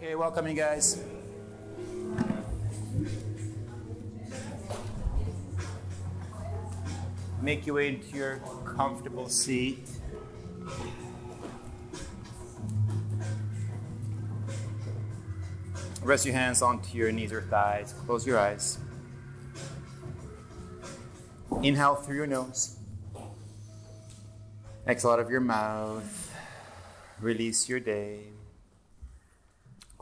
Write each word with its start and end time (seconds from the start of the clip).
Okay, 0.00 0.14
welcome 0.14 0.46
you 0.46 0.54
guys. 0.54 1.02
Make 7.42 7.66
your 7.66 7.74
way 7.74 7.88
into 7.88 8.16
your 8.16 8.36
comfortable 8.76 9.28
seat. 9.28 9.90
Rest 16.04 16.26
your 16.26 16.34
hands 16.36 16.62
onto 16.62 16.96
your 16.96 17.10
knees 17.10 17.32
or 17.32 17.42
thighs. 17.42 17.92
Close 18.06 18.24
your 18.24 18.38
eyes. 18.38 18.78
Inhale 21.60 21.96
through 21.96 22.14
your 22.14 22.28
nose. 22.28 22.76
Exhale 24.86 25.10
out 25.10 25.18
of 25.18 25.28
your 25.28 25.40
mouth. 25.40 26.32
Release 27.20 27.68
your 27.68 27.80
day. 27.80 28.37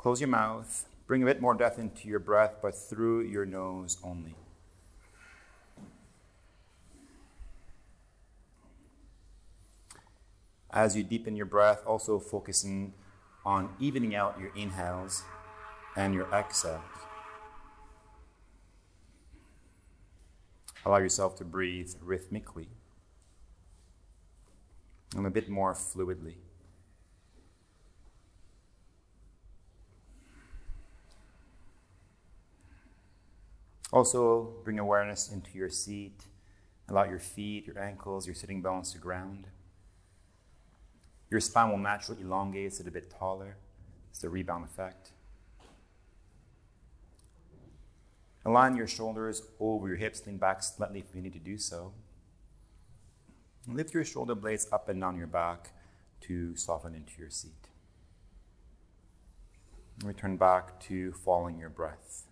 Close 0.07 0.21
your 0.21 0.29
mouth. 0.29 0.87
Bring 1.09 1.25
a 1.25 1.27
bit 1.27 1.41
more 1.41 1.53
depth 1.53 1.81
into 1.81 2.07
your 2.07 2.21
breath, 2.21 2.59
but 2.63 2.77
through 2.77 3.23
your 3.23 3.45
nose 3.45 3.99
only. 4.05 4.37
As 10.71 10.97
you 10.97 11.03
deepen 11.03 11.35
your 11.35 11.47
breath, 11.47 11.83
also 11.85 12.21
focusing 12.21 12.93
on 13.45 13.71
evening 13.81 14.15
out 14.15 14.39
your 14.39 14.55
inhales 14.55 15.25
and 15.97 16.15
your 16.15 16.33
exhales. 16.33 16.85
Allow 20.85 20.99
yourself 20.99 21.35
to 21.39 21.45
breathe 21.45 21.93
rhythmically 22.01 22.69
and 25.17 25.27
a 25.27 25.31
bit 25.31 25.49
more 25.49 25.75
fluidly. 25.75 26.37
Also, 33.93 34.55
bring 34.65 34.79
awareness 34.79 35.31
into 35.31 35.57
your 35.57 35.71
seat. 35.71 36.25
Allow 36.89 37.05
your 37.05 37.19
feet, 37.19 37.67
your 37.67 37.79
ankles, 37.79 38.27
your 38.27 38.35
sitting 38.35 38.63
bones 38.63 38.93
to 38.93 38.99
ground. 38.99 39.47
Your 41.31 41.41
spine 41.41 41.71
will 41.71 41.79
naturally 41.79 42.23
elongate, 42.23 42.75
sit 42.75 42.87
a 42.87 42.91
bit 42.91 43.11
taller. 43.11 43.57
It's 44.11 44.21
the 44.21 44.29
rebound 44.29 44.65
effect. 44.65 45.11
Align 48.45 48.77
your 48.77 48.87
shoulders 48.87 49.43
over 49.59 49.89
your 49.89 49.97
hips, 49.97 50.25
lean 50.25 50.37
back 50.37 50.63
slightly 50.63 51.01
if 51.01 51.15
you 51.15 51.21
need 51.21 51.33
to 51.33 51.41
do 51.41 51.59
so. 51.59 51.93
Lift 53.67 53.93
your 53.93 54.05
shoulder 54.05 54.37
blades 54.37 54.69
up 54.71 54.89
and 54.89 55.01
down 55.01 55.19
your 55.19 55.27
back 55.27 55.73
to 56.23 56.55
soften 56.55 56.95
into 56.95 57.19
your 57.19 57.31
seat. 57.31 57.69
Return 60.05 60.37
back 60.37 60.79
to 60.83 61.13
following 61.13 61.59
your 61.59 61.71
breath. 61.71 62.23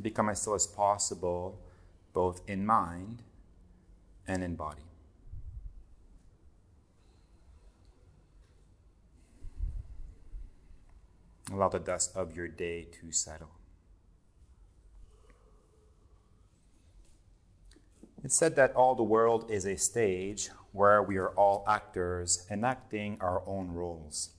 Become 0.00 0.28
as 0.28 0.40
still 0.40 0.54
as 0.54 0.66
possible, 0.66 1.58
both 2.12 2.42
in 2.46 2.64
mind 2.64 3.22
and 4.26 4.42
in 4.44 4.54
body. 4.54 4.82
Allow 11.52 11.68
the 11.68 11.80
dust 11.80 12.16
of 12.16 12.36
your 12.36 12.46
day 12.46 12.86
to 13.00 13.10
settle. 13.10 13.50
It's 18.22 18.36
said 18.36 18.54
that 18.56 18.74
all 18.74 18.94
the 18.94 19.02
world 19.02 19.50
is 19.50 19.64
a 19.66 19.76
stage 19.76 20.50
where 20.72 21.02
we 21.02 21.16
are 21.16 21.30
all 21.30 21.64
actors 21.66 22.46
enacting 22.50 23.18
our 23.20 23.42
own 23.46 23.72
roles. 23.72 24.30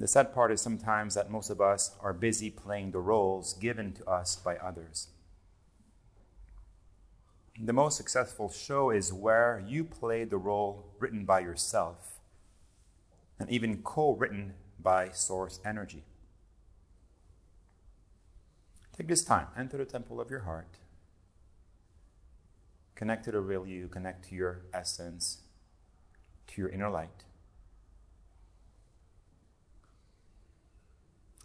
The 0.00 0.08
sad 0.08 0.32
part 0.32 0.50
is 0.50 0.62
sometimes 0.62 1.14
that 1.14 1.30
most 1.30 1.50
of 1.50 1.60
us 1.60 1.94
are 2.00 2.14
busy 2.14 2.48
playing 2.48 2.92
the 2.92 3.00
roles 3.00 3.52
given 3.52 3.92
to 3.92 4.08
us 4.08 4.34
by 4.34 4.56
others. 4.56 5.08
The 7.60 7.74
most 7.74 7.98
successful 7.98 8.50
show 8.50 8.88
is 8.88 9.12
where 9.12 9.62
you 9.68 9.84
play 9.84 10.24
the 10.24 10.38
role 10.38 10.86
written 10.98 11.26
by 11.26 11.40
yourself 11.40 12.18
and 13.38 13.50
even 13.50 13.82
co 13.82 14.14
written 14.14 14.54
by 14.82 15.10
source 15.10 15.60
energy. 15.66 16.04
Take 18.96 19.08
this 19.08 19.22
time, 19.22 19.48
enter 19.54 19.76
the 19.76 19.84
temple 19.84 20.18
of 20.18 20.30
your 20.30 20.40
heart. 20.40 20.78
Connect 22.94 23.26
to 23.26 23.32
the 23.32 23.40
real 23.40 23.66
you, 23.66 23.86
connect 23.88 24.30
to 24.30 24.34
your 24.34 24.62
essence, 24.72 25.42
to 26.46 26.62
your 26.62 26.70
inner 26.70 26.88
light. 26.88 27.24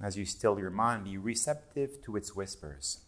As 0.05 0.15
you 0.15 0.23
still 0.23 0.59
your 0.59 0.69
mind, 0.69 1.05
be 1.05 1.17
receptive 1.17 1.99
to 2.03 2.15
its 2.15 2.35
whispers. 2.35 2.99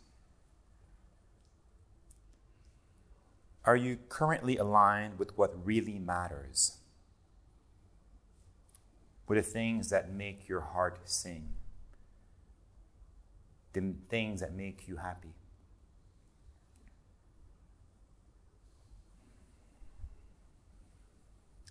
Are 3.66 3.75
you 3.75 4.00
currently 4.09 4.58
aligned 4.58 5.19
with 5.19 5.38
what 5.38 5.63
really 5.63 6.00
matters? 6.00 6.78
With 9.28 9.38
the 9.38 9.44
things 9.44 9.91
that 9.91 10.12
make 10.12 10.50
your 10.50 10.62
heart 10.62 11.02
sing? 11.03 11.50
The 13.74 13.94
things 14.09 14.41
that 14.41 14.56
make 14.56 14.88
you 14.88 14.96
happy? 14.96 15.36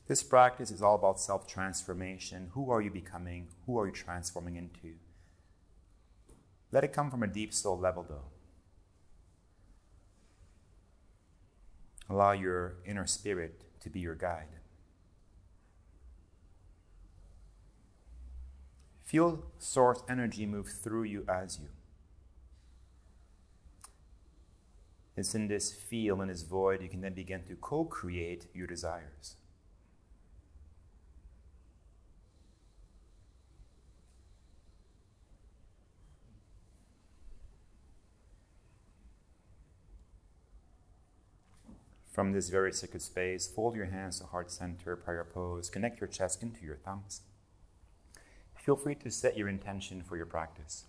This 0.06 0.22
practice 0.22 0.70
is 0.70 0.82
all 0.82 0.94
about 0.94 1.18
self 1.18 1.48
transformation. 1.48 2.50
Who 2.52 2.70
are 2.70 2.80
you 2.80 2.92
becoming? 2.92 3.48
Who 3.66 3.76
are 3.80 3.88
you 3.88 3.92
transforming 3.92 4.54
into? 4.54 4.94
Let 6.72 6.84
it 6.84 6.92
come 6.92 7.10
from 7.10 7.22
a 7.22 7.26
deep 7.26 7.54
soul 7.54 7.78
level, 7.78 8.04
though. 8.08 8.24
Allow 12.08 12.32
your 12.32 12.76
inner 12.84 13.06
spirit 13.06 13.62
to 13.80 13.90
be 13.90 14.00
your 14.00 14.14
guide. 14.14 14.48
Feel 19.04 19.44
source 19.58 20.02
energy 20.08 20.46
move 20.46 20.68
through 20.68 21.04
you 21.04 21.24
as 21.28 21.58
you. 21.60 21.68
It's 25.16 25.34
in 25.34 25.48
this 25.48 25.72
feel, 25.72 26.20
in 26.20 26.28
this 26.28 26.42
void, 26.42 26.82
you 26.82 26.88
can 26.88 27.00
then 27.00 27.14
begin 27.14 27.42
to 27.44 27.54
co 27.54 27.84
create 27.84 28.46
your 28.52 28.66
desires. 28.66 29.36
From 42.16 42.32
this 42.32 42.48
very 42.48 42.72
sacred 42.72 43.02
space, 43.02 43.46
fold 43.46 43.76
your 43.76 43.84
hands 43.84 44.20
to 44.20 44.24
heart 44.24 44.50
center, 44.50 44.96
prayer 44.96 45.22
pose, 45.22 45.68
connect 45.68 46.00
your 46.00 46.08
chest 46.08 46.42
into 46.42 46.64
your 46.64 46.76
thumbs. 46.76 47.20
Feel 48.54 48.74
free 48.74 48.94
to 48.94 49.10
set 49.10 49.36
your 49.36 49.48
intention 49.48 50.00
for 50.00 50.16
your 50.16 50.24
practice. 50.24 50.86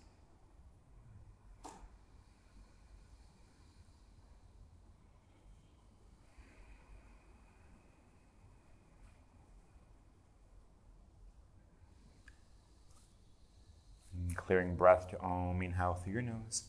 clearing 14.34 14.76
breath 14.76 15.10
to 15.10 15.20
Om, 15.20 15.60
inhale 15.60 15.92
through 15.92 16.14
your 16.14 16.22
nose. 16.22 16.62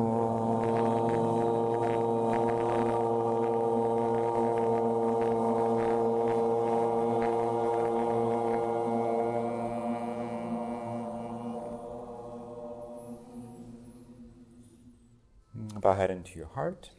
Bow 15.80 15.94
head 15.94 16.10
into 16.10 16.36
your 16.36 16.48
heart. 16.48 16.90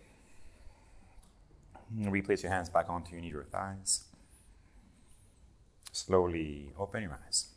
Replace 1.93 2.43
your 2.43 2.53
hands 2.53 2.69
back 2.69 2.89
onto 2.89 3.11
your 3.11 3.19
knees 3.21 3.33
or 3.33 3.43
thighs. 3.43 4.05
Slowly 5.91 6.71
open 6.79 7.03
your 7.03 7.19
eyes. 7.27 7.52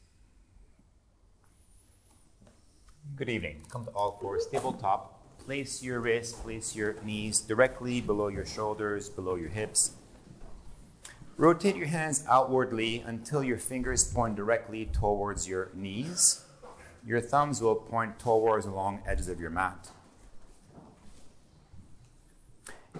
Good 3.14 3.28
evening. 3.28 3.62
Come 3.70 3.84
to 3.84 3.90
all 3.92 4.18
fours, 4.20 4.46
tabletop. 4.46 5.38
Place 5.38 5.82
your 5.82 6.00
wrists, 6.00 6.32
place 6.38 6.74
your 6.74 6.96
knees 7.02 7.40
directly 7.40 8.00
below 8.00 8.28
your 8.28 8.44
shoulders, 8.44 9.08
below 9.08 9.36
your 9.36 9.48
hips. 9.48 9.92
Rotate 11.36 11.76
your 11.76 11.86
hands 11.86 12.24
outwardly 12.28 13.04
until 13.06 13.44
your 13.44 13.58
fingers 13.58 14.04
point 14.04 14.36
directly 14.36 14.86
towards 14.86 15.46
your 15.46 15.70
knees. 15.74 16.44
Your 17.06 17.20
thumbs 17.20 17.60
will 17.60 17.76
point 17.76 18.18
towards 18.18 18.66
the 18.66 18.72
long 18.72 19.02
edges 19.06 19.28
of 19.28 19.38
your 19.38 19.50
mat. 19.50 19.90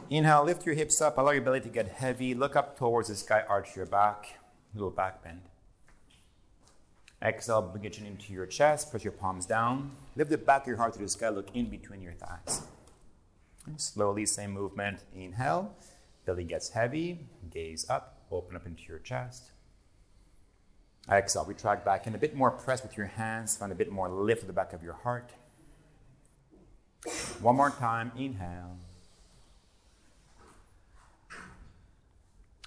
Inhale, 0.08 0.44
lift 0.44 0.64
your 0.64 0.74
hips 0.74 1.00
up, 1.00 1.18
allow 1.18 1.32
your 1.32 1.42
belly 1.42 1.60
to 1.60 1.68
get 1.68 1.88
heavy. 1.88 2.34
Look 2.34 2.54
up 2.54 2.78
towards 2.78 3.08
the 3.08 3.16
sky, 3.16 3.42
arch 3.48 3.74
your 3.74 3.86
back, 3.86 4.38
little 4.74 4.90
back 4.90 5.24
bend. 5.24 5.40
Exhale, 7.22 7.62
bring 7.62 7.84
your 7.84 7.90
chin 7.90 8.06
into 8.06 8.32
your 8.32 8.46
chest, 8.46 8.90
press 8.90 9.02
your 9.02 9.12
palms 9.12 9.46
down. 9.46 9.92
Lift 10.16 10.30
the 10.30 10.38
back 10.38 10.62
of 10.62 10.68
your 10.68 10.76
heart 10.76 10.92
to 10.94 10.98
the 10.98 11.08
sky, 11.08 11.30
look 11.30 11.48
in 11.54 11.66
between 11.70 12.02
your 12.02 12.12
thighs. 12.12 12.62
And 13.66 13.80
slowly, 13.80 14.26
same 14.26 14.52
movement. 14.52 15.00
Inhale, 15.14 15.74
belly 16.24 16.44
gets 16.44 16.70
heavy, 16.70 17.26
gaze 17.50 17.86
up, 17.88 18.20
open 18.30 18.54
up 18.54 18.66
into 18.66 18.82
your 18.84 18.98
chest. 18.98 19.50
Exhale, 21.10 21.44
retract 21.44 21.84
back 21.84 22.06
in 22.06 22.14
a 22.14 22.18
bit 22.18 22.34
more 22.34 22.50
press 22.50 22.82
with 22.82 22.96
your 22.96 23.06
hands, 23.06 23.56
find 23.56 23.72
a 23.72 23.76
bit 23.76 23.90
more 23.90 24.08
lift 24.08 24.42
at 24.42 24.46
the 24.46 24.52
back 24.52 24.72
of 24.72 24.82
your 24.82 24.94
heart. 24.94 25.30
One 27.40 27.56
more 27.56 27.70
time, 27.70 28.12
inhale. 28.16 28.76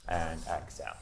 And 0.07 0.39
exhale. 0.47 0.95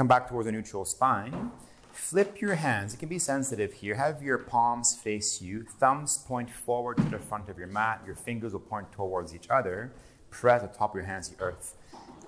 Come 0.00 0.08
back 0.08 0.30
towards 0.30 0.48
a 0.48 0.52
neutral 0.52 0.86
spine. 0.86 1.50
Flip 1.92 2.40
your 2.40 2.54
hands. 2.54 2.94
It 2.94 2.96
can 2.96 3.10
be 3.10 3.18
sensitive 3.18 3.74
here. 3.74 3.96
Have 3.96 4.22
your 4.22 4.38
palms 4.38 4.94
face 4.94 5.42
you. 5.42 5.62
Thumbs 5.62 6.16
point 6.26 6.48
forward 6.48 6.96
to 6.96 7.02
the 7.02 7.18
front 7.18 7.50
of 7.50 7.58
your 7.58 7.66
mat. 7.66 8.00
Your 8.06 8.14
fingers 8.14 8.54
will 8.54 8.60
point 8.60 8.90
towards 8.92 9.34
each 9.34 9.50
other. 9.50 9.92
Press 10.30 10.62
the 10.62 10.68
top 10.68 10.92
of 10.92 10.96
your 10.96 11.04
hands 11.04 11.28
to 11.28 11.36
the 11.36 11.42
earth. 11.42 11.76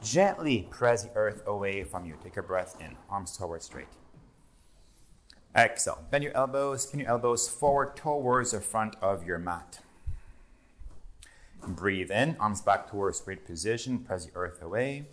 Gently 0.02 0.68
press 0.68 1.04
the 1.04 1.16
earth 1.16 1.44
away 1.46 1.82
from 1.82 2.04
you. 2.04 2.14
Take 2.22 2.36
a 2.36 2.42
breath 2.42 2.76
in. 2.78 2.94
Arms 3.08 3.34
towards 3.38 3.64
straight. 3.64 3.88
Exhale. 5.56 6.04
Bend 6.10 6.24
your 6.24 6.36
elbows. 6.36 6.82
Spin 6.82 7.00
your 7.00 7.08
elbows 7.08 7.48
forward 7.48 7.96
towards 7.96 8.50
the 8.50 8.60
front 8.60 8.96
of 9.00 9.26
your 9.26 9.38
mat. 9.38 9.78
Breathe 11.66 12.10
in. 12.10 12.36
Arms 12.38 12.60
back 12.60 12.90
towards 12.90 13.16
straight 13.16 13.46
position. 13.46 14.00
Press 14.00 14.26
the 14.26 14.32
earth 14.34 14.60
away. 14.60 15.06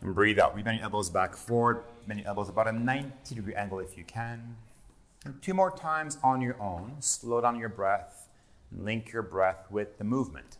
And 0.00 0.14
breathe 0.14 0.38
out. 0.38 0.56
Rebend 0.56 0.76
your 0.76 0.84
elbows 0.84 1.10
back 1.10 1.34
forward. 1.34 1.84
Bend 2.06 2.20
your 2.20 2.28
elbows 2.28 2.48
about 2.48 2.68
a 2.68 2.72
90 2.72 3.34
degree 3.34 3.54
angle 3.54 3.78
if 3.80 3.96
you 3.96 4.04
can. 4.04 4.56
And 5.24 5.40
two 5.40 5.54
more 5.54 5.70
times 5.70 6.18
on 6.22 6.42
your 6.42 6.60
own. 6.60 6.96
Slow 7.00 7.40
down 7.40 7.58
your 7.58 7.70
breath. 7.70 8.28
And 8.70 8.84
link 8.84 9.12
your 9.12 9.22
breath 9.22 9.70
with 9.70 9.98
the 9.98 10.04
movement. 10.04 10.58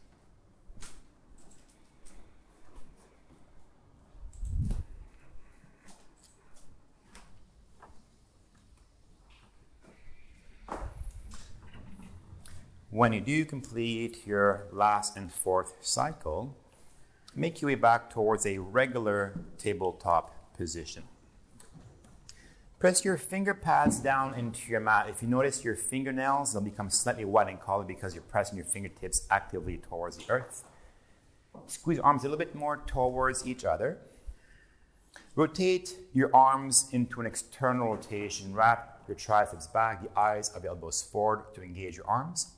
When 12.95 13.13
you 13.13 13.21
do 13.21 13.45
complete 13.45 14.25
your 14.25 14.69
last 14.71 15.17
and 15.17 15.33
fourth 15.33 15.75
cycle, 15.81 16.57
make 17.35 17.61
your 17.61 17.71
way 17.71 17.75
back 17.75 18.11
towards 18.11 18.47
a 18.47 18.59
regular 18.59 19.35
tabletop 19.59 20.55
position. 20.57 21.05
Press 22.79 23.05
your 23.05 23.17
finger 23.17 23.55
pads 23.55 23.99
down 23.99 24.35
into 24.35 24.71
your 24.71 24.81
mat. 24.81 25.09
If 25.09 25.23
you 25.23 25.29
notice 25.29 25.65
your 25.65 25.75
fingernails, 25.75 26.53
they'll 26.53 26.63
become 26.63 26.91
slightly 26.91 27.25
white 27.25 27.49
in 27.49 27.57
color 27.57 27.85
because 27.85 28.15
you're 28.15 28.23
pressing 28.25 28.59
your 28.59 28.67
fingertips 28.67 29.27
actively 29.31 29.79
towards 29.79 30.19
the 30.19 30.31
earth. 30.31 30.65
Squeeze 31.67 31.97
your 31.97 32.05
arms 32.05 32.23
a 32.23 32.25
little 32.25 32.39
bit 32.39 32.55
more 32.55 32.83
towards 32.87 33.47
each 33.47 33.65
other. 33.65 33.99
Rotate 35.35 35.97
your 36.13 36.35
arms 36.35 36.89
into 36.93 37.21
an 37.21 37.27
external 37.27 37.95
rotation. 37.95 38.55
Wrap 38.55 39.03
your 39.09 39.17
triceps 39.17 39.67
back, 39.67 40.03
the 40.03 40.19
eyes 40.19 40.51
of 40.51 40.63
the 40.63 40.69
elbows 40.69 41.03
forward 41.03 41.55
to 41.55 41.63
engage 41.63 41.97
your 41.97 42.07
arms. 42.07 42.53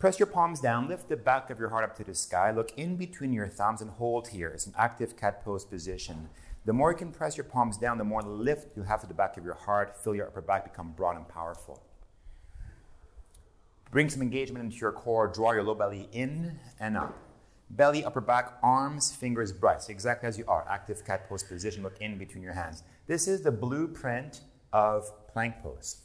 Press 0.00 0.18
your 0.18 0.28
palms 0.28 0.60
down, 0.60 0.88
lift 0.88 1.10
the 1.10 1.16
back 1.16 1.50
of 1.50 1.58
your 1.58 1.68
heart 1.68 1.84
up 1.84 1.94
to 1.98 2.02
the 2.02 2.14
sky, 2.14 2.50
look 2.50 2.72
in 2.74 2.96
between 2.96 3.34
your 3.34 3.46
thumbs 3.46 3.82
and 3.82 3.90
hold 3.90 4.28
here. 4.28 4.48
It's 4.48 4.66
an 4.66 4.72
active 4.78 5.14
cat 5.14 5.44
pose 5.44 5.66
position. 5.66 6.30
The 6.64 6.72
more 6.72 6.90
you 6.90 6.96
can 6.96 7.12
press 7.12 7.36
your 7.36 7.44
palms 7.44 7.76
down, 7.76 7.98
the 7.98 8.04
more 8.04 8.22
lift 8.22 8.74
you 8.78 8.84
have 8.84 9.02
to 9.02 9.06
the 9.06 9.12
back 9.12 9.36
of 9.36 9.44
your 9.44 9.54
heart. 9.54 10.02
Feel 10.02 10.14
your 10.14 10.28
upper 10.28 10.40
back 10.40 10.64
become 10.64 10.92
broad 10.92 11.16
and 11.16 11.28
powerful. 11.28 11.82
Bring 13.90 14.08
some 14.08 14.22
engagement 14.22 14.64
into 14.64 14.78
your 14.78 14.92
core. 14.92 15.28
Draw 15.28 15.52
your 15.52 15.64
low 15.64 15.74
belly 15.74 16.08
in 16.12 16.58
and 16.78 16.96
up. 16.96 17.14
Belly, 17.68 18.02
upper 18.02 18.22
back, 18.22 18.54
arms, 18.62 19.14
fingers, 19.14 19.52
breasts, 19.52 19.90
exactly 19.90 20.26
as 20.28 20.38
you 20.38 20.46
are. 20.48 20.66
Active 20.66 21.04
cat 21.04 21.28
pose 21.28 21.42
position. 21.42 21.82
Look 21.82 22.00
in 22.00 22.16
between 22.16 22.42
your 22.42 22.54
hands. 22.54 22.84
This 23.06 23.28
is 23.28 23.42
the 23.42 23.52
blueprint 23.52 24.40
of 24.72 25.10
plank 25.28 25.56
pose. 25.62 26.04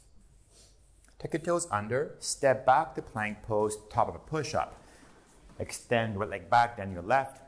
Take 1.18 1.32
your 1.32 1.42
toes 1.42 1.66
under, 1.70 2.14
step 2.18 2.66
back 2.66 2.94
to 2.94 3.02
plank 3.02 3.42
pose, 3.42 3.78
top 3.90 4.08
of 4.08 4.14
a 4.14 4.18
push 4.18 4.54
up. 4.54 4.82
Extend 5.58 6.18
right 6.18 6.28
leg 6.28 6.50
back, 6.50 6.76
then 6.76 6.92
your 6.92 7.02
left, 7.02 7.42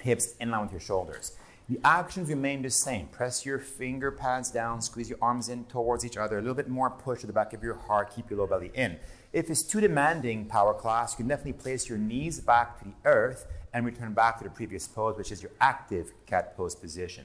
hips 0.00 0.34
in 0.38 0.50
line 0.50 0.62
with 0.62 0.72
your 0.72 0.80
shoulders. 0.80 1.36
The 1.68 1.80
actions 1.84 2.28
remain 2.28 2.60
the 2.60 2.70
same. 2.70 3.06
Press 3.06 3.46
your 3.46 3.58
finger 3.58 4.10
pads 4.10 4.50
down, 4.50 4.82
squeeze 4.82 5.08
your 5.08 5.18
arms 5.22 5.48
in 5.48 5.64
towards 5.64 6.04
each 6.04 6.18
other, 6.18 6.36
a 6.36 6.40
little 6.40 6.54
bit 6.54 6.68
more 6.68 6.90
push 6.90 7.20
to 7.20 7.26
the 7.26 7.32
back 7.32 7.54
of 7.54 7.62
your 7.62 7.74
heart, 7.74 8.14
keep 8.14 8.28
your 8.28 8.40
low 8.40 8.46
belly 8.46 8.70
in. 8.74 8.98
If 9.32 9.48
it's 9.48 9.62
too 9.62 9.80
demanding, 9.80 10.46
power 10.46 10.74
class, 10.74 11.12
you 11.12 11.18
can 11.18 11.28
definitely 11.28 11.54
place 11.54 11.88
your 11.88 11.96
knees 11.96 12.40
back 12.40 12.78
to 12.80 12.84
the 12.84 12.94
earth 13.06 13.46
and 13.72 13.86
return 13.86 14.12
back 14.12 14.36
to 14.38 14.44
the 14.44 14.50
previous 14.50 14.86
pose, 14.86 15.16
which 15.16 15.32
is 15.32 15.42
your 15.42 15.52
active 15.60 16.12
cat 16.26 16.54
pose 16.56 16.74
position. 16.74 17.24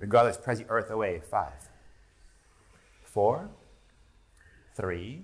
Regardless, 0.00 0.36
press 0.36 0.58
the 0.58 0.68
earth 0.68 0.90
away. 0.90 1.20
Five, 1.30 1.68
four, 3.02 3.50
three, 4.76 5.22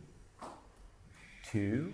two, 1.45 1.93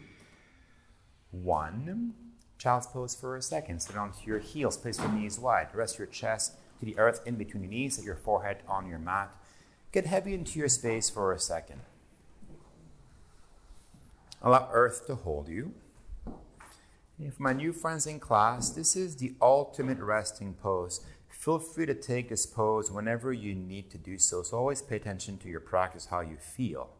one. 1.32 2.14
Child's 2.56 2.86
pose 2.86 3.14
for 3.14 3.36
a 3.36 3.42
second. 3.42 3.80
Sit 3.80 3.96
onto 3.96 4.26
your 4.26 4.38
heels. 4.38 4.76
Place 4.76 4.98
your 4.98 5.12
knees 5.12 5.38
wide. 5.38 5.68
Rest 5.74 5.98
your 5.98 6.06
chest 6.06 6.54
to 6.78 6.86
the 6.86 6.98
earth 6.98 7.20
in 7.26 7.36
between 7.36 7.64
your 7.64 7.70
knees. 7.70 7.96
Set 7.96 8.04
your 8.04 8.16
forehead 8.16 8.58
on 8.68 8.88
your 8.88 8.98
mat. 8.98 9.30
Get 9.92 10.06
heavy 10.06 10.34
into 10.34 10.58
your 10.58 10.68
space 10.68 11.10
for 11.10 11.32
a 11.32 11.38
second. 11.38 11.80
Allow 14.42 14.68
earth 14.72 15.06
to 15.06 15.16
hold 15.16 15.48
you. 15.48 15.72
And 17.18 17.34
for 17.34 17.42
my 17.42 17.52
new 17.52 17.72
friends 17.72 18.06
in 18.06 18.20
class, 18.20 18.70
this 18.70 18.94
is 18.94 19.16
the 19.16 19.34
ultimate 19.42 19.98
resting 19.98 20.54
pose. 20.54 21.00
Feel 21.28 21.58
free 21.58 21.86
to 21.86 21.94
take 21.94 22.28
this 22.28 22.46
pose 22.46 22.90
whenever 22.90 23.32
you 23.32 23.54
need 23.54 23.90
to 23.90 23.98
do 23.98 24.18
so. 24.18 24.42
So 24.42 24.56
always 24.56 24.82
pay 24.82 24.96
attention 24.96 25.38
to 25.38 25.48
your 25.48 25.60
practice, 25.60 26.06
how 26.06 26.20
you 26.20 26.36
feel 26.36 26.90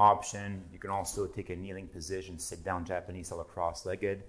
option. 0.00 0.64
You 0.72 0.78
can 0.78 0.90
also 0.90 1.26
take 1.26 1.50
a 1.50 1.56
kneeling 1.56 1.86
position, 1.86 2.38
sit 2.38 2.64
down 2.64 2.86
Japanese 2.86 3.26
style 3.26 3.44
cross 3.44 3.84
legged. 3.84 4.24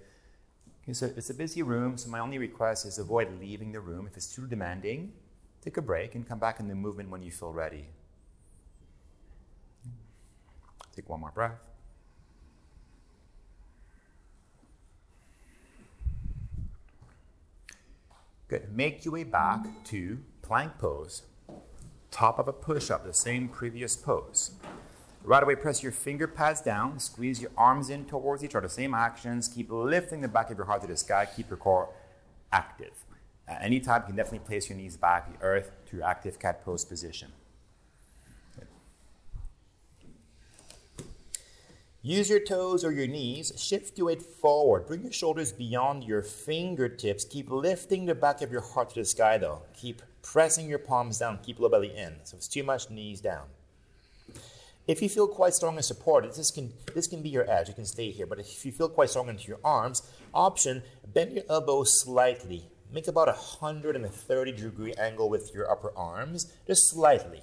Okay, 0.84 0.94
so 0.94 1.10
it's 1.16 1.30
a 1.30 1.34
busy 1.34 1.64
room, 1.64 1.98
so 1.98 2.10
my 2.10 2.20
only 2.20 2.38
request 2.38 2.86
is 2.86 3.00
avoid 3.00 3.40
leaving 3.40 3.72
the 3.72 3.80
room. 3.80 4.06
If 4.06 4.18
it's 4.18 4.36
too 4.36 4.48
demanding, 4.48 5.14
take 5.62 5.78
a 5.78 5.82
break 5.82 6.14
and 6.14 6.28
come 6.28 6.40
back 6.40 6.60
in 6.60 6.68
the 6.68 6.76
movement 6.76 7.10
when 7.10 7.24
you 7.24 7.32
feel 7.32 7.54
ready. 7.54 7.86
Take 10.94 11.10
one 11.10 11.22
more 11.22 11.32
breath. 11.32 11.60
Good. 18.50 18.76
Make 18.76 19.06
your 19.06 19.14
way 19.14 19.24
back 19.24 19.66
to 19.86 20.18
plank 20.42 20.78
pose. 20.78 21.22
Top 22.10 22.40
of 22.40 22.50
a 22.50 22.54
push 22.54 22.92
up, 22.92 23.06
the 23.06 23.14
same 23.14 23.48
previous 23.48 23.96
pose. 23.96 24.52
Right 25.24 25.44
away, 25.44 25.56
press 25.56 25.84
your 25.84 25.92
finger 25.92 26.28
pads 26.28 26.62
down, 26.62 27.00
squeeze 27.00 27.42
your 27.42 27.52
arms 27.56 27.90
in 27.90 28.06
towards 28.06 28.44
each 28.44 28.56
other. 28.56 28.68
Same 28.68 28.94
actions. 28.94 29.48
Keep 29.48 29.72
lifting 29.72 30.22
the 30.22 30.28
back 30.28 30.50
of 30.50 30.58
your 30.58 30.66
heart 30.66 30.82
to 30.82 30.88
the 30.88 30.98
sky. 30.98 31.28
Keep 31.36 31.50
your 31.50 31.58
core 31.58 31.90
active. 32.52 32.94
At 33.48 33.62
any 33.62 33.80
time, 33.80 34.02
you 34.02 34.08
can 34.08 34.16
definitely 34.16 34.48
place 34.48 34.70
your 34.70 34.78
knees 34.78 34.98
back, 34.98 35.32
the 35.32 35.46
earth, 35.46 35.72
to 35.88 35.98
your 35.98 36.06
active 36.06 36.40
cat 36.40 36.66
pose 36.66 36.86
position. 36.86 37.32
Use 42.04 42.32
your 42.32 42.40
toes 42.40 42.84
or 42.84 42.92
your 42.92 43.06
knees, 43.06 43.54
shift 43.58 43.96
your 43.96 44.08
weight 44.08 44.24
forward, 44.24 44.88
bring 44.88 45.04
your 45.04 45.12
shoulders 45.12 45.52
beyond 45.52 46.04
your 46.04 46.24
fingertips. 46.24 47.26
Keep 47.26 47.52
lifting 47.52 48.06
the 48.06 48.16
back 48.16 48.42
of 48.42 48.52
your 48.52 48.62
heart 48.62 48.90
to 48.90 48.96
the 48.96 49.06
sky 49.06 49.38
though. 49.38 49.62
Keep 49.76 50.02
pressing 50.24 50.68
your 50.68 50.80
palms 50.80 51.20
down, 51.20 51.38
keep 51.44 51.60
low 51.60 51.70
belly 51.70 51.96
in. 51.96 52.16
So 52.24 52.34
if 52.34 52.40
it's 52.40 52.48
too 52.48 52.64
much, 52.64 52.90
knees 52.90 53.22
down. 53.22 53.44
If 54.92 55.02
you 55.02 55.08
feel 55.08 55.26
quite 55.26 55.54
strong 55.54 55.78
and 55.78 55.86
supported, 55.86 56.34
this 56.34 56.52
can, 56.52 56.74
this 56.94 57.08
can 57.08 57.22
be 57.22 57.30
your 57.30 57.50
edge. 57.50 57.70
You 57.70 57.74
can 57.74 57.86
stay 57.86 58.12
here. 58.12 58.26
But 58.26 58.40
if 58.40 58.66
you 58.66 58.74
feel 58.74 58.90
quite 58.90 59.10
strong 59.10 59.30
into 59.30 59.48
your 59.48 59.62
arms, 59.64 60.02
option, 60.34 60.84
bend 61.14 61.32
your 61.32 61.46
elbows 61.50 62.02
slightly. 62.02 62.66
Make 62.92 63.08
about 63.08 63.30
a 63.30 63.32
130 63.32 64.52
degree 64.52 64.94
angle 64.96 65.30
with 65.30 65.52
your 65.54 65.72
upper 65.72 65.98
arms, 65.98 66.52
just 66.68 66.90
slightly. 66.90 67.42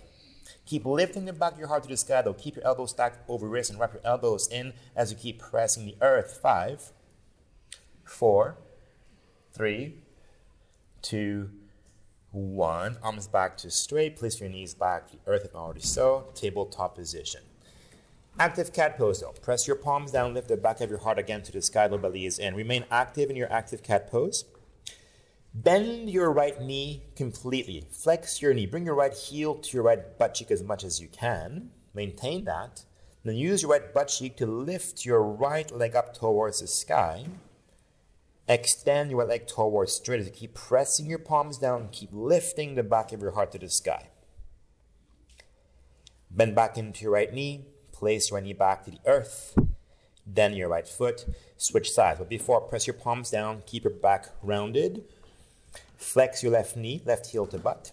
Keep 0.67 0.85
lifting 0.85 1.25
the 1.25 1.33
back 1.33 1.55
of 1.55 1.59
your 1.59 1.69
heart 1.69 1.85
to 1.85 1.89
the 1.89 1.97
sky, 1.97 2.21
though. 2.21 2.35
Keep 2.35 2.57
your 2.57 2.67
elbows 2.67 2.91
stacked 2.91 3.27
over 3.31 3.49
wrists 3.49 3.71
and 3.71 3.81
wrap 3.81 3.95
your 3.95 4.03
elbows 4.05 4.47
in 4.53 4.75
as 4.95 5.11
you 5.11 5.17
keep 5.17 5.39
pressing 5.39 5.87
the 5.87 5.97
earth. 6.03 6.39
Five, 6.43 6.93
four, 8.05 8.59
three, 9.55 9.95
two, 11.01 11.49
one. 12.31 12.99
Arms 13.03 13.29
back 13.29 13.57
to 13.59 13.71
straight. 13.71 14.17
Place 14.17 14.41
your 14.41 14.49
knees 14.49 14.75
back 14.75 15.07
to 15.09 15.17
the 15.17 15.31
earth 15.31 15.45
if 15.45 15.55
already 15.55 15.81
so. 15.81 16.29
Tabletop 16.35 16.95
position. 16.95 17.43
Active 18.39 18.73
cat 18.73 18.97
pose 18.97 19.21
though. 19.21 19.33
Press 19.43 19.67
your 19.67 19.77
palms 19.77 20.13
down, 20.13 20.33
lift 20.33 20.49
the 20.49 20.57
back 20.57 20.81
of 20.81 20.91
your 20.91 21.01
heart 21.01 21.19
again 21.19 21.43
to 21.43 21.53
the 21.53 21.61
sky, 21.61 21.87
low 21.87 21.99
belly 21.99 22.25
is 22.25 22.39
in. 22.39 22.55
Remain 22.55 22.85
active 22.91 23.31
in 23.31 23.37
your 23.37 23.53
active 23.53 23.83
cat 23.83 24.09
pose. 24.11 24.45
Bend 25.53 26.09
your 26.09 26.31
right 26.33 26.61
knee 26.61 27.03
completely. 27.17 27.85
Flex 27.91 28.41
your 28.41 28.55
knee. 28.55 28.67
Bring 28.67 28.87
your 28.87 28.95
right 28.95 29.13
heel 29.13 29.57
to 29.57 29.77
your 29.77 29.83
right 29.83 30.17
butt 30.17 30.35
cheek 30.35 30.53
as 30.53 30.63
much 30.63 30.85
as 30.85 31.01
you 31.01 31.09
can. 31.09 31.71
Maintain 31.95 32.45
that. 32.45 32.85
Then 33.25 33.35
use 33.35 33.63
your 33.63 33.73
right 33.73 33.93
butt 33.93 34.09
cheek 34.09 34.37
to 34.37 34.47
lift 34.47 35.05
your 35.05 35.23
right 35.23 35.69
leg 35.73 35.97
up 35.97 36.15
towards 36.15 36.61
the 36.61 36.69
sky. 36.69 37.25
Extend 38.49 39.11
your 39.11 39.27
leg 39.27 39.47
towards 39.47 39.93
straight 39.93 40.21
as 40.21 40.27
you 40.27 40.33
keep 40.33 40.55
pressing 40.55 41.07
your 41.07 41.19
palms 41.19 41.59
down. 41.59 41.89
Keep 41.93 42.11
lifting 42.13 42.75
the 42.75 42.83
back 42.83 43.13
of 43.13 43.21
your 43.21 43.33
heart 43.33 43.53
to 43.53 43.59
the 43.59 43.69
sky. 43.69 44.09
Bend 46.31 46.55
back 46.55 46.79
into 46.79 47.03
your 47.03 47.13
right 47.13 47.33
knee. 47.33 47.67
Place 47.93 48.31
your 48.31 48.41
knee 48.41 48.55
back 48.55 48.85
to 48.85 48.91
the 48.91 49.01
earth. 49.05 49.59
Then 50.27 50.55
your 50.55 50.69
right 50.69 50.89
foot. 50.89 51.27
Switch 51.59 51.91
sides. 51.91 52.21
But 52.21 52.31
before, 52.31 52.63
press 52.63 52.87
your 52.87 52.95
palms 52.95 53.31
down. 53.31 53.63
Keep 53.67 53.85
your 53.85 53.93
back 53.93 54.29
rounded. 54.43 55.05
Flex 55.99 56.43
your 56.43 56.53
left 56.53 56.77
knee, 56.77 57.03
left 57.05 57.27
heel 57.27 57.47
to 57.49 57.59
butt. 57.59 57.91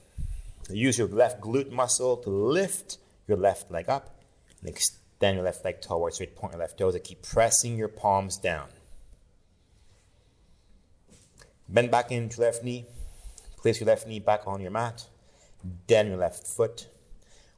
Use 0.69 0.97
your 0.97 1.07
left 1.07 1.41
glute 1.41 1.71
muscle 1.71 2.15
to 2.17 2.29
lift 2.29 2.97
your 3.27 3.37
left 3.37 3.71
leg 3.71 3.89
up. 3.89 4.21
And 4.61 4.69
extend 4.69 5.35
your 5.35 5.43
left 5.43 5.65
leg 5.65 5.81
towards 5.81 6.15
straight. 6.15 6.35
Point 6.35 6.53
your 6.53 6.61
left 6.61 6.77
toes 6.77 6.95
and 6.95 7.03
keep 7.03 7.23
pressing 7.23 7.77
your 7.77 7.89
palms 7.89 8.37
down. 8.37 8.67
Bend 11.67 11.91
back 11.91 12.11
into 12.11 12.41
left 12.41 12.63
knee. 12.63 12.85
Place 13.57 13.79
your 13.79 13.87
left 13.87 14.07
knee 14.07 14.19
back 14.19 14.41
on 14.45 14.61
your 14.61 14.71
mat. 14.71 15.05
Then 15.87 16.07
your 16.07 16.17
left 16.17 16.45
foot. 16.45 16.87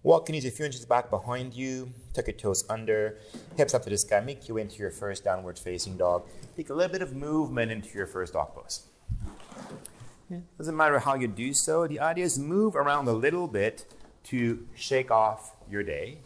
Walk 0.03 0.29
your 0.29 0.33
knees 0.33 0.45
a 0.45 0.51
few 0.51 0.65
inches 0.65 0.85
back 0.85 1.09
behind 1.09 1.53
you. 1.53 1.91
Tuck 2.13 2.27
your 2.27 2.35
toes 2.35 2.63
under. 2.69 3.17
Hips 3.57 3.73
up 3.73 3.83
to 3.83 3.89
the 3.89 3.97
sky. 3.97 4.21
Make 4.21 4.47
your 4.47 4.55
way 4.55 4.61
into 4.61 4.77
your 4.77 4.91
first 4.91 5.23
downward 5.23 5.59
facing 5.59 5.97
dog. 5.97 6.23
Take 6.55 6.69
a 6.69 6.73
little 6.73 6.91
bit 6.91 7.01
of 7.01 7.15
movement 7.15 7.71
into 7.71 7.89
your 7.97 8.07
first 8.07 8.33
dog 8.33 8.55
pose. 8.55 8.85
Doesn't 10.57 10.75
matter 10.75 10.99
how 10.99 11.15
you 11.15 11.27
do 11.27 11.53
so. 11.53 11.87
The 11.87 11.99
idea 11.99 12.25
is 12.25 12.37
move 12.37 12.75
around 12.75 13.07
a 13.07 13.13
little 13.13 13.47
bit 13.47 13.85
to 14.25 14.67
shake 14.75 15.09
off 15.09 15.55
your 15.69 15.83
day, 15.83 16.19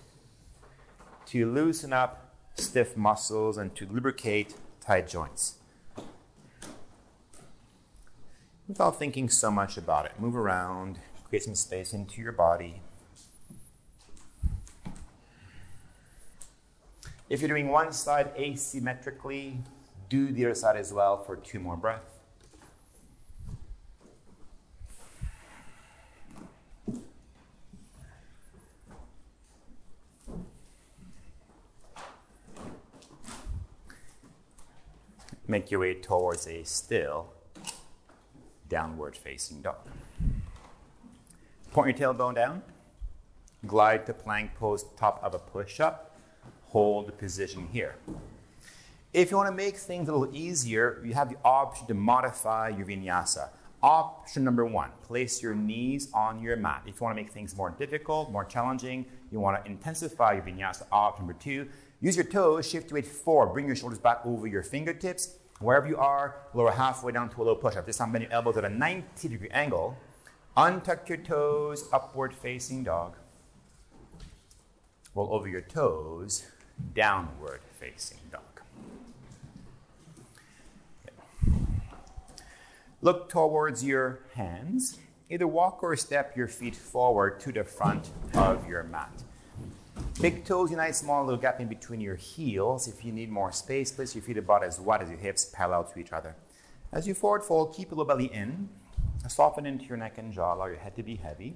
to 1.27 1.51
loosen 1.51 1.93
up 1.93 2.35
stiff 2.55 2.97
muscles, 2.97 3.57
and 3.57 3.75
to 3.75 3.85
lubricate 3.85 4.55
tight 4.83 5.07
joints. 5.07 5.60
Without 8.67 8.97
thinking 8.97 9.29
so 9.29 9.51
much 9.51 9.77
about 9.77 10.05
it, 10.05 10.19
move 10.19 10.35
around, 10.35 10.99
create 11.27 11.43
some 11.43 11.55
space 11.55 11.93
into 11.93 12.21
your 12.21 12.31
body. 12.31 12.81
If 17.29 17.41
you're 17.41 17.49
doing 17.49 17.69
one 17.69 17.93
side 17.93 18.35
asymmetrically, 18.35 19.61
do 20.09 20.31
the 20.31 20.45
other 20.45 20.55
side 20.55 20.75
as 20.75 20.91
well 20.91 21.23
for 21.23 21.35
two 21.35 21.59
more 21.59 21.77
breaths. 21.77 22.11
make 35.51 35.69
your 35.69 35.81
way 35.81 35.93
towards 35.93 36.47
a 36.47 36.63
still 36.63 37.33
downward 38.71 39.17
facing 39.17 39.61
dog. 39.61 39.75
Point 41.71 41.99
your 41.99 42.13
tailbone 42.13 42.35
down. 42.35 42.63
Glide 43.67 44.05
to 44.05 44.13
plank 44.13 44.55
pose, 44.55 44.85
top 44.97 45.19
of 45.21 45.35
a 45.35 45.39
push 45.39 45.79
up. 45.81 46.17
Hold 46.69 47.07
the 47.07 47.11
position 47.11 47.67
here. 47.71 47.95
If 49.13 49.29
you 49.29 49.35
want 49.35 49.49
to 49.49 49.55
make 49.55 49.75
things 49.75 50.07
a 50.07 50.13
little 50.13 50.33
easier, 50.33 51.01
you 51.05 51.13
have 51.13 51.29
the 51.29 51.35
option 51.43 51.85
to 51.87 51.93
modify 51.93 52.69
your 52.69 52.87
vinyasa. 52.87 53.49
Option 53.83 54.45
number 54.45 54.65
one, 54.65 54.91
place 55.03 55.43
your 55.43 55.53
knees 55.53 56.07
on 56.13 56.41
your 56.41 56.55
mat. 56.55 56.83
If 56.87 56.95
you 56.95 57.03
want 57.03 57.17
to 57.17 57.21
make 57.21 57.31
things 57.31 57.55
more 57.57 57.71
difficult, 57.71 58.31
more 58.31 58.45
challenging, 58.45 59.05
you 59.31 59.41
want 59.41 59.63
to 59.63 59.69
intensify 59.69 60.33
your 60.33 60.43
vinyasa. 60.43 60.83
Option 60.93 61.27
number 61.27 61.37
two, 61.41 61.67
use 61.99 62.15
your 62.15 62.25
toes, 62.25 62.69
shift 62.69 62.89
your 62.89 62.95
weight 62.95 63.07
forward, 63.07 63.53
bring 63.53 63.67
your 63.67 63.75
shoulders 63.75 63.99
back 63.99 64.21
over 64.25 64.47
your 64.47 64.63
fingertips, 64.63 65.35
Wherever 65.61 65.87
you 65.87 65.97
are, 65.97 66.35
lower 66.55 66.71
halfway 66.71 67.11
down 67.11 67.29
to 67.29 67.41
a 67.41 67.43
low 67.43 67.55
push 67.55 67.75
up. 67.75 67.85
This 67.85 67.97
time, 67.97 68.11
bend 68.11 68.23
your 68.23 68.33
elbows 68.33 68.57
at 68.57 68.65
a 68.65 68.69
90 68.69 69.27
degree 69.27 69.49
angle. 69.51 69.95
Untuck 70.57 71.07
your 71.07 71.19
toes, 71.19 71.87
upward 71.93 72.33
facing 72.33 72.83
dog. 72.83 73.15
Roll 75.13 75.33
over 75.33 75.47
your 75.47 75.61
toes, 75.61 76.47
downward 76.95 77.61
facing 77.79 78.17
dog. 78.31 78.41
Look 83.01 83.29
towards 83.29 83.83
your 83.83 84.19
hands. 84.33 84.97
Either 85.29 85.47
walk 85.47 85.81
or 85.83 85.95
step 85.95 86.35
your 86.35 86.47
feet 86.47 86.75
forward 86.75 87.39
to 87.39 87.51
the 87.51 87.63
front 87.63 88.09
of 88.33 88.67
your 88.67 88.83
mat. 88.83 89.23
Big 90.19 90.45
toes 90.45 90.69
unite, 90.69 90.95
small 90.95 91.23
little 91.23 91.39
gap 91.39 91.59
in 91.59 91.67
between 91.67 92.01
your 92.01 92.15
heels. 92.15 92.87
If 92.87 93.03
you 93.03 93.11
need 93.11 93.29
more 93.29 93.51
space, 93.51 93.91
place 93.91 94.13
your 94.13 94.23
feet 94.23 94.37
about 94.37 94.63
as 94.63 94.79
wide 94.79 95.01
as 95.01 95.09
your 95.09 95.17
hips, 95.17 95.45
parallel 95.45 95.85
to 95.85 95.99
each 95.99 96.11
other. 96.11 96.35
As 96.91 97.07
you 97.07 97.13
forward 97.13 97.43
fold, 97.43 97.75
keep 97.75 97.89
your 97.89 97.97
low 97.97 98.05
belly 98.05 98.25
in. 98.25 98.69
Soften 99.27 99.65
into 99.65 99.85
your 99.85 99.97
neck 99.97 100.17
and 100.17 100.31
jaw, 100.31 100.53
allow 100.53 100.65
your 100.65 100.77
head 100.77 100.95
to 100.95 101.03
be 101.03 101.15
heavy. 101.15 101.55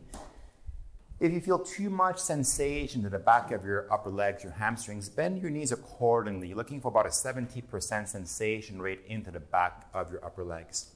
If 1.19 1.31
you 1.31 1.41
feel 1.41 1.59
too 1.59 1.89
much 1.89 2.19
sensation 2.19 3.03
to 3.03 3.09
the 3.09 3.19
back 3.19 3.51
of 3.51 3.63
your 3.63 3.91
upper 3.91 4.09
legs, 4.09 4.43
your 4.43 4.53
hamstrings, 4.53 5.09
bend 5.09 5.41
your 5.41 5.51
knees 5.51 5.71
accordingly, 5.71 6.53
looking 6.53 6.81
for 6.81 6.89
about 6.89 7.05
a 7.05 7.09
70% 7.09 8.07
sensation 8.07 8.81
rate 8.81 9.01
into 9.07 9.31
the 9.31 9.39
back 9.39 9.87
of 9.93 10.11
your 10.11 10.23
upper 10.25 10.43
legs. 10.43 10.91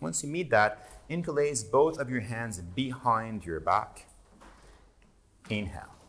Once 0.00 0.24
you 0.24 0.28
meet 0.28 0.50
that, 0.50 0.88
interlace 1.08 1.62
both 1.62 1.98
of 1.98 2.10
your 2.10 2.20
hands 2.20 2.58
behind 2.60 3.44
your 3.44 3.60
back. 3.60 4.06
Inhale. 5.48 5.99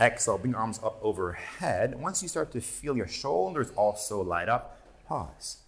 Exhale, 0.00 0.38
bring 0.38 0.52
your 0.52 0.60
arms 0.60 0.78
up 0.82 0.98
overhead. 1.02 2.00
Once 2.00 2.22
you 2.22 2.28
start 2.28 2.52
to 2.52 2.60
feel 2.60 2.96
your 2.96 3.08
shoulders 3.08 3.72
also 3.76 4.22
light 4.22 4.48
up, 4.48 4.78
pause. 5.06 5.58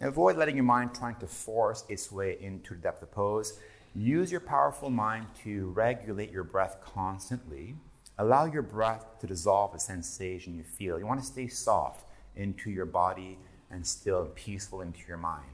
Avoid 0.00 0.36
letting 0.36 0.54
your 0.54 0.64
mind 0.64 0.94
trying 0.94 1.16
to 1.16 1.26
force 1.26 1.84
its 1.88 2.12
way 2.12 2.36
into 2.40 2.74
the 2.74 2.80
depth 2.80 3.02
of 3.02 3.10
pose. 3.10 3.58
Use 3.94 4.30
your 4.30 4.40
powerful 4.40 4.90
mind 4.90 5.26
to 5.42 5.70
regulate 5.70 6.30
your 6.30 6.44
breath 6.44 6.78
constantly. 6.84 7.74
Allow 8.18 8.44
your 8.44 8.62
breath 8.62 9.04
to 9.20 9.26
dissolve 9.26 9.72
the 9.72 9.80
sensation 9.80 10.56
you 10.56 10.62
feel. 10.62 10.98
You 10.98 11.06
want 11.06 11.20
to 11.20 11.26
stay 11.26 11.48
soft 11.48 12.06
into 12.36 12.70
your 12.70 12.86
body 12.86 13.38
and 13.70 13.84
still 13.84 14.26
peaceful 14.36 14.80
into 14.80 15.00
your 15.08 15.16
mind. 15.16 15.46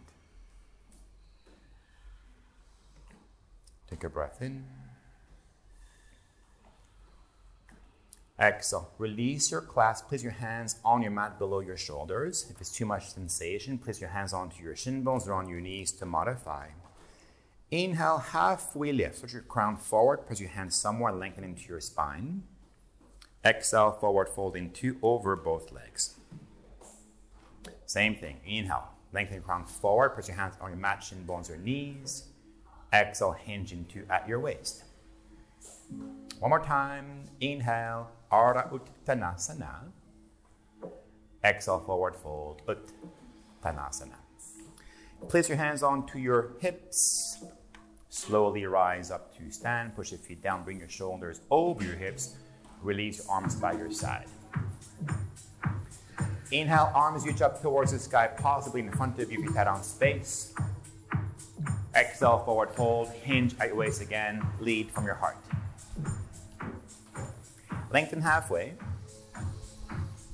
Take 3.88 4.04
a 4.04 4.10
breath 4.10 4.42
in. 4.42 4.64
Exhale. 8.40 8.90
Release 8.97 9.50
your 9.50 9.61
clasp. 9.61 10.09
Place 10.09 10.23
your 10.23 10.32
hands 10.32 10.76
on 10.82 11.02
your 11.02 11.11
mat 11.11 11.38
below 11.38 11.61
your 11.61 11.76
shoulders. 11.76 12.47
If 12.49 12.61
it's 12.61 12.73
too 12.73 12.87
much 12.87 13.11
sensation, 13.12 13.76
place 13.76 14.00
your 14.00 14.11
hands 14.11 14.32
onto 14.32 14.62
your 14.62 14.75
shin 14.75 15.02
bones 15.02 15.28
or 15.28 15.35
on 15.35 15.49
your 15.49 15.61
knees 15.61 15.92
to 15.92 16.06
modify. 16.06 16.68
Inhale, 17.70 18.18
halfway 18.18 18.92
lift. 18.92 19.18
Switch 19.18 19.35
your 19.35 19.42
crown 19.42 19.76
forward. 19.76 20.26
Press 20.26 20.40
your 20.40 20.49
hands 20.49 20.75
somewhere, 20.75 21.12
lengthen 21.12 21.44
into 21.44 21.68
your 21.68 21.80
spine. 21.80 22.44
Exhale, 23.44 23.92
forward 23.92 24.28
fold 24.28 24.56
into 24.56 24.97
over 25.02 25.37
both 25.37 25.70
legs. 25.70 26.16
Same 27.87 28.14
thing. 28.16 28.40
Inhale, 28.47 28.88
lengthen 29.12 29.35
your 29.35 29.42
crown 29.42 29.66
forward. 29.66 30.11
Press 30.11 30.28
your 30.28 30.37
hands 30.37 30.54
on 30.61 30.70
your 30.70 30.78
mat, 30.78 31.02
shin 31.02 31.25
bones 31.25 31.50
or 31.50 31.59
knees. 31.59 32.25
Exhale, 32.92 33.32
hinge 33.32 33.73
into 33.73 34.04
at 34.11 34.26
your 34.26 34.40
waist. 34.40 34.85
One 36.38 36.49
more 36.49 36.64
time. 36.64 37.25
Inhale, 37.40 38.11
Ardha 38.30 38.70
Uttanasana. 38.70 39.90
Exhale, 41.42 41.80
forward 41.80 42.16
fold, 42.16 42.62
Uttanasana. 42.66 44.16
Place 45.28 45.49
your 45.49 45.58
hands 45.58 45.82
onto 45.82 46.18
your 46.18 46.52
hips. 46.60 47.44
Slowly 48.08 48.64
rise 48.66 49.10
up 49.10 49.37
to 49.38 49.50
stand. 49.50 49.94
Push 49.94 50.12
your 50.12 50.18
feet 50.18 50.42
down. 50.42 50.64
Bring 50.64 50.78
your 50.78 50.88
shoulders 50.88 51.40
over 51.50 51.84
your 51.84 51.94
hips. 51.94 52.37
Release 52.82 53.18
your 53.18 53.30
arms 53.30 53.54
by 53.56 53.72
your 53.72 53.90
side. 53.90 54.26
Inhale, 56.50 56.90
arms 56.94 57.26
reach 57.26 57.42
up 57.42 57.62
towards 57.62 57.92
the 57.92 57.99
sky, 57.99 58.26
possibly 58.26 58.80
in 58.80 58.90
front 58.90 59.18
of 59.20 59.30
you 59.30 59.44
if 59.44 59.54
you 59.54 59.58
on 59.60 59.82
space. 59.82 60.52
Exhale, 61.94 62.38
forward 62.44 62.70
fold. 62.72 63.08
Hinge 63.08 63.54
at 63.60 63.68
your 63.68 63.76
waist 63.76 64.02
again. 64.02 64.44
Lead 64.60 64.90
from 64.90 65.04
your 65.04 65.14
heart. 65.14 65.37
Lengthen 67.90 68.20
halfway. 68.23 68.75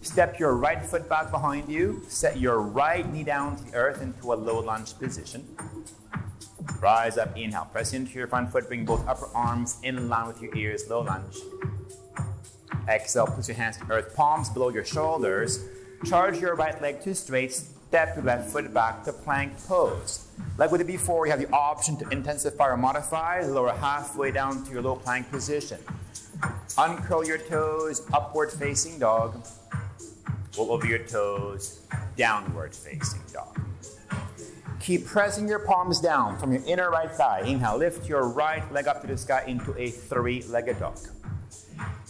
Step 0.02 0.38
your 0.38 0.54
right 0.54 0.84
foot 0.84 1.08
back 1.08 1.30
behind 1.30 1.68
you. 1.68 2.02
Set 2.08 2.38
your 2.38 2.60
right 2.60 3.10
knee 3.12 3.24
down 3.24 3.56
to 3.56 3.64
the 3.64 3.74
earth 3.74 4.02
into 4.02 4.32
a 4.32 4.36
low 4.36 4.60
lunge 4.60 4.96
position. 4.98 5.44
Rise 6.80 7.18
up, 7.18 7.36
inhale. 7.36 7.68
Press 7.72 7.92
into 7.92 8.12
your 8.12 8.28
front 8.28 8.52
foot. 8.52 8.68
Bring 8.68 8.84
both 8.84 9.06
upper 9.08 9.26
arms 9.34 9.78
in 9.82 10.08
line 10.08 10.28
with 10.28 10.40
your 10.40 10.54
ears. 10.54 10.88
Low 10.88 11.00
lunge. 11.00 11.38
Exhale. 12.88 13.26
Put 13.26 13.48
your 13.48 13.56
hands 13.56 13.78
to 13.78 13.90
earth. 13.90 14.14
Palms 14.14 14.50
below 14.50 14.68
your 14.68 14.84
shoulders. 14.84 15.64
Charge 16.04 16.38
your 16.38 16.54
right 16.54 16.80
leg 16.80 17.00
to 17.02 17.14
straight. 17.14 17.52
Step 17.52 18.16
your 18.16 18.24
left 18.24 18.50
foot 18.50 18.72
back 18.74 19.02
to 19.04 19.12
plank 19.12 19.52
pose. 19.66 20.28
Like 20.58 20.70
we 20.70 20.78
did 20.78 20.86
before, 20.86 21.26
you 21.26 21.30
have 21.30 21.40
the 21.40 21.50
option 21.50 21.96
to 21.98 22.08
intensify 22.10 22.68
or 22.68 22.76
modify. 22.76 23.40
Lower 23.40 23.72
halfway 23.72 24.30
down 24.30 24.64
to 24.64 24.72
your 24.72 24.82
low 24.82 24.96
plank 24.96 25.30
position. 25.30 25.78
Uncurl 26.78 27.24
your 27.24 27.38
toes, 27.38 28.06
upward 28.12 28.52
facing 28.52 28.98
dog. 28.98 29.46
Roll 30.58 30.72
over 30.72 30.86
your 30.86 30.98
toes, 30.98 31.80
downward 32.16 32.74
facing 32.74 33.22
dog. 33.32 33.58
Keep 34.78 35.06
pressing 35.06 35.48
your 35.48 35.60
palms 35.60 36.00
down 36.00 36.38
from 36.38 36.52
your 36.52 36.62
inner 36.66 36.90
right 36.90 37.10
thigh. 37.10 37.40
Inhale, 37.46 37.78
lift 37.78 38.06
your 38.06 38.28
right 38.28 38.70
leg 38.72 38.88
up 38.88 39.00
to 39.00 39.06
the 39.06 39.16
sky 39.16 39.42
into 39.46 39.74
a 39.78 39.88
three 39.88 40.42
legged 40.42 40.78
dog. 40.78 40.98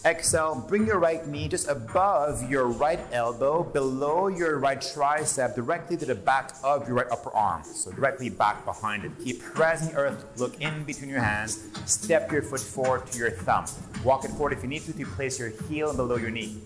Exhale, 0.07 0.65
bring 0.69 0.87
your 0.87 1.01
right 1.01 1.27
knee 1.27 1.49
just 1.49 1.67
above 1.67 2.49
your 2.49 2.69
right 2.69 3.01
elbow, 3.11 3.65
below 3.65 4.29
your 4.29 4.61
right 4.61 4.79
tricep, 4.79 5.57
directly 5.57 5.97
to 5.97 6.07
the 6.07 6.15
back 6.15 6.53
of 6.63 6.87
your 6.87 6.99
right 6.99 7.09
upper 7.11 7.35
arm. 7.35 7.65
So 7.65 7.91
directly 7.91 8.31
back 8.31 8.65
behind 8.65 9.05
it. 9.05 9.11
Keep 9.25 9.43
pressing 9.43 9.97
earth, 9.97 10.25
look 10.37 10.61
in 10.61 10.85
between 10.85 11.11
your 11.11 11.19
hands, 11.19 11.61
step 11.87 12.31
your 12.31 12.43
foot 12.43 12.61
forward 12.61 13.09
to 13.09 13.19
your 13.19 13.33
thumb. 13.33 13.65
Walk 14.05 14.25
it 14.25 14.31
forward 14.31 14.53
if 14.53 14.63
you 14.63 14.69
need 14.69 14.83
to, 14.83 14.93
to 14.93 15.05
place 15.05 15.41
your 15.41 15.49
heel 15.69 15.93
below 15.93 16.15
your 16.15 16.31
knee. 16.31 16.63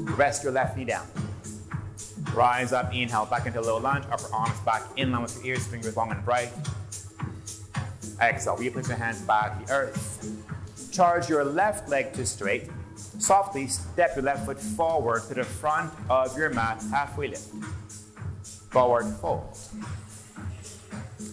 Rest 0.00 0.42
your 0.42 0.52
left 0.52 0.76
knee 0.76 0.84
down. 0.84 1.06
Rise 2.34 2.72
up, 2.72 2.92
inhale, 2.92 3.24
back 3.24 3.46
into 3.46 3.60
low 3.60 3.78
lunge, 3.78 4.04
upper 4.10 4.34
arms 4.34 4.58
back 4.66 4.82
in 4.96 5.12
line 5.12 5.22
with 5.22 5.36
your 5.36 5.54
ears, 5.54 5.64
fingers 5.64 5.96
long 5.96 6.10
and 6.10 6.24
bright. 6.24 6.50
Exhale, 8.20 8.56
replace 8.56 8.88
your 8.88 8.96
hands 8.96 9.20
back 9.20 9.64
the 9.64 9.72
earth. 9.72 10.26
Charge 10.90 11.28
your 11.28 11.44
left 11.44 11.88
leg 11.88 12.12
to 12.14 12.26
straight. 12.26 12.68
Softly 13.20 13.66
step 13.66 14.16
your 14.16 14.24
left 14.24 14.46
foot 14.46 14.58
forward 14.58 15.22
to 15.28 15.34
the 15.34 15.44
front 15.44 15.92
of 16.08 16.36
your 16.38 16.48
mat, 16.50 16.82
halfway 16.90 17.28
lift. 17.28 17.50
Forward 18.70 19.04
fold. 19.20 19.58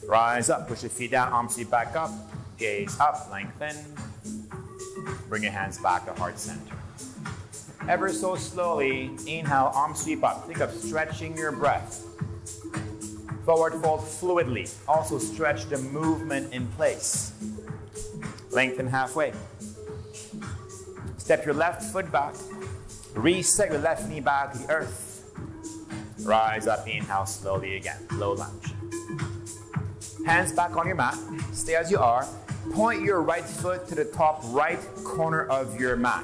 Rise 0.06 0.50
up, 0.50 0.68
push 0.68 0.84
your 0.84 0.90
feet 0.90 1.12
down, 1.12 1.32
arms 1.32 1.56
feet 1.56 1.72
back 1.72 1.96
up, 1.96 2.12
gaze 2.58 3.00
up, 3.00 3.30
lengthen. 3.32 3.76
Bring 5.30 5.44
your 5.44 5.54
hands 5.54 5.80
back 5.80 6.06
to 6.06 6.14
heart 6.16 6.38
center. 6.38 6.76
Ever 7.88 8.12
so 8.12 8.36
slowly, 8.36 9.10
inhale, 9.26 9.72
arm 9.74 9.96
sweep 9.96 10.26
up. 10.26 10.46
Think 10.46 10.60
of 10.60 10.72
stretching 10.72 11.38
your 11.38 11.54
breath. 11.54 12.04
Forward 13.46 13.82
fold 13.82 14.02
fluidly. 14.02 14.70
Also 14.90 15.18
stretch 15.18 15.66
the 15.70 15.78
movement 15.78 16.54
in 16.54 16.68
place. 16.68 17.32
Lengthen 18.52 18.88
halfway. 18.88 19.32
Step 21.28 21.46
your 21.46 21.56
left 21.56 21.84
foot 21.84 22.10
back. 22.10 22.36
Reset 23.14 23.70
your 23.70 23.80
left 23.80 24.08
knee 24.08 24.22
back 24.22 24.54
to 24.54 24.60
the 24.60 24.70
earth. 24.72 25.30
Rise 26.22 26.68
up, 26.68 26.88
inhale 26.88 27.26
slowly 27.26 27.76
again. 27.76 27.98
Low 28.14 28.32
lunge. 28.32 28.74
Hands 30.26 30.50
back 30.54 30.78
on 30.78 30.88
your 30.88 30.96
mat. 30.96 31.18
Stay 31.52 31.76
as 31.76 31.92
you 31.92 32.00
are. 32.00 32.26
Point 32.72 33.02
your 33.02 33.22
right 33.22 33.44
foot 33.44 33.90
to 33.90 33.96
the 33.96 34.06
top 34.06 34.40
right 34.46 34.80
corner 35.04 35.44
of 35.48 35.78
your 35.78 35.98
mat. 35.98 36.24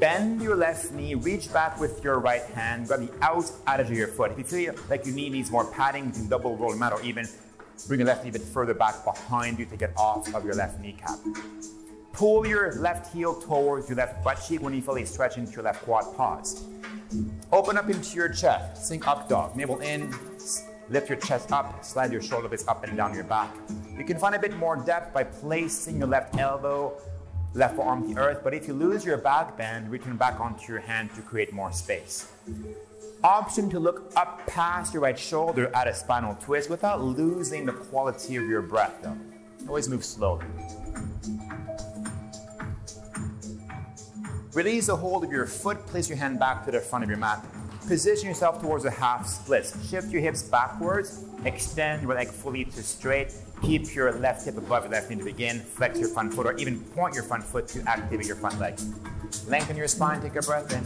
Bend 0.00 0.40
your 0.40 0.56
left 0.56 0.92
knee, 0.92 1.14
reach 1.14 1.52
back 1.52 1.78
with 1.78 2.02
your 2.02 2.20
right 2.20 2.44
hand, 2.54 2.88
grab 2.88 3.00
the 3.00 3.12
out 3.22 3.52
edge 3.66 3.90
of 3.90 3.92
your 3.94 4.08
foot. 4.08 4.30
If 4.30 4.38
you 4.38 4.44
feel 4.44 4.74
like 4.88 5.04
your 5.04 5.14
knee 5.14 5.28
needs 5.28 5.50
more 5.50 5.70
padding, 5.70 6.06
you 6.06 6.12
can 6.12 6.28
double 6.30 6.56
roll 6.56 6.74
mat 6.74 6.94
or 6.94 7.02
even 7.02 7.28
bring 7.86 8.00
your 8.00 8.06
left 8.06 8.24
knee 8.24 8.30
a 8.30 8.32
bit 8.32 8.40
further 8.40 8.72
back 8.72 9.04
behind 9.04 9.58
you 9.58 9.66
to 9.66 9.76
get 9.76 9.92
off 9.94 10.34
of 10.34 10.42
your 10.46 10.54
left 10.54 10.80
kneecap. 10.80 11.18
Pull 12.18 12.48
your 12.48 12.74
left 12.80 13.14
heel 13.14 13.32
towards 13.32 13.88
your 13.88 13.96
left 13.96 14.24
butt 14.24 14.44
cheek 14.44 14.60
when 14.60 14.74
you 14.74 14.82
feel 14.82 14.96
a 14.96 15.06
stretch 15.06 15.36
into 15.36 15.52
your 15.52 15.62
left 15.62 15.84
quad. 15.84 16.16
Pause. 16.16 16.64
Open 17.52 17.78
up 17.78 17.88
into 17.88 18.16
your 18.16 18.28
chest. 18.28 18.88
Sink 18.88 19.06
up 19.06 19.28
dog. 19.28 19.54
Navel 19.54 19.78
in. 19.78 20.12
Lift 20.90 21.08
your 21.08 21.18
chest 21.18 21.52
up. 21.52 21.84
Slide 21.84 22.10
your 22.10 22.20
shoulder 22.20 22.48
blades 22.48 22.66
up 22.66 22.82
and 22.82 22.96
down 22.96 23.14
your 23.14 23.22
back. 23.22 23.54
You 23.96 24.04
can 24.04 24.18
find 24.18 24.34
a 24.34 24.38
bit 24.40 24.56
more 24.56 24.74
depth 24.74 25.14
by 25.14 25.22
placing 25.22 25.98
your 25.98 26.08
left 26.08 26.36
elbow, 26.36 27.00
left 27.54 27.76
forearm 27.76 28.08
to 28.08 28.14
the 28.14 28.20
earth. 28.20 28.40
But 28.42 28.52
if 28.52 28.66
you 28.66 28.74
lose 28.74 29.04
your 29.04 29.18
back 29.18 29.56
bend, 29.56 29.88
return 29.88 30.16
back 30.16 30.40
onto 30.40 30.72
your 30.72 30.80
hand 30.80 31.14
to 31.14 31.22
create 31.22 31.52
more 31.52 31.70
space. 31.70 32.32
Option 33.22 33.70
to 33.70 33.78
look 33.78 34.10
up 34.16 34.44
past 34.48 34.92
your 34.92 35.04
right 35.04 35.16
shoulder 35.16 35.70
at 35.72 35.86
a 35.86 35.94
spinal 35.94 36.36
twist 36.42 36.68
without 36.68 37.00
losing 37.00 37.64
the 37.64 37.72
quality 37.72 38.34
of 38.34 38.48
your 38.48 38.62
breath, 38.62 38.96
though. 39.04 39.16
Always 39.68 39.88
move 39.88 40.04
slowly. 40.04 40.46
Release 44.58 44.88
the 44.88 44.96
hold 44.96 45.22
of 45.22 45.30
your 45.30 45.46
foot, 45.46 45.86
place 45.86 46.08
your 46.08 46.18
hand 46.18 46.40
back 46.40 46.64
to 46.64 46.72
the 46.72 46.80
front 46.80 47.04
of 47.04 47.08
your 47.08 47.16
mat. 47.16 47.46
Position 47.86 48.26
yourself 48.26 48.60
towards 48.60 48.84
a 48.84 48.90
half 48.90 49.24
split. 49.24 49.72
Shift 49.88 50.10
your 50.10 50.20
hips 50.20 50.42
backwards, 50.42 51.24
extend 51.44 52.02
your 52.02 52.12
leg 52.12 52.26
fully 52.26 52.64
to 52.64 52.82
straight. 52.82 53.32
Keep 53.62 53.94
your 53.94 54.10
left 54.14 54.44
hip 54.44 54.58
above 54.58 54.82
your 54.82 54.90
left 54.90 55.10
knee 55.10 55.16
to 55.16 55.24
begin. 55.24 55.60
Flex 55.60 56.00
your 56.00 56.08
front 56.08 56.34
foot 56.34 56.44
or 56.44 56.54
even 56.54 56.80
point 56.80 57.14
your 57.14 57.22
front 57.22 57.44
foot 57.44 57.68
to 57.68 57.88
activate 57.88 58.26
your 58.26 58.34
front 58.34 58.58
leg. 58.58 58.76
Lengthen 59.46 59.76
your 59.76 59.86
spine, 59.86 60.20
take 60.20 60.34
a 60.34 60.42
breath 60.42 60.72
in. 60.72 60.82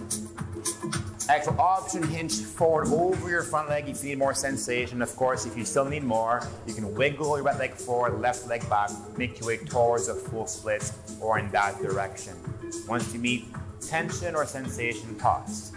Exhale, 1.34 1.58
option 1.58 2.02
hinge 2.02 2.42
forward 2.42 2.88
over 2.88 3.30
your 3.30 3.42
front 3.42 3.70
leg 3.70 3.88
if 3.88 4.02
you 4.02 4.10
need 4.10 4.18
more 4.18 4.34
sensation. 4.34 5.00
Of 5.00 5.16
course, 5.16 5.46
if 5.46 5.56
you 5.56 5.64
still 5.64 5.86
need 5.86 6.04
more, 6.04 6.46
you 6.66 6.74
can 6.74 6.94
wiggle 6.94 7.38
your 7.38 7.44
right 7.44 7.58
leg 7.58 7.72
forward, 7.72 8.20
left 8.20 8.46
leg 8.48 8.68
back, 8.68 8.90
make 9.16 9.40
your 9.40 9.48
way 9.48 9.56
towards 9.56 10.08
a 10.08 10.14
full 10.14 10.46
split 10.46 10.92
or 11.22 11.38
in 11.38 11.50
that 11.52 11.80
direction. 11.80 12.34
Once 12.86 13.12
you 13.14 13.20
meet 13.20 13.46
tension 13.86 14.34
or 14.34 14.46
sensation, 14.46 15.14
pause. 15.16 15.72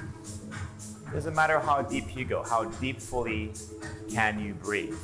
Doesn't 1.13 1.36
matter 1.36 1.60
how 1.60 1.82
deep 1.82 2.15
you 2.15 2.26
go, 2.26 2.44
how 2.44 2.65
deep 2.65 3.00
fully 3.00 3.52
can 4.12 4.39
you 4.39 4.54
breathe. 4.54 4.98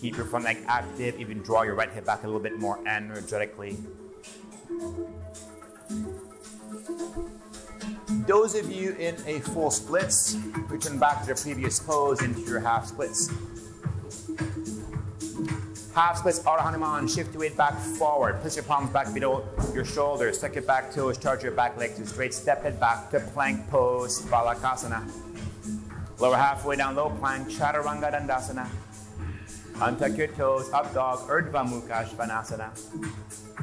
Keep 0.00 0.16
your 0.16 0.26
front 0.26 0.44
leg 0.44 0.58
active, 0.66 1.20
even 1.20 1.42
draw 1.42 1.62
your 1.62 1.74
right 1.74 1.90
hip 1.90 2.04
back 2.04 2.22
a 2.22 2.26
little 2.26 2.40
bit 2.40 2.58
more 2.58 2.78
energetically. 2.86 3.76
Those 8.26 8.54
of 8.54 8.70
you 8.70 8.92
in 8.98 9.16
a 9.26 9.40
full 9.40 9.70
splits, 9.70 10.36
return 10.68 10.98
back 10.98 11.22
to 11.22 11.34
the 11.34 11.40
previous 11.40 11.78
pose 11.80 12.22
into 12.22 12.40
your 12.42 12.60
half 12.60 12.86
splits. 12.86 13.30
Half 15.98 16.18
splits, 16.18 16.38
Ardha 16.44 16.62
Hanuman. 16.62 17.08
Shift 17.08 17.34
your 17.34 17.40
weight 17.40 17.56
back 17.56 17.74
forward. 17.74 18.40
Place 18.40 18.54
your 18.54 18.62
palms 18.62 18.90
back 18.90 19.12
below 19.12 19.42
your 19.74 19.84
shoulders. 19.84 20.38
Tuck 20.38 20.54
your 20.54 20.62
back 20.62 20.92
toes. 20.94 21.18
Charge 21.18 21.42
your 21.42 21.50
back 21.50 21.76
leg 21.76 21.96
to 21.96 22.06
straight. 22.06 22.32
Step 22.32 22.64
it 22.64 22.78
back 22.78 23.10
to 23.10 23.18
plank 23.18 23.68
pose. 23.68 24.22
Phalakasana. 24.26 25.02
Lower 26.20 26.36
halfway 26.36 26.76
down, 26.76 26.94
low 26.94 27.10
plank. 27.10 27.48
Chaturanga 27.48 28.12
Dandasana. 28.12 28.68
Untuck 29.78 30.16
your 30.16 30.28
toes. 30.28 30.70
Up 30.72 30.94
dog. 30.94 31.18
Urdhva 31.28 31.66
Mukha 31.66 32.08
Svanasana. 32.08 32.70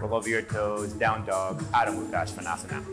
Roll 0.01 0.15
over 0.15 0.27
your 0.27 0.41
toes. 0.41 0.91
Down 0.91 1.25
dog. 1.25 1.61
Adho 1.71 1.95
Mukha 1.95 2.27
Svanasana. 2.29 2.83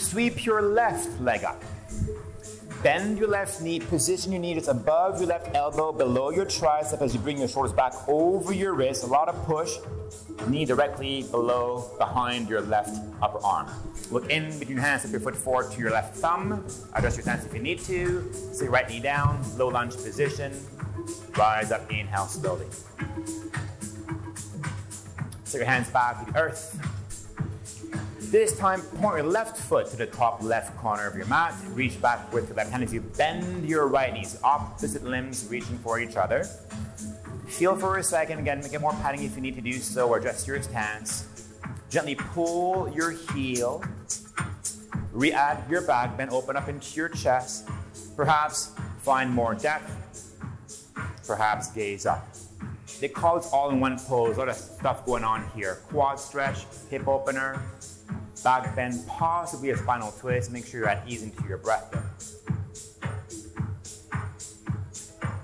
Sweep 0.00 0.46
your 0.46 0.62
left 0.62 1.20
leg 1.20 1.44
up. 1.44 1.62
Bend 2.82 3.18
your 3.18 3.26
left 3.26 3.60
knee, 3.60 3.80
position 3.80 4.30
your 4.30 4.40
knee 4.40 4.54
just 4.54 4.68
above 4.68 5.18
your 5.18 5.28
left 5.28 5.52
elbow, 5.54 5.90
below 5.90 6.30
your 6.30 6.46
tricep 6.46 7.02
as 7.02 7.12
you 7.12 7.18
bring 7.18 7.38
your 7.38 7.48
shoulders 7.48 7.72
back 7.72 7.92
over 8.06 8.52
your 8.52 8.72
wrist. 8.72 9.02
A 9.02 9.06
lot 9.06 9.28
of 9.28 9.34
push. 9.44 9.78
Knee 10.46 10.64
directly 10.64 11.24
below, 11.24 11.90
behind 11.98 12.48
your 12.48 12.60
left 12.60 12.96
upper 13.20 13.44
arm. 13.44 13.68
Look 14.12 14.30
in 14.30 14.56
between 14.58 14.76
your 14.76 14.86
hands, 14.86 15.02
step 15.02 15.10
your 15.10 15.20
foot 15.20 15.34
forward 15.34 15.72
to 15.72 15.80
your 15.80 15.90
left 15.90 16.16
thumb. 16.16 16.64
Adjust 16.94 17.16
your 17.16 17.22
stance 17.22 17.44
if 17.44 17.52
you 17.52 17.60
need 17.60 17.80
to. 17.80 18.32
Sit 18.32 18.62
your 18.62 18.70
right 18.70 18.88
knee 18.88 19.00
down, 19.00 19.44
low 19.58 19.68
lunge 19.68 19.96
position. 19.96 20.52
Rise 21.36 21.72
up, 21.72 21.90
inhale 21.90 22.26
slowly. 22.26 22.66
Set 25.42 25.58
your 25.58 25.66
hands 25.66 25.90
back 25.90 26.24
to 26.24 26.32
the 26.32 26.38
earth. 26.38 26.87
This 28.30 28.58
time, 28.58 28.82
point 28.82 29.16
your 29.16 29.26
left 29.26 29.56
foot 29.56 29.88
to 29.88 29.96
the 29.96 30.04
top 30.04 30.42
left 30.42 30.76
corner 30.76 31.06
of 31.06 31.16
your 31.16 31.24
mat. 31.28 31.54
Reach 31.68 31.98
back 32.02 32.30
with 32.30 32.48
your 32.48 32.56
left 32.56 32.70
hand 32.70 32.84
as 32.84 32.92
you 32.92 33.00
bend 33.00 33.66
your 33.66 33.86
right 33.88 34.12
knees. 34.12 34.38
Opposite 34.44 35.02
limbs 35.02 35.46
reaching 35.48 35.78
for 35.78 35.98
each 35.98 36.14
other. 36.14 36.44
Feel 37.46 37.74
for 37.74 37.96
a 37.96 38.02
second. 38.02 38.40
Again, 38.40 38.60
get 38.70 38.82
more 38.82 38.92
padding 39.00 39.22
if 39.22 39.34
you 39.34 39.40
need 39.40 39.54
to 39.54 39.62
do 39.62 39.72
so, 39.78 40.10
or 40.10 40.18
adjust 40.18 40.46
your 40.46 40.60
stance. 40.60 41.26
Gently 41.88 42.16
pull 42.16 42.92
your 42.94 43.12
heel. 43.12 43.82
Re-add 45.12 45.64
your 45.70 45.80
back 45.80 46.18
bend. 46.18 46.30
Open 46.30 46.54
up 46.54 46.68
into 46.68 46.96
your 46.96 47.08
chest. 47.08 47.66
Perhaps 48.14 48.72
find 49.00 49.32
more 49.32 49.54
depth. 49.54 49.90
Perhaps 51.26 51.70
gaze 51.72 52.04
up. 52.04 52.28
They 53.00 53.08
call 53.08 53.38
it 53.38 53.46
all 53.54 53.70
in 53.70 53.80
one 53.80 53.98
pose. 53.98 54.36
A 54.36 54.40
lot 54.40 54.50
of 54.50 54.56
stuff 54.56 55.06
going 55.06 55.24
on 55.24 55.48
here. 55.54 55.76
Quad 55.88 56.20
stretch, 56.20 56.66
hip 56.90 57.08
opener, 57.08 57.58
Back 58.44 58.74
bend, 58.76 59.06
possibly 59.06 59.70
a 59.70 59.76
spinal 59.76 60.12
twist. 60.12 60.50
Make 60.52 60.66
sure 60.66 60.80
you're 60.80 60.88
at 60.88 61.08
ease 61.08 61.22
into 61.22 61.46
your 61.48 61.58
breath 61.58 61.90
there. 61.90 62.04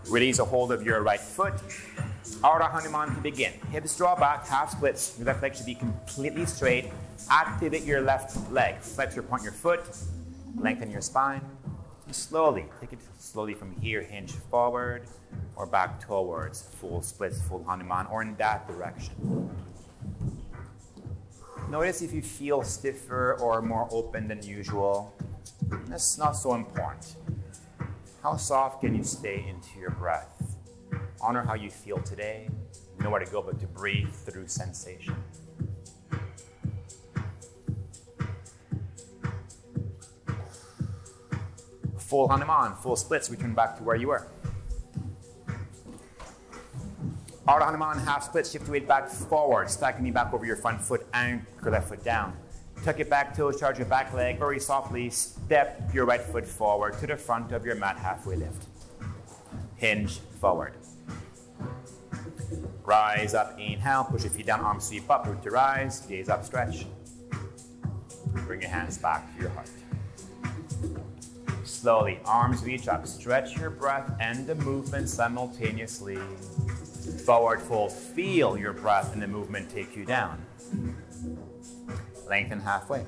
Release 0.09 0.38
a 0.38 0.44
hold 0.44 0.70
of 0.72 0.85
your 0.85 1.02
right 1.02 1.20
foot. 1.20 1.54
Ardha 2.42 2.70
Hanuman 2.70 3.14
to 3.14 3.20
begin. 3.20 3.52
Hips 3.72 3.96
draw 3.96 4.14
back, 4.14 4.46
half 4.46 4.70
splits. 4.70 5.16
Your 5.18 5.26
left 5.26 5.42
leg 5.42 5.57
should 5.57 5.66
be 5.66 5.74
completely 5.74 6.46
straight. 6.46 6.90
Activate 7.30 7.85
your 7.85 8.00
left 8.00 8.50
leg. 8.52 8.78
Flex 8.80 9.14
your 9.16 9.24
point 9.24 9.42
your 9.42 9.52
foot. 9.52 9.80
Lengthen 10.57 10.90
your 10.90 11.00
spine. 11.00 11.40
Slowly, 12.11 12.66
take 12.80 12.92
it 12.92 13.00
slowly 13.18 13.54
from 13.54 13.74
here, 13.80 14.02
hinge 14.02 14.33
forward 14.50 15.02
or 15.57 15.66
back 15.66 16.00
towards 16.00 16.62
full 16.62 17.02
splits, 17.02 17.40
full 17.42 17.64
Hanuman, 17.64 18.07
or 18.07 18.22
in 18.22 18.37
that 18.37 18.66
direction. 18.66 19.50
Notice 21.70 22.03
if 22.03 22.12
you 22.12 22.22
feel 22.22 22.62
stiffer 22.62 23.37
or 23.40 23.61
more 23.61 23.88
open 23.90 24.29
than 24.29 24.42
usual. 24.42 25.12
That's 25.88 26.18
not 26.18 26.33
so 26.33 26.55
important. 26.55 27.16
How 28.22 28.37
soft 28.37 28.81
can 28.81 28.94
you 28.94 29.03
stay 29.03 29.44
into 29.48 29.79
your 29.79 29.90
breath? 29.90 30.57
Honor 31.20 31.42
how 31.42 31.55
you 31.55 31.70
feel 31.70 31.98
today. 31.98 32.48
Nowhere 33.00 33.20
to 33.20 33.31
go 33.31 33.42
but 33.42 33.59
to 33.61 33.66
breathe 33.66 34.11
through 34.11 34.46
sensation. 34.46 35.16
Full 41.98 42.29
Hanuman, 42.29 42.77
full 42.77 42.96
splits, 42.96 43.31
return 43.31 43.55
back 43.55 43.77
to 43.79 43.83
where 43.83 43.96
you 43.96 44.09
were. 44.09 44.29
Ardha 47.46 47.66
Hanuman, 47.66 47.98
half 47.98 48.22
split, 48.24 48.46
shift 48.46 48.64
your 48.64 48.72
weight 48.72 48.88
back 48.88 49.07
forward, 49.07 49.68
stack 49.68 50.00
knee 50.00 50.11
back 50.11 50.33
over 50.33 50.46
your 50.46 50.57
front 50.57 50.80
foot, 50.80 51.07
anchor 51.12 51.70
left 51.70 51.90
foot 51.90 52.02
down. 52.02 52.35
Tuck 52.83 52.98
your 52.98 53.07
back 53.07 53.37
toes, 53.37 53.61
charge 53.61 53.78
your 53.78 53.87
back 53.87 54.14
leg, 54.14 54.38
very 54.38 54.59
softly 54.59 55.11
step 55.11 55.90
your 55.92 56.07
right 56.07 56.22
foot 56.22 56.46
forward 56.46 56.98
to 56.98 57.07
the 57.07 57.16
front 57.16 57.52
of 57.52 57.66
your 57.66 57.74
mat, 57.74 57.98
halfway 57.98 58.37
lift. 58.37 58.64
Hinge 59.76 60.20
forward. 60.40 60.72
Rise 62.83 63.35
up, 63.35 63.59
inhale, 63.59 64.04
push 64.04 64.22
your 64.22 64.30
feet 64.30 64.46
down, 64.46 64.61
arms 64.61 64.85
sweep 64.85 65.11
up, 65.11 65.26
root 65.26 65.42
to 65.42 65.50
rise, 65.50 66.00
gaze 66.00 66.30
up, 66.30 66.46
stretch. 66.46 66.87
Bring 68.46 68.62
your 68.62 68.70
hands 68.70 68.96
back 68.96 69.35
to 69.37 69.42
your 69.42 69.50
heart. 69.50 69.68
Slowly, 71.64 72.20
arms 72.24 72.64
reach 72.64 72.88
up, 72.88 73.07
stretch 73.07 73.59
your 73.59 73.68
breath 73.68 74.11
and 74.18 74.46
the 74.46 74.54
movement 74.54 75.11
simultaneously. 75.11 76.18
Forward 77.25 77.61
fold, 77.61 77.93
feel 77.93 78.57
your 78.57 78.73
breath 78.73 79.12
and 79.12 79.23
the 79.23 79.29
movement 79.29 79.71
take 79.71 79.95
you 79.95 80.05
down. 80.05 80.45
Lengthen 82.29 82.61
halfway. 82.61 83.05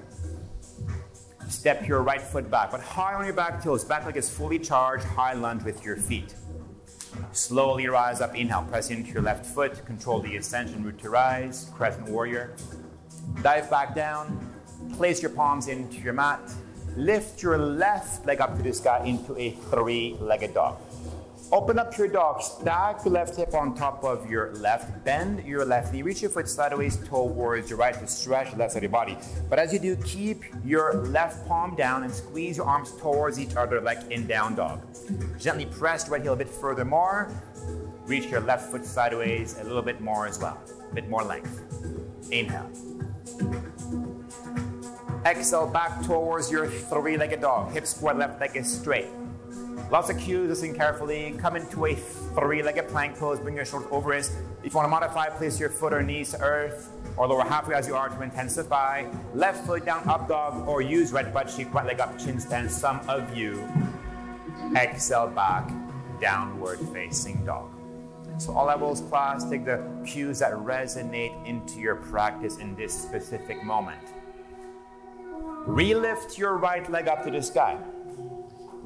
Step 1.48 1.86
your 1.86 2.02
right 2.02 2.20
foot 2.20 2.50
back, 2.50 2.70
but 2.70 2.80
high 2.80 3.14
on 3.14 3.24
your 3.24 3.34
back 3.34 3.62
toes. 3.62 3.84
Back 3.84 4.04
leg 4.04 4.16
is 4.16 4.28
fully 4.28 4.58
charged, 4.58 5.04
high 5.04 5.32
lunge 5.32 5.62
with 5.62 5.84
your 5.84 5.96
feet. 5.96 6.34
Slowly 7.32 7.86
rise 7.86 8.20
up, 8.20 8.34
inhale, 8.34 8.62
press 8.64 8.90
into 8.90 9.10
your 9.10 9.22
left 9.22 9.46
foot, 9.46 9.84
control 9.86 10.20
the 10.20 10.36
ascension 10.36 10.84
root 10.84 10.98
to 10.98 11.10
rise, 11.10 11.70
crescent 11.74 12.08
warrior. 12.08 12.54
Dive 13.42 13.70
back 13.70 13.94
down, 13.94 14.54
place 14.94 15.22
your 15.22 15.30
palms 15.30 15.68
into 15.68 15.98
your 15.98 16.12
mat, 16.12 16.40
lift 16.96 17.42
your 17.42 17.58
left 17.58 18.26
leg 18.26 18.40
up 18.40 18.56
to 18.56 18.62
the 18.62 18.72
sky 18.72 19.02
into 19.04 19.36
a 19.38 19.50
three 19.70 20.16
legged 20.20 20.54
dog. 20.54 20.78
Open 21.52 21.78
up 21.78 21.96
your 21.96 22.08
dog, 22.08 22.42
stack 22.42 23.04
your 23.04 23.14
left 23.14 23.36
hip 23.36 23.54
on 23.54 23.74
top 23.74 24.02
of 24.02 24.28
your 24.28 24.52
left, 24.54 25.04
bend 25.04 25.44
your 25.46 25.64
left 25.64 25.92
knee, 25.92 26.02
reach 26.02 26.20
your 26.20 26.30
foot 26.30 26.48
sideways 26.48 26.96
towards 27.06 27.70
your 27.70 27.78
right 27.78 27.94
to 27.94 28.06
stretch 28.08 28.50
the 28.50 28.56
left 28.56 28.72
side 28.72 28.78
of 28.78 28.82
your 28.82 28.90
body. 28.90 29.16
But 29.48 29.60
as 29.60 29.72
you 29.72 29.78
do, 29.78 29.94
keep 29.96 30.42
your 30.64 30.94
left 30.94 31.46
palm 31.46 31.76
down 31.76 32.02
and 32.02 32.12
squeeze 32.12 32.56
your 32.56 32.66
arms 32.66 32.92
towards 33.00 33.38
each 33.38 33.54
other 33.54 33.80
like 33.80 34.10
in 34.10 34.26
down 34.26 34.56
dog. 34.56 34.82
Gently 35.38 35.66
press 35.66 36.08
right 36.08 36.20
heel 36.20 36.32
a 36.32 36.36
bit 36.36 36.48
further 36.48 36.84
more. 36.84 37.30
Reach 38.06 38.26
your 38.26 38.40
left 38.40 38.72
foot 38.72 38.84
sideways 38.84 39.56
a 39.58 39.64
little 39.64 39.82
bit 39.82 40.00
more 40.00 40.26
as 40.26 40.40
well, 40.40 40.60
a 40.90 40.94
bit 40.94 41.08
more 41.08 41.22
length. 41.22 41.62
Inhale. 42.32 42.70
Exhale 45.24 45.68
back 45.68 46.02
towards 46.02 46.50
your 46.50 46.66
three 46.66 47.16
legged 47.16 47.40
dog. 47.40 47.72
Hip 47.72 47.86
square, 47.86 48.14
left 48.14 48.40
leg 48.40 48.56
is 48.56 48.72
straight. 48.72 49.06
Lots 49.88 50.10
of 50.10 50.18
cues, 50.18 50.48
listen 50.48 50.74
carefully. 50.74 51.36
Come 51.38 51.54
into 51.54 51.86
a 51.86 51.94
three 51.94 52.60
legged 52.60 52.88
plank 52.88 53.16
pose, 53.16 53.38
bring 53.38 53.54
your 53.54 53.64
shoulders 53.64 53.88
over 53.92 54.10
wrist. 54.10 54.32
If 54.64 54.72
you 54.72 54.76
want 54.76 54.86
to 54.86 54.90
modify, 54.90 55.28
place 55.28 55.60
your 55.60 55.70
foot 55.70 55.92
or 55.92 56.02
knees 56.02 56.32
to 56.32 56.40
earth 56.40 56.90
or 57.16 57.28
lower 57.28 57.44
halfway 57.44 57.76
as 57.76 57.86
you 57.86 57.94
are 57.94 58.08
to 58.08 58.22
intensify. 58.22 59.04
Left 59.32 59.64
foot 59.64 59.84
down, 59.84 60.08
up 60.08 60.26
dog, 60.26 60.66
or 60.66 60.82
use 60.82 61.12
right 61.12 61.32
butt 61.32 61.54
cheek, 61.56 61.72
right 61.72 61.86
leg 61.86 62.00
up, 62.00 62.18
chin 62.18 62.40
stand. 62.40 62.70
Some 62.70 63.00
of 63.08 63.36
you 63.36 63.68
exhale 64.74 65.28
back, 65.28 65.70
downward 66.20 66.80
facing 66.92 67.44
dog. 67.44 67.70
So, 68.38 68.52
all 68.52 68.66
levels 68.66 69.02
class, 69.02 69.48
take 69.48 69.64
the 69.64 69.82
cues 70.04 70.40
that 70.40 70.52
resonate 70.52 71.46
into 71.46 71.78
your 71.78 71.94
practice 71.94 72.58
in 72.58 72.74
this 72.74 72.92
specific 72.92 73.62
moment. 73.64 74.02
Relift 75.66 76.36
your 76.36 76.56
right 76.56 76.90
leg 76.90 77.06
up 77.06 77.24
to 77.24 77.30
the 77.30 77.40
sky. 77.40 77.78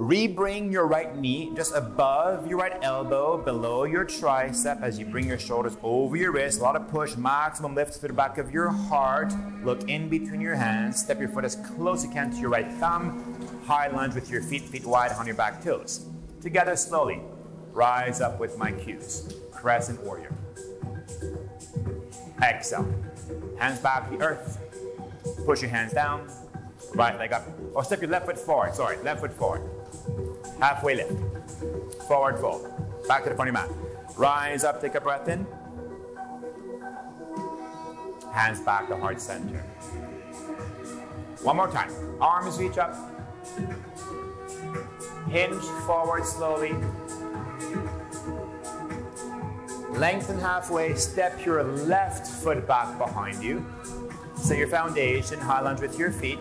Rebring 0.00 0.72
your 0.72 0.86
right 0.86 1.14
knee 1.14 1.52
just 1.54 1.74
above 1.74 2.46
your 2.46 2.56
right 2.56 2.72
elbow, 2.80 3.36
below 3.36 3.84
your 3.84 4.06
tricep 4.06 4.80
as 4.80 4.98
you 4.98 5.04
bring 5.04 5.26
your 5.26 5.38
shoulders 5.38 5.76
over 5.82 6.16
your 6.16 6.32
wrist. 6.32 6.58
A 6.60 6.62
lot 6.62 6.74
of 6.74 6.88
push, 6.88 7.16
maximum 7.16 7.74
lift 7.74 7.92
to 7.92 8.08
the 8.08 8.14
back 8.14 8.38
of 8.38 8.50
your 8.50 8.70
heart. 8.70 9.30
Look 9.62 9.90
in 9.90 10.08
between 10.08 10.40
your 10.40 10.54
hands. 10.54 10.98
Step 10.98 11.20
your 11.20 11.28
foot 11.28 11.44
as 11.44 11.56
close 11.56 11.98
as 11.98 12.06
you 12.06 12.12
can 12.12 12.30
to 12.30 12.36
your 12.38 12.48
right 12.48 12.72
thumb. 12.72 13.62
High 13.66 13.88
lunge 13.88 14.14
with 14.14 14.30
your 14.30 14.40
feet, 14.40 14.62
feet 14.62 14.86
wide 14.86 15.12
on 15.12 15.26
your 15.26 15.36
back 15.36 15.62
toes. 15.62 16.06
Together 16.40 16.76
slowly. 16.76 17.20
Rise 17.74 18.22
up 18.22 18.40
with 18.40 18.56
my 18.56 18.72
cues. 18.72 19.34
Crescent 19.52 20.02
warrior. 20.02 20.34
Exhale. 22.42 22.90
Hands 23.58 23.78
back 23.80 24.10
to 24.10 24.16
the 24.16 24.24
earth. 24.24 24.58
Push 25.44 25.60
your 25.60 25.70
hands 25.70 25.92
down. 25.92 26.26
Right 26.94 27.18
leg 27.18 27.34
up. 27.34 27.46
Or 27.74 27.84
step 27.84 28.00
your 28.00 28.08
left 28.08 28.24
foot 28.24 28.38
forward. 28.38 28.74
Sorry, 28.74 28.96
left 29.02 29.20
foot 29.20 29.34
forward. 29.34 29.79
Halfway 30.58 30.96
lift. 30.96 31.12
Forward 32.06 32.38
fold. 32.38 32.68
Back 33.08 33.24
to 33.24 33.30
the 33.30 33.36
your 33.36 33.52
mat. 33.52 33.70
Rise 34.16 34.64
up, 34.64 34.80
take 34.80 34.94
a 34.94 35.00
breath 35.00 35.28
in. 35.28 35.46
Hands 38.32 38.60
back 38.60 38.88
to 38.88 38.96
heart 38.96 39.20
center. 39.20 39.58
One 41.42 41.56
more 41.56 41.70
time. 41.70 41.90
Arms 42.20 42.58
reach 42.58 42.78
up. 42.78 42.94
Hinge 45.30 45.62
forward 45.86 46.24
slowly. 46.24 46.74
Lengthen 49.90 50.38
halfway. 50.38 50.94
Step 50.94 51.44
your 51.44 51.62
left 51.62 52.26
foot 52.26 52.66
back 52.66 52.98
behind 52.98 53.42
you. 53.42 53.64
Set 54.36 54.58
your 54.58 54.68
foundation. 54.68 55.38
High 55.38 55.60
lunge 55.60 55.80
with 55.80 55.98
your 55.98 56.12
feet. 56.12 56.38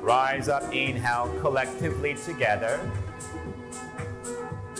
Rise 0.00 0.48
up, 0.48 0.62
inhale 0.72 1.28
collectively 1.40 2.14
together. 2.14 2.80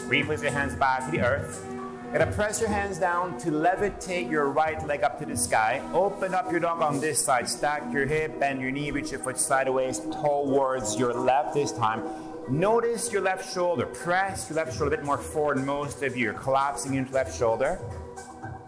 Replace 0.06 0.42
your 0.42 0.52
hands 0.52 0.74
back 0.74 1.04
to 1.04 1.10
the 1.10 1.20
earth. 1.20 1.64
Gonna 2.12 2.26
press 2.32 2.60
your 2.60 2.70
hands 2.70 2.98
down 2.98 3.38
to 3.38 3.50
levitate 3.52 4.28
your 4.28 4.48
right 4.48 4.84
leg 4.84 5.04
up 5.04 5.20
to 5.20 5.26
the 5.26 5.36
sky. 5.36 5.80
Open 5.92 6.34
up 6.34 6.50
your 6.50 6.58
dog 6.58 6.82
on 6.82 6.98
this 6.98 7.24
side. 7.24 7.48
Stack 7.48 7.92
your 7.92 8.04
hip, 8.04 8.40
bend 8.40 8.60
your 8.60 8.72
knee, 8.72 8.90
reach 8.90 9.12
your 9.12 9.20
foot 9.20 9.38
sideways 9.38 10.00
towards 10.00 10.98
your 10.98 11.14
left 11.14 11.54
this 11.54 11.70
time. 11.70 12.02
Notice 12.48 13.12
your 13.12 13.22
left 13.22 13.52
shoulder. 13.54 13.86
Press 13.86 14.50
your 14.50 14.56
left 14.56 14.76
shoulder 14.76 14.94
a 14.94 14.96
bit 14.96 15.06
more 15.06 15.18
forward. 15.18 15.64
Most 15.64 16.02
of 16.02 16.16
you 16.16 16.30
are 16.30 16.34
collapsing 16.34 16.94
into 16.94 17.12
left 17.12 17.38
shoulder. 17.38 17.78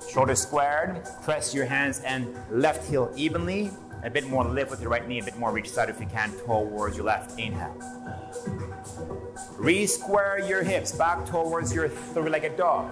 Shoulder 0.09 0.37
squared. 0.37 1.05
Press 1.25 1.53
your 1.53 1.65
hands 1.65 1.99
and 2.01 2.33
left 2.49 2.89
heel 2.89 3.13
evenly. 3.17 3.73
A 4.05 4.11
bit 4.11 4.27
more 4.29 4.45
lift 4.45 4.71
with 4.71 4.81
your 4.81 4.91
right 4.91 5.07
knee, 5.07 5.21
a 5.21 5.25
bit 5.25 5.39
more 5.39 5.53
reach 5.53 5.71
side 5.71 5.89
if 5.89 6.01
you 6.01 6.07
can 6.07 6.33
towards 6.45 6.97
your 6.97 7.07
left. 7.07 7.39
Inhale. 7.39 7.77
Re-square 9.57 10.41
your 10.49 10.63
hips 10.63 10.93
back 10.93 11.25
towards 11.25 11.73
your 11.73 11.89
three-legged 11.89 12.57
dog. 12.57 12.91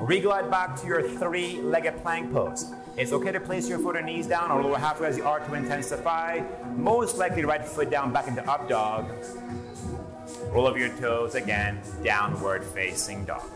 Reglide 0.00 0.50
back 0.50 0.78
to 0.80 0.86
your 0.86 1.02
three-legged 1.02 2.02
plank 2.02 2.30
pose. 2.32 2.70
It's 2.98 3.12
okay 3.12 3.32
to 3.32 3.40
place 3.40 3.66
your 3.66 3.78
foot 3.78 3.96
or 3.96 4.02
knees 4.02 4.26
down 4.26 4.50
or 4.50 4.62
lower 4.62 4.78
halfway 4.78 5.08
as 5.08 5.16
you 5.16 5.24
are 5.24 5.40
to 5.40 5.54
intensify. 5.54 6.40
Most 6.74 7.16
likely 7.16 7.44
right 7.44 7.64
foot 7.64 7.90
down 7.90 8.12
back 8.12 8.28
into 8.28 8.46
up 8.50 8.68
dog. 8.68 9.10
Roll 10.50 10.66
over 10.66 10.78
your 10.78 10.90
toes 10.96 11.34
again, 11.34 11.80
downward 12.02 12.62
facing 12.62 13.24
dog. 13.24 13.48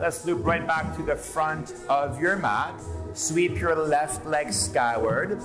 Let's 0.00 0.24
loop 0.24 0.46
right 0.46 0.64
back 0.64 0.94
to 0.96 1.02
the 1.02 1.16
front 1.16 1.74
of 1.88 2.20
your 2.20 2.36
mat. 2.36 2.80
Sweep 3.14 3.58
your 3.58 3.74
left 3.74 4.24
leg 4.26 4.52
skyward. 4.52 5.40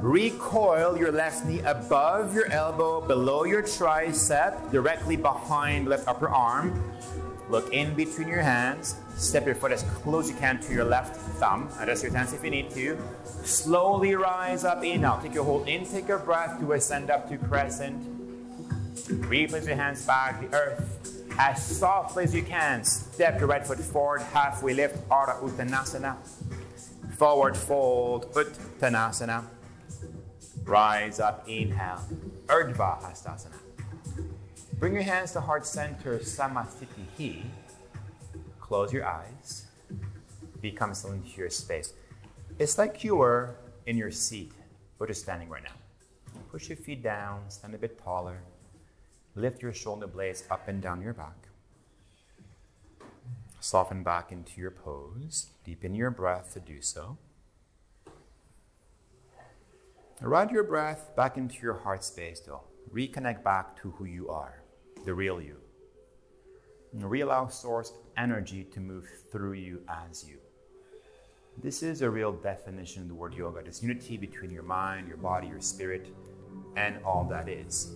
Recoil 0.00 0.98
your 0.98 1.10
left 1.10 1.46
knee 1.46 1.60
above 1.60 2.34
your 2.34 2.50
elbow, 2.52 3.00
below 3.00 3.44
your 3.44 3.62
tricep, 3.62 4.70
directly 4.70 5.16
behind 5.16 5.88
left 5.88 6.06
upper 6.08 6.28
arm. 6.28 6.82
Look 7.48 7.72
in 7.72 7.94
between 7.94 8.28
your 8.28 8.42
hands. 8.42 8.96
Step 9.16 9.46
your 9.46 9.54
foot 9.54 9.72
as 9.72 9.82
close 9.82 10.26
as 10.26 10.30
you 10.32 10.36
can 10.36 10.60
to 10.60 10.72
your 10.72 10.84
left 10.84 11.16
thumb. 11.16 11.68
Adjust 11.80 12.02
your 12.02 12.12
stance 12.12 12.32
if 12.32 12.44
you 12.44 12.50
need 12.50 12.70
to. 12.70 12.98
Slowly 13.24 14.14
rise 14.14 14.64
up. 14.64 14.84
Inhale. 14.84 15.20
Take 15.22 15.34
your 15.34 15.44
whole 15.44 15.64
intake 15.64 16.10
of 16.10 16.24
breath 16.26 16.60
to 16.60 16.72
ascend 16.72 17.10
up 17.10 17.28
to 17.28 17.38
crescent. 17.38 18.06
Replace 19.08 19.66
your 19.66 19.76
hands 19.76 20.04
back 20.06 20.40
to 20.40 20.56
earth. 20.56 21.19
As 21.38 21.64
softly 21.64 22.24
as 22.24 22.34
you 22.34 22.42
can, 22.42 22.84
step 22.84 23.38
your 23.38 23.48
right 23.48 23.66
foot 23.66 23.78
forward, 23.78 24.20
halfway 24.20 24.74
lift, 24.74 25.08
Ardha 25.08 25.40
Uttanasana. 25.40 26.16
Forward 27.16 27.56
fold, 27.56 28.32
Uttanasana. 28.32 29.44
Rise 30.64 31.20
up, 31.20 31.48
inhale, 31.48 32.00
Urdhva 32.46 33.00
Hastasana. 33.02 33.56
Bring 34.78 34.94
your 34.94 35.02
hands 35.02 35.32
to 35.32 35.40
heart 35.40 35.66
center, 35.66 36.18
Samasthiti. 36.18 37.42
Close 38.60 38.92
your 38.92 39.06
eyes. 39.06 39.66
Become 40.60 40.94
still 40.94 41.12
into 41.12 41.36
your 41.36 41.50
space. 41.50 41.92
It's 42.58 42.78
like 42.78 43.02
you 43.02 43.16
were 43.16 43.56
in 43.86 43.96
your 43.96 44.10
seat, 44.10 44.52
but 44.98 45.08
just 45.08 45.22
standing 45.22 45.48
right 45.48 45.62
now. 45.62 45.70
Push 46.50 46.68
your 46.68 46.76
feet 46.76 47.02
down, 47.02 47.42
stand 47.48 47.74
a 47.74 47.78
bit 47.78 47.98
taller. 48.02 48.38
Lift 49.34 49.62
your 49.62 49.72
shoulder 49.72 50.06
blades 50.06 50.44
up 50.50 50.66
and 50.68 50.82
down 50.82 51.00
your 51.00 51.14
back. 51.14 51.48
Soften 53.60 54.02
back 54.02 54.32
into 54.32 54.60
your 54.60 54.70
pose. 54.70 55.50
Deepen 55.64 55.94
your 55.94 56.10
breath 56.10 56.52
to 56.54 56.60
do 56.60 56.80
so. 56.80 57.18
Ride 60.20 60.50
your 60.50 60.64
breath 60.64 61.14
back 61.16 61.36
into 61.36 61.56
your 61.62 61.78
heart 61.78 62.04
space, 62.04 62.40
though. 62.40 62.62
Reconnect 62.92 63.42
back 63.42 63.80
to 63.80 63.90
who 63.92 64.04
you 64.04 64.28
are, 64.28 64.62
the 65.04 65.14
real 65.14 65.40
you. 65.40 65.56
And 66.92 67.02
reallow 67.02 67.50
source 67.50 67.92
energy 68.16 68.64
to 68.64 68.80
move 68.80 69.08
through 69.30 69.52
you 69.52 69.80
as 69.88 70.28
you. 70.28 70.38
This 71.62 71.82
is 71.82 72.02
a 72.02 72.10
real 72.10 72.32
definition 72.32 73.02
of 73.02 73.08
the 73.08 73.14
word 73.14 73.34
yoga 73.34 73.62
this 73.62 73.82
unity 73.82 74.16
between 74.16 74.50
your 74.50 74.62
mind, 74.62 75.08
your 75.08 75.18
body, 75.18 75.48
your 75.48 75.60
spirit, 75.60 76.08
and 76.76 77.02
all 77.04 77.24
that 77.30 77.48
is. 77.48 77.92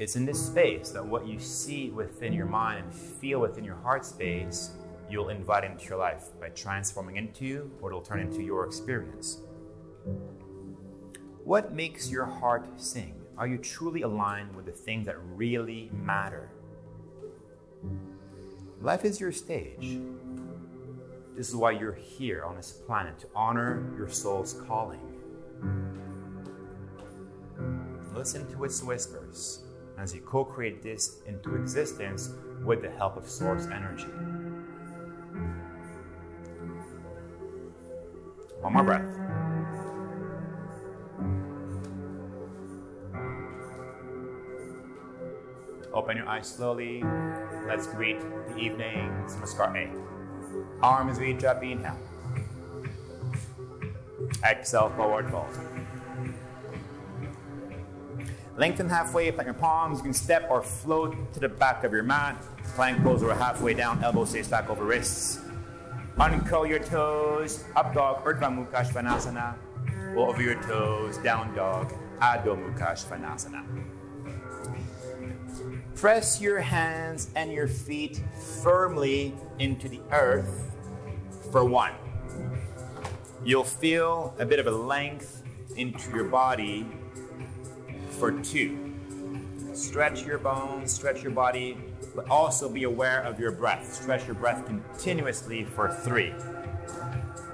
It's 0.00 0.16
in 0.16 0.24
this 0.24 0.46
space 0.46 0.92
that 0.92 1.04
what 1.04 1.26
you 1.26 1.38
see 1.38 1.90
within 1.90 2.32
your 2.32 2.46
mind 2.46 2.84
and 2.84 2.94
feel 2.94 3.38
within 3.38 3.62
your 3.62 3.74
heart 3.74 4.06
space, 4.06 4.70
you'll 5.10 5.28
invite 5.28 5.62
into 5.62 5.84
your 5.90 5.98
life 5.98 6.28
by 6.40 6.48
transforming 6.48 7.16
into 7.16 7.44
you, 7.44 7.70
or 7.82 7.90
it'll 7.90 8.00
turn 8.00 8.20
into 8.20 8.40
your 8.42 8.64
experience. 8.64 9.42
What 11.44 11.74
makes 11.74 12.10
your 12.10 12.24
heart 12.24 12.80
sing? 12.80 13.14
Are 13.36 13.46
you 13.46 13.58
truly 13.58 14.00
aligned 14.00 14.56
with 14.56 14.64
the 14.64 14.72
things 14.72 15.04
that 15.04 15.16
really 15.20 15.90
matter? 15.92 16.50
Life 18.80 19.04
is 19.04 19.20
your 19.20 19.32
stage. 19.32 19.98
This 21.36 21.50
is 21.50 21.54
why 21.54 21.72
you're 21.72 21.92
here 21.92 22.42
on 22.46 22.56
this 22.56 22.72
planet 22.72 23.18
to 23.18 23.26
honor 23.36 23.92
your 23.98 24.08
soul's 24.08 24.54
calling. 24.66 25.00
Listen 28.14 28.50
to 28.52 28.64
its 28.64 28.82
whispers 28.82 29.64
as 30.00 30.14
you 30.14 30.20
co 30.22 30.42
create 30.42 30.82
this 30.82 31.20
into 31.26 31.56
existence 31.56 32.30
with 32.64 32.80
the 32.80 32.90
help 32.90 33.18
of 33.18 33.28
source 33.28 33.66
energy. 33.66 34.06
One 38.60 38.72
more 38.72 38.82
breath. 38.82 39.04
Open 45.92 46.16
your 46.16 46.28
eyes 46.28 46.48
slowly. 46.48 47.02
Let's 47.66 47.86
greet 47.86 48.20
the 48.20 48.56
evening. 48.56 49.10
Namaskar 49.28 49.76
A. 49.76 50.82
Arms 50.82 51.18
reach 51.18 51.44
up, 51.44 51.62
inhale. 51.62 51.98
Exhale, 54.42 54.90
forward 54.96 55.30
fold. 55.30 55.69
Lengthen 58.60 58.90
halfway, 58.90 59.32
plant 59.32 59.46
your 59.46 59.54
palms. 59.54 60.00
You 60.00 60.04
can 60.04 60.12
step 60.12 60.46
or 60.50 60.60
float 60.60 61.32
to 61.32 61.40
the 61.40 61.48
back 61.48 61.82
of 61.82 61.92
your 61.92 62.02
mat. 62.02 62.36
Plank 62.74 63.02
pose 63.02 63.22
or 63.22 63.32
halfway 63.32 63.72
down, 63.72 64.04
elbows 64.04 64.28
stay 64.28 64.42
back 64.42 64.68
over 64.68 64.84
wrists. 64.84 65.40
Uncurl 66.18 66.68
your 66.68 66.78
toes, 66.78 67.64
up 67.74 67.94
dog, 67.94 68.22
Urdhva 68.22 68.52
Mukha 68.54 68.86
Svanasana. 68.86 69.54
Roll 70.14 70.28
over 70.28 70.42
your 70.42 70.62
toes, 70.62 71.16
down 71.24 71.54
dog, 71.54 71.90
Adho 72.20 72.54
Mukha 72.54 72.92
Svanasana. 72.92 73.64
Press 75.94 76.38
your 76.38 76.60
hands 76.60 77.30
and 77.34 77.50
your 77.50 77.66
feet 77.66 78.20
firmly 78.62 79.34
into 79.58 79.88
the 79.88 80.00
earth 80.12 80.70
for 81.50 81.64
one. 81.64 81.94
You'll 83.42 83.64
feel 83.64 84.34
a 84.38 84.44
bit 84.44 84.58
of 84.58 84.66
a 84.66 84.70
length 84.70 85.42
into 85.76 86.10
your 86.10 86.24
body 86.24 86.86
for 88.10 88.32
two. 88.32 88.90
Stretch 89.72 90.26
your 90.26 90.38
bones, 90.38 90.92
stretch 90.92 91.22
your 91.22 91.32
body, 91.32 91.76
but 92.14 92.28
also 92.28 92.68
be 92.68 92.84
aware 92.84 93.22
of 93.22 93.38
your 93.38 93.52
breath. 93.52 93.94
Stretch 93.94 94.26
your 94.26 94.34
breath 94.34 94.66
continuously 94.66 95.64
for 95.64 95.90
three. 95.90 96.32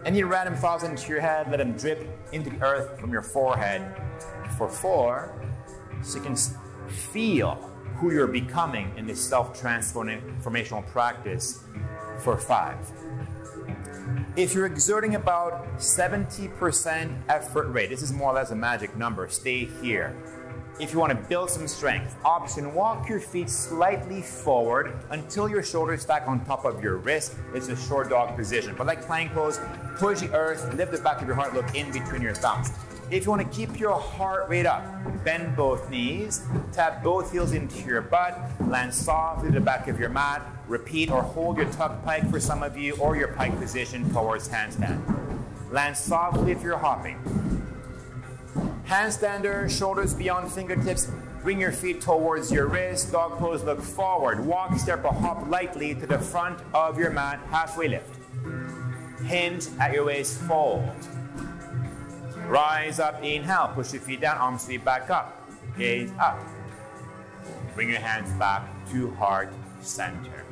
Any 0.05 0.23
random 0.23 0.55
thoughts 0.55 0.85
into 0.85 1.09
your 1.09 1.21
head, 1.21 1.51
let 1.51 1.59
them 1.59 1.73
drip 1.73 2.09
into 2.33 2.51
the 2.51 2.65
earth 2.65 2.99
from 2.99 3.13
your 3.13 3.23
forehead 3.23 3.83
for 4.57 4.69
four, 4.69 5.35
so 6.03 6.19
you 6.19 6.25
can 6.25 6.37
feel 6.89 7.55
who 7.97 8.13
you're 8.13 8.27
becoming 8.27 8.93
in 8.97 9.07
this 9.07 9.23
self 9.23 9.61
transformational 9.61 10.87
practice 10.87 11.63
for 12.21 12.39
five. 12.39 12.79
If 14.37 14.55
you're 14.55 14.67
exerting 14.67 15.17
about 15.17 15.79
70% 15.79 17.23
effort 17.29 17.69
rate, 17.69 17.91
this 17.91 18.03
is 18.03 18.13
more 18.13 18.31
or 18.31 18.35
less 18.35 18.51
a 18.51 18.55
magic 18.55 18.97
number, 18.97 19.29
stay 19.29 19.65
here 19.65 20.15
if 20.79 20.93
you 20.93 20.99
want 20.99 21.11
to 21.11 21.29
build 21.29 21.51
some 21.51 21.67
strength. 21.67 22.17
Option 22.25 22.75
walk 22.75 23.09
your 23.09 23.21
feet 23.21 23.49
slightly 23.49 24.21
forward 24.21 24.93
until 25.11 25.49
your 25.49 25.63
shoulders 25.63 26.03
stack 26.03 26.29
on 26.29 26.45
top 26.45 26.65
of 26.65 26.83
your 26.83 26.97
wrist. 26.97 27.35
It's 27.55 27.69
a 27.69 27.77
short 27.77 28.11
dog 28.11 28.37
position. 28.37 28.75
But 28.77 28.87
like 28.87 29.03
plank 29.03 29.33
pose, 29.33 29.61
push 29.97 30.21
the 30.21 30.33
earth, 30.35 30.75
lift 30.75 30.93
the 30.93 30.99
back 30.99 31.21
of 31.21 31.27
your 31.27 31.37
heart, 31.37 31.55
look 31.55 31.75
in 31.75 31.91
between 31.93 32.23
your 32.23 32.35
thumbs. 32.35 32.71
If 33.09 33.25
you 33.25 33.31
want 33.31 33.51
to 33.51 33.57
keep 33.57 33.79
your 33.79 33.93
heart 33.93 34.49
rate 34.49 34.67
up, 34.67 34.85
bend 35.25 35.55
both 35.55 35.89
knees, 35.89 36.45
tap 36.73 37.05
both 37.05 37.31
heels 37.31 37.53
into 37.53 37.87
your 37.87 38.03
butt, 38.03 38.37
land 38.67 38.93
softly 38.93 39.49
to 39.51 39.55
the 39.55 39.61
back 39.61 39.87
of 39.87 40.01
your 40.01 40.09
mat, 40.09 40.43
repeat 40.67 41.11
or 41.11 41.23
hold 41.23 41.57
your 41.57 41.71
tuck 41.71 42.05
pike 42.05 42.29
for 42.29 42.41
some 42.41 42.65
of 42.65 42.77
you, 42.77 42.97
or 42.97 43.17
your 43.17 43.29
pike 43.29 43.57
position 43.61 44.13
towards 44.13 44.49
handstand. 44.49 45.01
Land 45.71 45.97
softly 45.97 46.51
if 46.51 46.63
you're 46.63 46.79
hopping. 46.79 47.17
Handstander, 48.87 49.69
shoulders 49.69 50.15
beyond 50.15 50.53
fingertips. 50.53 51.11
Bring 51.43 51.61
your 51.61 51.73
feet 51.73 52.01
towards 52.01 52.53
your 52.53 52.67
wrist. 52.67 53.11
Dog 53.11 53.39
pose, 53.39 53.65
look 53.65 53.81
forward. 53.81 54.45
Walk, 54.45 54.79
step, 54.79 55.05
or 55.05 55.13
hop 55.13 55.49
lightly 55.49 55.95
to 55.95 56.07
the 56.07 56.19
front 56.19 56.61
of 56.73 56.99
your 56.99 57.11
mat. 57.11 57.41
Halfway 57.51 57.89
lift. 57.89 58.17
Hinge 59.25 59.67
at 59.81 59.93
your 59.93 60.05
waist, 60.05 60.41
fold. 60.43 60.89
Rise 62.47 63.01
up, 63.01 63.23
inhale. 63.25 63.73
Push 63.75 63.93
your 63.93 64.03
feet 64.03 64.21
down, 64.21 64.39
arms 64.39 64.63
sweep 64.63 64.85
back 64.85 65.11
up. 65.11 65.49
Gaze 65.77 66.13
up. 66.21 66.41
Bring 67.75 67.91
your 67.91 68.01
hands 68.01 68.31
back 68.39 68.63
to 68.93 69.11
heart 69.15 69.53
center. 69.81 70.45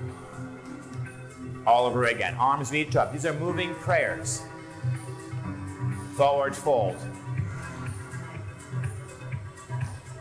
All 1.66 1.86
over 1.86 2.04
again. 2.06 2.34
Arms 2.34 2.72
reach 2.72 2.96
up. 2.96 3.12
These 3.12 3.26
are 3.26 3.32
moving 3.34 3.74
prayers. 3.76 4.42
Forward 6.16 6.54
fold. 6.54 6.96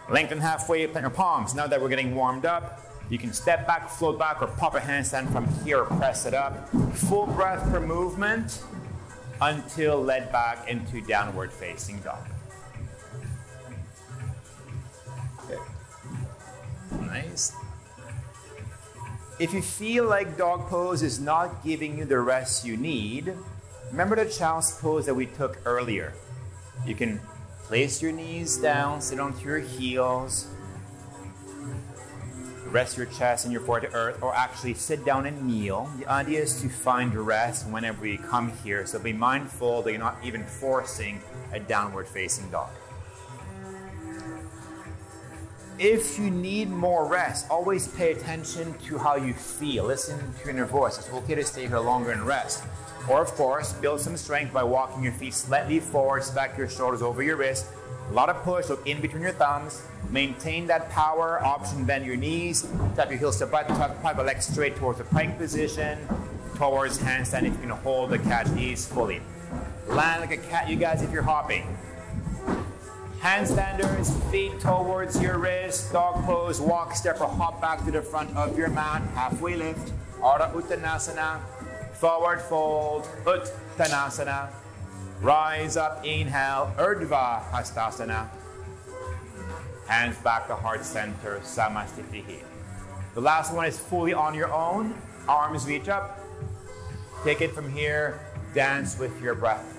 Lengthen 0.09 0.39
halfway, 0.39 0.85
plant 0.87 1.03
your 1.03 1.11
palms. 1.11 1.55
Now 1.55 1.67
that 1.67 1.81
we're 1.81 1.89
getting 1.89 2.15
warmed 2.15 2.45
up, 2.45 2.81
you 3.09 3.17
can 3.17 3.33
step 3.33 3.67
back, 3.67 3.89
float 3.89 4.17
back, 4.17 4.41
or 4.41 4.47
pop 4.47 4.75
a 4.75 4.79
handstand 4.79 5.31
from 5.31 5.47
here 5.63 5.85
press 5.85 6.25
it 6.25 6.33
up. 6.33 6.69
Full 6.93 7.27
breath 7.27 7.63
per 7.69 7.79
movement 7.79 8.63
until 9.41 10.01
led 10.01 10.31
back 10.31 10.67
into 10.67 11.01
downward 11.01 11.51
facing 11.51 11.99
dog. 11.99 12.25
Okay. 15.43 15.61
Nice. 17.01 17.53
If 19.39 19.53
you 19.53 19.61
feel 19.61 20.05
like 20.05 20.37
dog 20.37 20.67
pose 20.69 21.01
is 21.01 21.19
not 21.19 21.63
giving 21.63 21.97
you 21.97 22.05
the 22.05 22.19
rest 22.19 22.65
you 22.65 22.77
need, 22.77 23.33
remember 23.91 24.15
the 24.15 24.29
child's 24.29 24.71
pose 24.79 25.05
that 25.05 25.15
we 25.15 25.25
took 25.25 25.59
earlier. 25.65 26.13
You 26.85 26.95
can 26.95 27.19
Place 27.73 28.03
your 28.03 28.11
knees 28.11 28.57
down, 28.57 29.01
sit 29.01 29.19
onto 29.19 29.43
your 29.47 29.57
heels. 29.57 30.45
Rest 32.67 32.97
your 32.97 33.07
chest 33.07 33.45
and 33.45 33.51
your 33.51 33.61
forehead 33.63 33.89
to 33.89 33.97
earth, 33.97 34.21
or 34.21 34.35
actually 34.35 34.75
sit 34.75 35.03
down 35.03 35.25
and 35.25 35.47
kneel. 35.47 35.89
The 35.97 36.05
idea 36.05 36.43
is 36.43 36.61
to 36.61 36.69
find 36.69 37.15
rest 37.15 37.67
whenever 37.67 38.05
you 38.05 38.19
come 38.19 38.51
here, 38.63 38.85
so 38.85 38.99
be 38.99 39.11
mindful 39.11 39.81
that 39.81 39.89
you're 39.89 39.99
not 39.99 40.17
even 40.23 40.43
forcing 40.43 41.19
a 41.51 41.59
downward 41.59 42.07
facing 42.07 42.47
dog. 42.51 42.69
If 45.79 46.19
you 46.19 46.29
need 46.29 46.69
more 46.69 47.05
rest, 47.07 47.49
always 47.49 47.87
pay 47.87 48.11
attention 48.11 48.75
to 48.85 48.97
how 48.97 49.15
you 49.15 49.33
feel. 49.33 49.85
Listen 49.85 50.19
to 50.43 50.53
your 50.53 50.65
voice. 50.67 50.99
It's 50.99 51.09
okay 51.11 51.33
to 51.33 51.43
stay 51.43 51.67
here 51.67 51.79
longer 51.79 52.11
and 52.11 52.21
rest. 52.21 52.63
Or, 53.09 53.21
of 53.21 53.29
course, 53.31 53.73
build 53.73 53.99
some 53.99 54.15
strength 54.15 54.53
by 54.53 54.63
walking 54.63 55.03
your 55.03 55.13
feet 55.13 55.33
slightly 55.33 55.79
forward, 55.79 56.23
stack 56.23 56.57
your 56.57 56.69
shoulders 56.69 57.01
over 57.01 57.23
your 57.23 57.37
wrists. 57.37 57.69
A 58.09 58.13
lot 58.13 58.29
of 58.29 58.43
push, 58.43 58.69
look 58.69 58.85
in 58.87 59.01
between 59.01 59.23
your 59.23 59.31
thumbs. 59.31 59.81
Maintain 60.09 60.67
that 60.67 60.89
power. 60.91 61.43
Option 61.43 61.85
bend 61.85 62.05
your 62.05 62.17
knees. 62.17 62.67
Tap 62.95 63.09
your 63.09 63.17
heels 63.17 63.39
to 63.39 63.47
butt. 63.47 63.67
Tuck 63.67 64.15
your 64.15 64.25
legs 64.25 64.45
straight 64.45 64.75
towards 64.75 64.99
the 64.99 65.05
plank 65.05 65.37
position. 65.37 65.97
Towards 66.55 66.99
handstand 66.99 67.43
if 67.43 67.53
you 67.53 67.59
can 67.59 67.69
hold 67.69 68.11
the 68.11 68.19
cat 68.19 68.49
knees 68.51 68.85
fully. 68.85 69.21
Land 69.87 70.21
like 70.21 70.31
a 70.31 70.37
cat, 70.37 70.69
you 70.69 70.75
guys, 70.75 71.01
if 71.01 71.11
you're 71.11 71.23
hopping. 71.23 71.77
Handstanders, 73.23 74.11
feet 74.31 74.59
towards 74.59 75.21
your 75.21 75.37
wrist. 75.37 75.93
Dog 75.93 76.25
pose, 76.25 76.59
walk, 76.59 76.93
step, 76.93 77.21
or 77.21 77.27
hop 77.29 77.61
back 77.61 77.85
to 77.85 77.89
the 77.89 78.01
front 78.01 78.35
of 78.35 78.57
your 78.57 78.67
mat. 78.67 79.01
Halfway 79.15 79.55
lift. 79.55 79.93
Ardha 80.19 80.51
Uttanasana. 80.51 81.39
Forward 81.93 82.41
fold, 82.41 83.07
Uttanasana. 83.23 84.49
Rise 85.21 85.77
up, 85.77 86.03
inhale, 86.03 86.73
Urdhva 86.77 87.49
Hastasana. 87.49 88.27
Hands 89.87 90.17
back 90.17 90.47
to 90.47 90.55
heart 90.55 90.83
center, 90.83 91.39
Samasthiti. 91.43 92.43
The 93.13 93.21
last 93.21 93.53
one 93.53 93.65
is 93.67 93.79
fully 93.79 94.13
on 94.13 94.35
your 94.35 94.51
own. 94.51 94.95
Arms 95.29 95.65
reach 95.65 95.87
up. 95.87 96.19
Take 97.23 97.39
it 97.39 97.53
from 97.53 97.71
here. 97.71 98.19
Dance 98.53 98.99
with 98.99 99.21
your 99.21 99.33
breath. 99.33 99.72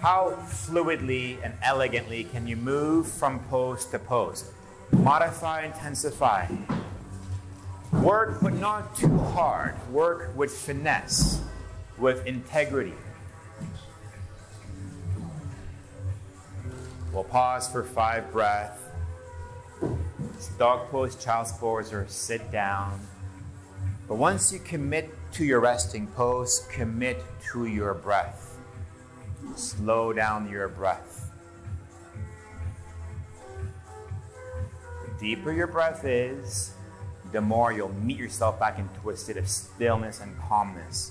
How 0.00 0.38
fluidly 0.46 1.38
and 1.42 1.54
elegantly 1.60 2.22
can 2.22 2.46
you 2.46 2.54
move 2.54 3.08
from 3.08 3.40
pose 3.50 3.84
to 3.86 3.98
pose? 3.98 4.48
Modify, 4.92 5.64
intensify. 5.64 6.46
Work, 7.92 8.40
but 8.40 8.54
not 8.54 8.96
too 8.96 9.18
hard. 9.18 9.74
Work 9.90 10.36
with 10.36 10.52
finesse, 10.52 11.42
with 11.98 12.24
integrity. 12.26 12.94
We'll 17.12 17.24
pause 17.24 17.68
for 17.68 17.82
five 17.82 18.30
breaths. 18.30 18.80
Dog 20.58 20.90
pose, 20.90 21.16
child's 21.16 21.50
pose, 21.52 21.92
or 21.92 22.06
sit 22.06 22.52
down. 22.52 23.00
But 24.06 24.14
once 24.14 24.52
you 24.52 24.60
commit 24.60 25.12
to 25.32 25.44
your 25.44 25.58
resting 25.58 26.06
pose, 26.06 26.68
commit 26.70 27.20
to 27.50 27.66
your 27.66 27.94
breath. 27.94 28.47
Slow 29.58 30.12
down 30.12 30.48
your 30.48 30.68
breath. 30.68 31.32
The 35.04 35.10
deeper 35.18 35.50
your 35.50 35.66
breath 35.66 36.04
is, 36.04 36.74
the 37.32 37.40
more 37.40 37.72
you'll 37.72 37.92
meet 37.94 38.18
yourself 38.18 38.60
back 38.60 38.78
into 38.78 39.10
a 39.10 39.16
state 39.16 39.36
of 39.36 39.48
stillness 39.48 40.20
and 40.20 40.38
calmness. 40.38 41.10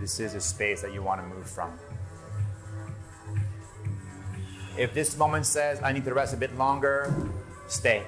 This 0.00 0.18
is 0.18 0.32
a 0.32 0.40
space 0.40 0.80
that 0.80 0.94
you 0.94 1.02
want 1.02 1.20
to 1.20 1.26
move 1.26 1.46
from. 1.46 1.78
If 4.78 4.94
this 4.94 5.18
moment 5.18 5.44
says, 5.44 5.82
I 5.82 5.92
need 5.92 6.06
to 6.06 6.14
rest 6.14 6.32
a 6.32 6.38
bit 6.38 6.56
longer, 6.56 7.14
stay. 7.66 8.04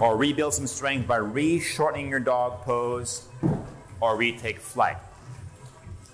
Or 0.00 0.16
rebuild 0.16 0.54
some 0.54 0.66
strength 0.66 1.06
by 1.06 1.16
re 1.16 1.60
shortening 1.60 2.08
your 2.08 2.20
dog 2.20 2.62
pose 2.62 3.28
or 4.00 4.16
retake 4.16 4.58
flight. 4.58 4.96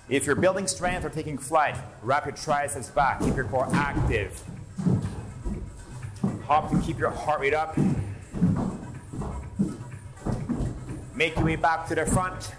If 0.09 0.25
you're 0.25 0.35
building 0.35 0.67
strength 0.67 1.05
or 1.05 1.09
taking 1.09 1.37
flight, 1.37 1.77
wrap 2.01 2.25
your 2.25 2.35
triceps 2.35 2.89
back, 2.89 3.21
keep 3.21 3.35
your 3.35 3.45
core 3.45 3.69
active. 3.73 4.43
Hop 6.45 6.69
to 6.71 6.81
keep 6.81 6.99
your 6.99 7.09
heart 7.09 7.39
rate 7.39 7.53
up. 7.53 7.77
Make 11.15 11.35
your 11.35 11.45
way 11.45 11.55
back 11.55 11.87
to 11.87 11.95
the 11.95 12.05
front. 12.05 12.53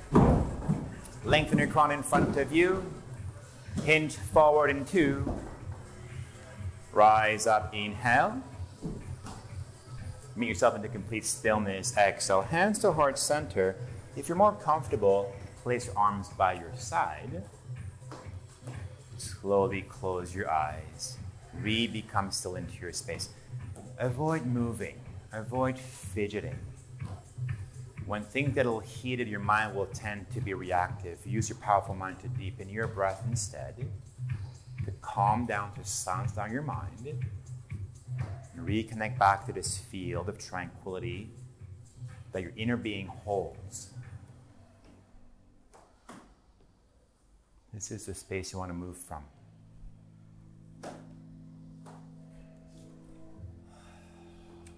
Lengthen 1.25 1.59
your 1.59 1.67
crown 1.67 1.91
in 1.91 2.03
front 2.03 2.37
of 2.39 2.51
you. 2.51 2.83
Hinge 3.85 4.17
forward 4.17 4.71
in 4.71 4.87
two. 4.87 5.39
Rise 6.93 7.47
up, 7.47 7.75
inhale. 7.75 8.41
Meet 10.35 10.49
yourself 10.49 10.77
into 10.77 10.89
complete 10.89 11.27
stillness. 11.27 11.95
Exhale. 11.97 12.43
Hands 12.43 12.79
to 12.79 12.93
heart 12.93 13.19
center. 13.19 13.77
If 14.17 14.29
you're 14.29 14.37
more 14.37 14.53
comfortable, 14.53 15.35
place 15.65 15.87
your 15.87 15.97
arms 15.97 16.29
by 16.29 16.53
your 16.53 16.75
side. 16.77 17.43
Slowly 19.17 19.81
close 19.81 20.35
your 20.35 20.51
eyes. 20.51 21.17
Re 21.63 21.87
become 21.87 22.31
still 22.31 22.57
into 22.57 22.75
your 22.83 22.93
space. 22.93 23.31
Avoid 23.99 24.45
moving, 24.45 25.01
avoid 25.33 25.79
fidgeting. 25.79 26.59
When 28.05 28.23
things 28.23 28.55
get 28.55 28.67
a 28.67 28.69
little 28.69 28.81
heated, 28.81 29.27
your 29.27 29.41
mind 29.41 29.75
will 29.75 29.87
tend 29.87 30.31
to 30.35 30.41
be 30.43 30.53
reactive. 30.53 31.19
Use 31.25 31.49
your 31.49 31.57
powerful 31.57 31.95
mind 31.95 32.21
to 32.21 32.29
deepen 32.29 32.69
your 32.69 32.87
breath 32.87 33.23
instead, 33.27 33.89
to 34.85 34.91
calm 35.01 35.47
down, 35.47 35.73
to 35.77 35.85
silence 35.85 36.33
down 36.33 36.53
your 36.53 36.61
mind, 36.61 37.25
and 38.53 38.69
reconnect 38.69 39.19
back 39.19 39.47
to 39.47 39.53
this 39.55 39.79
field 39.79 40.29
of 40.29 40.37
tranquility 40.37 41.31
that 42.33 42.43
your 42.43 42.53
inner 42.55 42.77
being 42.77 43.07
holds. 43.07 43.94
This 47.75 47.91
is 47.91 48.07
the 48.07 48.15
space 48.15 48.53
you 48.53 48.61
want 48.61 48.71
to 48.71 48.75
move 48.75 48.97
from. 48.97 49.25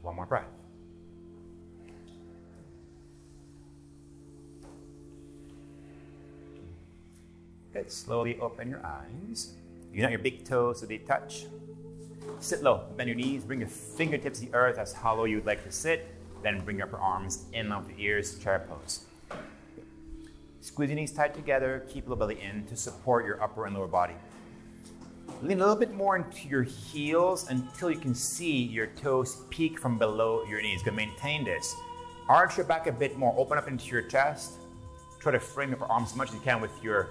One 0.01 0.17
more 0.17 0.25
breath. 0.25 0.47
Good. 7.75 7.93
Slowly 7.93 8.39
open 8.41 8.71
your 8.71 8.85
eyes. 8.85 9.53
Unite 9.93 10.13
your 10.13 10.19
big 10.19 10.47
toes 10.47 10.81
so 10.81 10.87
they 10.87 10.97
touch. 10.97 11.45
Sit 12.41 12.63
low. 12.63 12.87
Bend 12.97 13.09
your 13.09 13.17
knees. 13.17 13.45
Bring 13.45 13.61
your 13.61 13.69
fingertips 13.69 14.41
to 14.41 14.47
the 14.47 14.55
earth 14.55 14.79
as 14.79 14.95
hollow 14.95 15.25
you 15.25 15.37
would 15.37 15.47
like 15.47 15.63
to 15.65 15.71
sit. 15.71 16.07
Then 16.43 16.61
bring 16.63 16.79
your 16.79 16.97
arms 16.97 17.45
in 17.53 17.69
line 17.69 17.85
the 17.89 18.03
ears, 18.03 18.39
chair 18.39 18.67
pose. 18.67 19.05
Squeeze 20.67 20.91
your 20.91 20.97
knees 20.97 21.13
tight 21.13 21.33
together, 21.33 21.87
keep 21.89 22.09
low 22.09 22.17
belly 22.17 22.41
in 22.43 22.67
to 22.67 22.75
support 22.75 23.25
your 23.25 23.41
upper 23.41 23.67
and 23.67 23.77
lower 23.77 23.87
body. 23.87 24.15
Lean 25.41 25.59
a 25.59 25.61
little 25.61 25.77
bit 25.77 25.95
more 25.95 26.17
into 26.17 26.49
your 26.49 26.65
heels 26.65 27.49
until 27.51 27.89
you 27.89 28.01
can 28.01 28.17
see 28.17 28.65
your 28.65 28.89
toes 28.89 29.43
peek 29.49 29.79
from 29.79 29.97
below 29.97 30.45
your 30.49 30.61
knees. 30.61 30.83
Good, 30.83 30.95
maintain 30.95 31.45
this. 31.45 31.73
Arch 32.29 32.57
your 32.57 32.67
back 32.67 32.89
a 32.89 32.93
bit 32.93 33.17
more, 33.17 33.33
open 33.39 33.57
up 33.57 33.69
into 33.69 33.87
your 33.93 34.03
chest. 34.03 34.55
Try 35.21 35.31
to 35.31 35.39
frame 35.39 35.71
your 35.71 35.85
arms 35.85 36.11
as 36.11 36.17
much 36.17 36.31
as 36.31 36.35
you 36.35 36.41
can 36.41 36.61
with 36.61 36.73
your 36.83 37.11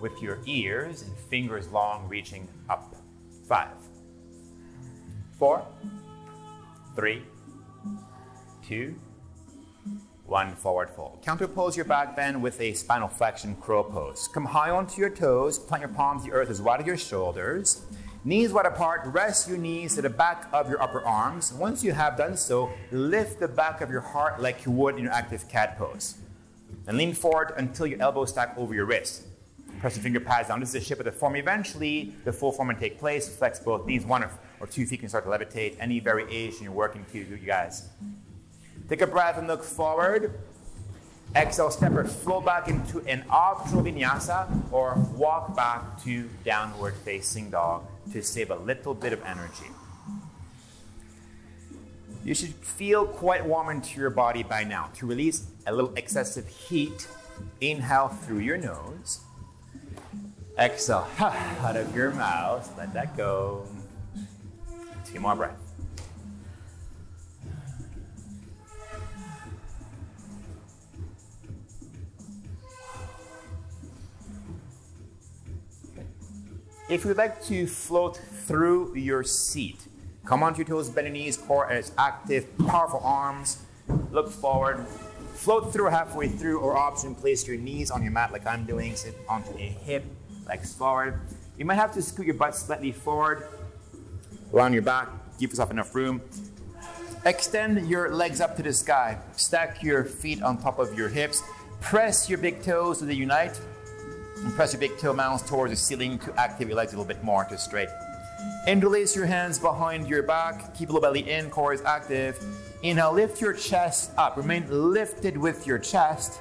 with 0.00 0.22
your 0.22 0.38
ears 0.46 1.02
and 1.02 1.14
fingers 1.28 1.68
long 1.68 2.08
reaching 2.08 2.48
up. 2.70 2.96
Five, 3.46 3.76
four, 5.38 5.66
three, 6.94 7.24
two, 8.66 8.94
one 10.26 10.54
forward 10.54 10.90
fold. 10.90 11.22
Counter 11.22 11.46
pose 11.46 11.76
your 11.76 11.84
back 11.84 12.16
bend 12.16 12.42
with 12.42 12.60
a 12.60 12.72
spinal 12.74 13.08
flexion 13.08 13.54
crow 13.56 13.82
pose. 13.82 14.28
Come 14.28 14.44
high 14.44 14.70
onto 14.70 15.00
your 15.00 15.10
toes, 15.10 15.58
plant 15.58 15.82
your 15.82 15.88
palms 15.88 16.24
the 16.24 16.32
earth 16.32 16.50
as 16.50 16.60
wide 16.60 16.80
as 16.80 16.86
your 16.86 16.96
shoulders. 16.96 17.84
Knees 18.24 18.52
wide 18.52 18.66
apart, 18.66 19.02
rest 19.06 19.48
your 19.48 19.56
knees 19.56 19.94
to 19.94 20.02
the 20.02 20.10
back 20.10 20.48
of 20.52 20.68
your 20.68 20.82
upper 20.82 21.00
arms. 21.00 21.52
Once 21.52 21.84
you 21.84 21.92
have 21.92 22.16
done 22.16 22.36
so, 22.36 22.70
lift 22.90 23.38
the 23.38 23.46
back 23.46 23.80
of 23.80 23.90
your 23.90 24.00
heart 24.00 24.42
like 24.42 24.66
you 24.66 24.72
would 24.72 24.96
in 24.96 25.04
your 25.04 25.12
active 25.12 25.48
cat 25.48 25.78
pose. 25.78 26.16
And 26.88 26.98
lean 26.98 27.14
forward 27.14 27.52
until 27.56 27.86
your 27.86 28.02
elbows 28.02 28.30
stack 28.30 28.54
over 28.58 28.74
your 28.74 28.84
wrists. 28.84 29.26
Press 29.80 29.94
your 29.94 30.02
finger 30.02 30.20
pads 30.20 30.48
down. 30.48 30.58
This 30.58 30.70
is 30.70 30.72
the 30.72 30.80
shape 30.80 30.98
of 30.98 31.04
the 31.04 31.12
form. 31.12 31.36
Eventually, 31.36 32.14
the 32.24 32.32
full 32.32 32.50
form 32.50 32.68
will 32.68 32.74
take 32.74 32.98
place. 32.98 33.28
Flex 33.28 33.60
both 33.60 33.86
knees. 33.86 34.04
One 34.04 34.24
or 34.58 34.66
two 34.66 34.86
feet 34.86 35.00
can 35.00 35.08
start 35.08 35.24
to 35.24 35.30
levitate. 35.30 35.76
Any 35.78 36.00
variation 36.00 36.64
you're 36.64 36.72
working 36.72 37.04
to, 37.12 37.18
you 37.18 37.36
guys. 37.36 37.88
Take 38.88 39.00
a 39.00 39.06
breath 39.06 39.38
and 39.38 39.48
look 39.48 39.64
forward. 39.64 40.38
Exhale, 41.34 41.70
step 41.70 41.92
or 41.92 42.04
flow 42.04 42.40
back 42.40 42.68
into 42.68 43.00
an 43.00 43.24
optional 43.28 43.82
vinyasa 43.82 44.48
or 44.72 44.94
walk 45.14 45.56
back 45.56 46.02
to 46.04 46.28
downward 46.44 46.94
facing 46.94 47.50
dog 47.50 47.84
to 48.12 48.22
save 48.22 48.50
a 48.50 48.56
little 48.56 48.94
bit 48.94 49.12
of 49.12 49.22
energy. 49.24 49.66
You 52.24 52.34
should 52.34 52.54
feel 52.54 53.06
quite 53.06 53.44
warm 53.44 53.68
into 53.68 54.00
your 54.00 54.10
body 54.10 54.42
by 54.42 54.64
now. 54.64 54.90
To 54.96 55.06
release 55.06 55.46
a 55.66 55.72
little 55.72 55.92
excessive 55.94 56.48
heat, 56.48 57.06
inhale 57.60 58.08
through 58.08 58.40
your 58.40 58.56
nose. 58.56 59.20
Exhale 60.58 61.06
out 61.20 61.76
of 61.76 61.94
your 61.94 62.12
mouth. 62.12 62.72
Let 62.78 62.94
that 62.94 63.16
go. 63.16 63.66
Two 65.04 65.20
more 65.20 65.36
breaths. 65.36 65.65
If 76.88 77.04
you'd 77.04 77.16
like 77.16 77.42
to 77.44 77.66
float 77.66 78.16
through 78.16 78.94
your 78.94 79.24
seat, 79.24 79.86
Come 80.26 80.42
onto 80.42 80.58
your 80.58 80.66
toes, 80.66 80.90
bend 80.90 81.06
your 81.06 81.14
knees, 81.14 81.36
core 81.36 81.70
as 81.70 81.92
active, 81.96 82.46
powerful 82.66 83.00
arms. 83.04 83.62
Look 84.10 84.28
forward. 84.28 84.84
Float 85.34 85.72
through 85.72 85.86
halfway 85.86 86.26
through, 86.26 86.58
or 86.58 86.76
option, 86.76 87.14
place 87.14 87.46
your 87.46 87.56
knees 87.56 87.92
on 87.92 88.02
your 88.02 88.10
mat 88.10 88.32
like 88.32 88.44
I'm 88.44 88.66
doing. 88.66 88.96
Sit 88.96 89.14
onto 89.28 89.56
a 89.56 89.68
hip, 89.86 90.04
legs 90.48 90.74
forward. 90.74 91.20
You 91.56 91.64
might 91.64 91.76
have 91.76 91.94
to 91.94 92.02
scoot 92.02 92.26
your 92.26 92.34
butt 92.34 92.56
slightly 92.56 92.90
forward. 92.90 93.46
On 94.52 94.72
your 94.72 94.82
back, 94.82 95.08
give 95.38 95.50
yourself 95.50 95.70
enough 95.70 95.94
room. 95.94 96.20
Extend 97.24 97.88
your 97.88 98.12
legs 98.12 98.40
up 98.40 98.56
to 98.56 98.64
the 98.64 98.72
sky. 98.72 99.18
Stack 99.36 99.80
your 99.80 100.04
feet 100.04 100.42
on 100.42 100.58
top 100.58 100.80
of 100.80 100.98
your 100.98 101.08
hips. 101.08 101.40
Press 101.80 102.28
your 102.28 102.38
big 102.38 102.64
toes 102.64 102.98
so 102.98 103.06
they 103.06 103.14
unite. 103.14 103.60
And 104.44 104.54
press 104.54 104.72
your 104.72 104.80
big 104.80 104.98
toe 104.98 105.12
mounds 105.12 105.42
towards 105.42 105.72
the 105.72 105.76
ceiling 105.76 106.18
to 106.20 106.34
activate 106.38 106.68
your 106.68 106.76
legs 106.76 106.92
a 106.92 106.96
little 106.96 107.08
bit 107.08 107.22
more 107.24 107.44
to 107.44 107.56
straight. 107.56 107.88
Interlace 108.66 109.16
your 109.16 109.26
hands 109.26 109.58
behind 109.58 110.08
your 110.08 110.22
back. 110.22 110.74
Keep 110.74 110.90
low 110.90 111.00
belly 111.00 111.28
in, 111.30 111.50
core 111.50 111.72
is 111.72 111.82
active. 111.82 112.38
Inhale, 112.82 113.12
lift 113.12 113.40
your 113.40 113.52
chest 113.52 114.10
up. 114.18 114.36
Remain 114.36 114.66
lifted 114.68 115.36
with 115.36 115.66
your 115.66 115.78
chest. 115.78 116.40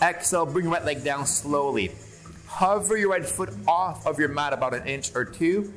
Exhale, 0.00 0.46
bring 0.46 0.66
your 0.66 0.74
right 0.74 0.84
leg 0.84 1.02
down 1.02 1.26
slowly. 1.26 1.90
Hover 2.46 2.96
your 2.96 3.10
right 3.10 3.24
foot 3.24 3.50
off 3.66 4.06
of 4.06 4.18
your 4.18 4.28
mat 4.28 4.52
about 4.52 4.74
an 4.74 4.86
inch 4.86 5.14
or 5.14 5.24
two. 5.24 5.72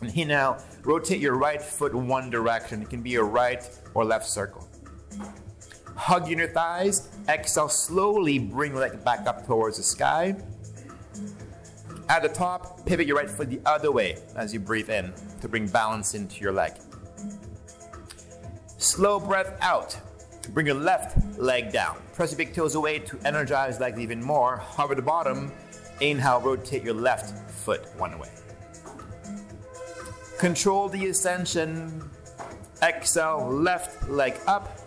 And 0.00 0.10
inhale, 0.16 0.62
rotate 0.82 1.20
your 1.20 1.36
right 1.36 1.60
foot 1.60 1.94
one 1.94 2.30
direction. 2.30 2.82
It 2.82 2.90
can 2.90 3.02
be 3.02 3.16
a 3.16 3.22
right 3.22 3.68
or 3.94 4.04
left 4.04 4.26
circle. 4.26 4.66
Hug 5.94 6.28
your 6.28 6.48
thighs. 6.48 7.08
Exhale, 7.28 7.68
slowly 7.68 8.38
bring 8.38 8.72
your 8.72 8.80
leg 8.80 9.04
back 9.04 9.26
up 9.26 9.46
towards 9.46 9.76
the 9.76 9.82
sky. 9.82 10.36
At 12.08 12.22
the 12.22 12.28
top, 12.28 12.86
pivot 12.86 13.06
your 13.06 13.16
right 13.16 13.28
foot 13.28 13.50
the 13.50 13.60
other 13.66 13.92
way 13.92 14.16
as 14.34 14.54
you 14.54 14.60
breathe 14.60 14.88
in 14.88 15.12
to 15.40 15.48
bring 15.48 15.66
balance 15.66 16.14
into 16.14 16.40
your 16.40 16.52
leg. 16.52 16.72
Slow 18.78 19.20
breath 19.20 19.58
out. 19.60 19.98
Bring 20.54 20.66
your 20.66 20.76
left 20.76 21.38
leg 21.38 21.70
down. 21.72 21.98
Press 22.14 22.30
your 22.30 22.38
big 22.38 22.54
toes 22.54 22.74
away 22.74 23.00
to 23.00 23.18
energize 23.26 23.78
legs 23.78 24.00
even 24.00 24.22
more. 24.22 24.56
Hover 24.56 24.94
the 24.94 25.02
bottom. 25.02 25.52
Inhale, 26.00 26.40
rotate 26.40 26.82
your 26.82 26.94
left 26.94 27.50
foot 27.50 27.84
one 27.98 28.18
way. 28.18 28.30
Control 30.38 30.88
the 30.88 31.08
ascension. 31.08 32.08
Exhale, 32.82 33.50
left 33.50 34.08
leg 34.08 34.34
up. 34.46 34.78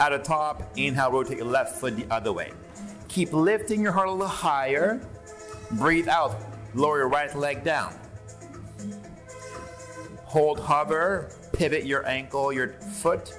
At 0.00 0.08
the 0.08 0.18
top, 0.18 0.72
inhale, 0.76 1.12
rotate 1.12 1.38
your 1.38 1.46
left 1.46 1.76
foot 1.76 1.94
the 1.96 2.06
other 2.12 2.32
way. 2.32 2.52
Keep 3.08 3.32
lifting 3.32 3.80
your 3.80 3.92
heart 3.92 4.08
a 4.08 4.12
little 4.12 4.26
higher. 4.26 5.00
Breathe 5.72 6.08
out, 6.08 6.36
lower 6.74 6.98
your 6.98 7.08
right 7.08 7.34
leg 7.36 7.64
down. 7.64 7.94
Hold 10.24 10.58
hover, 10.58 11.30
pivot 11.52 11.84
your 11.84 12.06
ankle, 12.06 12.52
your 12.52 12.68
foot. 12.68 13.32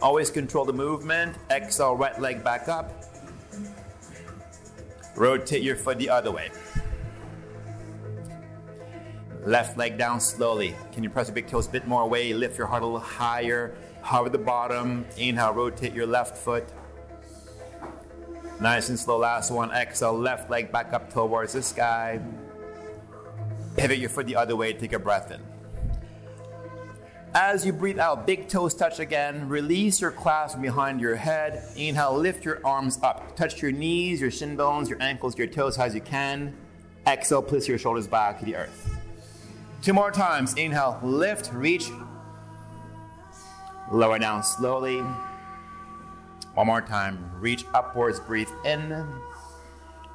Always 0.00 0.30
control 0.30 0.64
the 0.64 0.72
movement. 0.72 1.36
Exhale, 1.50 1.96
right 1.96 2.20
leg 2.20 2.42
back 2.42 2.68
up. 2.68 3.04
Rotate 5.16 5.62
your 5.62 5.76
foot 5.76 5.98
the 5.98 6.08
other 6.10 6.32
way. 6.32 6.50
Left 9.44 9.76
leg 9.76 9.98
down 9.98 10.20
slowly. 10.20 10.74
Can 10.92 11.02
you 11.02 11.10
press 11.10 11.28
your 11.28 11.34
big 11.34 11.48
toes 11.48 11.66
a 11.66 11.70
bit 11.70 11.86
more 11.86 12.02
away? 12.02 12.32
Lift 12.32 12.56
your 12.56 12.66
heart 12.66 12.82
a 12.82 12.86
little 12.86 13.00
higher. 13.00 13.74
Hover 14.00 14.28
the 14.28 14.38
bottom. 14.38 15.04
Inhale, 15.16 15.52
rotate 15.52 15.92
your 15.92 16.06
left 16.06 16.36
foot. 16.36 16.64
Nice 18.60 18.88
and 18.88 18.98
slow. 18.98 19.18
Last 19.18 19.50
one. 19.50 19.70
Exhale. 19.70 20.16
Left 20.16 20.50
leg 20.50 20.70
back 20.70 20.92
up 20.92 21.12
towards 21.12 21.52
the 21.54 21.62
sky. 21.62 22.20
Pivot 23.76 23.98
your 23.98 24.10
foot 24.10 24.26
the 24.26 24.36
other 24.36 24.56
way. 24.56 24.72
Take 24.72 24.92
a 24.92 24.98
breath 24.98 25.30
in. 25.30 25.40
As 27.34 27.64
you 27.64 27.72
breathe 27.72 27.98
out, 27.98 28.26
big 28.26 28.46
toes 28.46 28.74
touch 28.74 29.00
again. 29.00 29.48
Release 29.48 30.02
your 30.02 30.10
clasp 30.10 30.60
behind 30.60 31.00
your 31.00 31.16
head. 31.16 31.64
Inhale, 31.76 32.14
lift 32.14 32.44
your 32.44 32.60
arms 32.62 32.98
up. 33.02 33.34
Touch 33.36 33.62
your 33.62 33.72
knees, 33.72 34.20
your 34.20 34.30
shin 34.30 34.54
bones, 34.54 34.90
your 34.90 35.00
ankles, 35.00 35.38
your 35.38 35.46
toes 35.46 35.78
as 35.78 35.94
you 35.94 36.02
can. 36.02 36.54
Exhale, 37.06 37.40
place 37.40 37.66
your 37.66 37.78
shoulders 37.78 38.06
back 38.06 38.38
to 38.40 38.44
the 38.44 38.54
earth. 38.54 38.98
Two 39.80 39.94
more 39.94 40.10
times. 40.10 40.52
Inhale, 40.54 41.00
lift, 41.02 41.50
reach. 41.54 41.88
Lower 43.90 44.18
down 44.18 44.42
slowly. 44.42 45.02
One 46.54 46.66
more 46.66 46.82
time. 46.82 47.30
Reach 47.40 47.64
upwards, 47.72 48.20
breathe 48.20 48.50
in. 48.64 49.06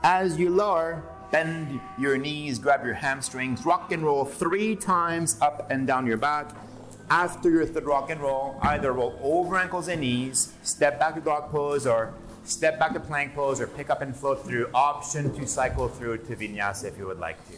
As 0.03 0.37
you 0.37 0.51
lower, 0.51 1.03
bend 1.31 1.79
your 1.97 2.17
knees, 2.17 2.59
grab 2.59 2.85
your 2.85 2.93
hamstrings, 2.93 3.65
rock 3.65 3.91
and 3.91 4.03
roll 4.03 4.23
three 4.23 4.75
times 4.75 5.37
up 5.41 5.71
and 5.71 5.87
down 5.87 6.05
your 6.05 6.17
back. 6.17 6.51
After 7.09 7.49
your 7.49 7.65
third 7.65 7.85
rock 7.85 8.11
and 8.11 8.21
roll, 8.21 8.59
either 8.61 8.93
roll 8.93 9.17
over 9.23 9.57
ankles 9.57 9.87
and 9.87 10.01
knees, 10.01 10.53
step 10.61 10.99
back 10.99 11.15
to 11.15 11.21
dog 11.21 11.49
pose, 11.49 11.87
or 11.87 12.13
step 12.43 12.77
back 12.77 12.93
to 12.93 12.99
plank 12.99 13.33
pose, 13.33 13.59
or 13.59 13.65
pick 13.65 13.89
up 13.89 14.01
and 14.01 14.15
float 14.15 14.45
through. 14.45 14.69
Option 14.73 15.33
to 15.33 15.47
cycle 15.47 15.87
through 15.87 16.19
to 16.19 16.35
vinyasa 16.35 16.85
if 16.85 16.97
you 16.97 17.07
would 17.07 17.19
like 17.19 17.37
to. 17.49 17.57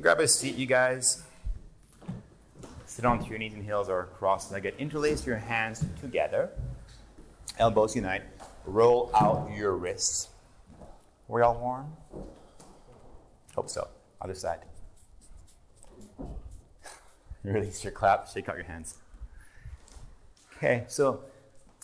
Grab 0.00 0.18
a 0.18 0.26
seat, 0.26 0.56
you 0.56 0.66
guys. 0.66 1.22
Sit 2.86 3.04
onto 3.04 3.28
your 3.28 3.38
knees 3.38 3.52
and 3.52 3.62
heels 3.62 3.88
or 3.88 4.04
cross 4.16 4.50
legged. 4.50 4.74
Interlace 4.78 5.26
your 5.26 5.36
hands 5.36 5.84
together. 6.00 6.50
Elbows 7.58 7.94
unite. 7.94 8.22
Roll 8.64 9.10
out 9.14 9.50
your 9.54 9.76
wrists. 9.76 10.28
Were 11.28 11.40
y'all 11.40 11.60
warm? 11.60 11.92
Hope 13.54 13.68
so. 13.68 13.88
Other 14.22 14.34
side. 14.34 14.60
Release 17.44 17.84
your 17.84 17.92
clap, 17.92 18.28
shake 18.28 18.48
out 18.48 18.56
your 18.56 18.64
hands. 18.64 18.96
Okay, 20.56 20.84
so 20.88 21.20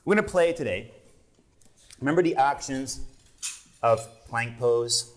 we're 0.04 0.14
going 0.14 0.24
to 0.24 0.30
play 0.30 0.52
today. 0.52 0.90
Remember 2.00 2.22
the 2.22 2.36
actions 2.36 3.00
of 3.82 4.06
plank 4.26 4.58
pose, 4.58 5.12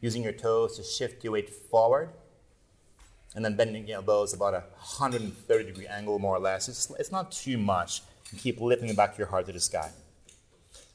using 0.00 0.22
your 0.22 0.32
toes 0.32 0.76
to 0.76 0.82
shift 0.82 1.24
your 1.24 1.32
weight 1.32 1.50
forward 1.50 2.10
and 3.34 3.44
then 3.44 3.56
bending 3.56 3.86
your 3.86 3.96
elbows 3.96 4.32
about 4.32 4.54
a 4.54 4.64
130 4.76 5.64
degree 5.64 5.86
angle, 5.86 6.18
more 6.18 6.36
or 6.36 6.40
less. 6.40 6.68
It's, 6.68 6.90
it's 6.98 7.12
not 7.12 7.32
too 7.32 7.58
much. 7.58 8.02
You 8.32 8.38
keep 8.38 8.60
lifting 8.60 8.88
the 8.88 8.94
back 8.94 9.12
of 9.12 9.18
your 9.18 9.28
heart 9.28 9.46
to 9.46 9.52
the 9.52 9.60
sky. 9.60 9.90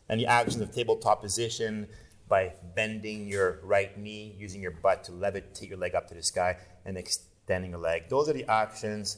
And 0.07 0.19
the 0.19 0.25
actions 0.25 0.61
of 0.61 0.73
tabletop 0.73 1.21
position 1.21 1.87
by 2.27 2.53
bending 2.75 3.27
your 3.27 3.59
right 3.63 3.97
knee, 3.97 4.35
using 4.37 4.61
your 4.61 4.71
butt 4.71 5.03
to 5.05 5.11
levitate 5.11 5.69
your 5.69 5.77
leg 5.77 5.95
up 5.95 6.07
to 6.09 6.13
the 6.15 6.23
sky, 6.23 6.57
and 6.85 6.97
extending 6.97 7.71
your 7.71 7.79
leg. 7.79 8.07
Those 8.09 8.29
are 8.29 8.33
the 8.33 8.45
actions 8.45 9.17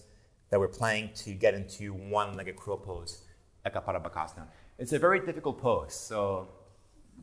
that 0.49 0.59
we're 0.59 0.67
playing 0.67 1.11
to 1.15 1.33
get 1.33 1.53
into 1.53 1.93
one-legged 1.93 2.55
crow 2.55 2.77
pose, 2.77 3.21
Ekapada 3.65 4.01
Bakasana. 4.01 4.47
It's 4.79 4.93
a 4.93 4.99
very 4.99 5.19
difficult 5.19 5.61
pose, 5.61 5.93
so 5.93 6.47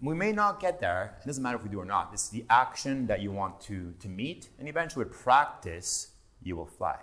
we 0.02 0.14
may 0.14 0.32
not 0.32 0.60
get 0.60 0.80
there. 0.80 1.16
It 1.22 1.26
doesn't 1.26 1.42
matter 1.42 1.56
if 1.56 1.62
we 1.62 1.68
do 1.68 1.80
or 1.80 1.84
not. 1.84 2.10
It's 2.12 2.28
the 2.28 2.44
action 2.50 3.06
that 3.06 3.20
you 3.20 3.32
want 3.32 3.60
to, 3.62 3.94
to 4.00 4.08
meet, 4.08 4.48
and 4.58 4.68
eventually, 4.68 5.04
with 5.04 5.14
practice, 5.14 6.12
you 6.42 6.56
will 6.56 6.66
fly. 6.66 6.96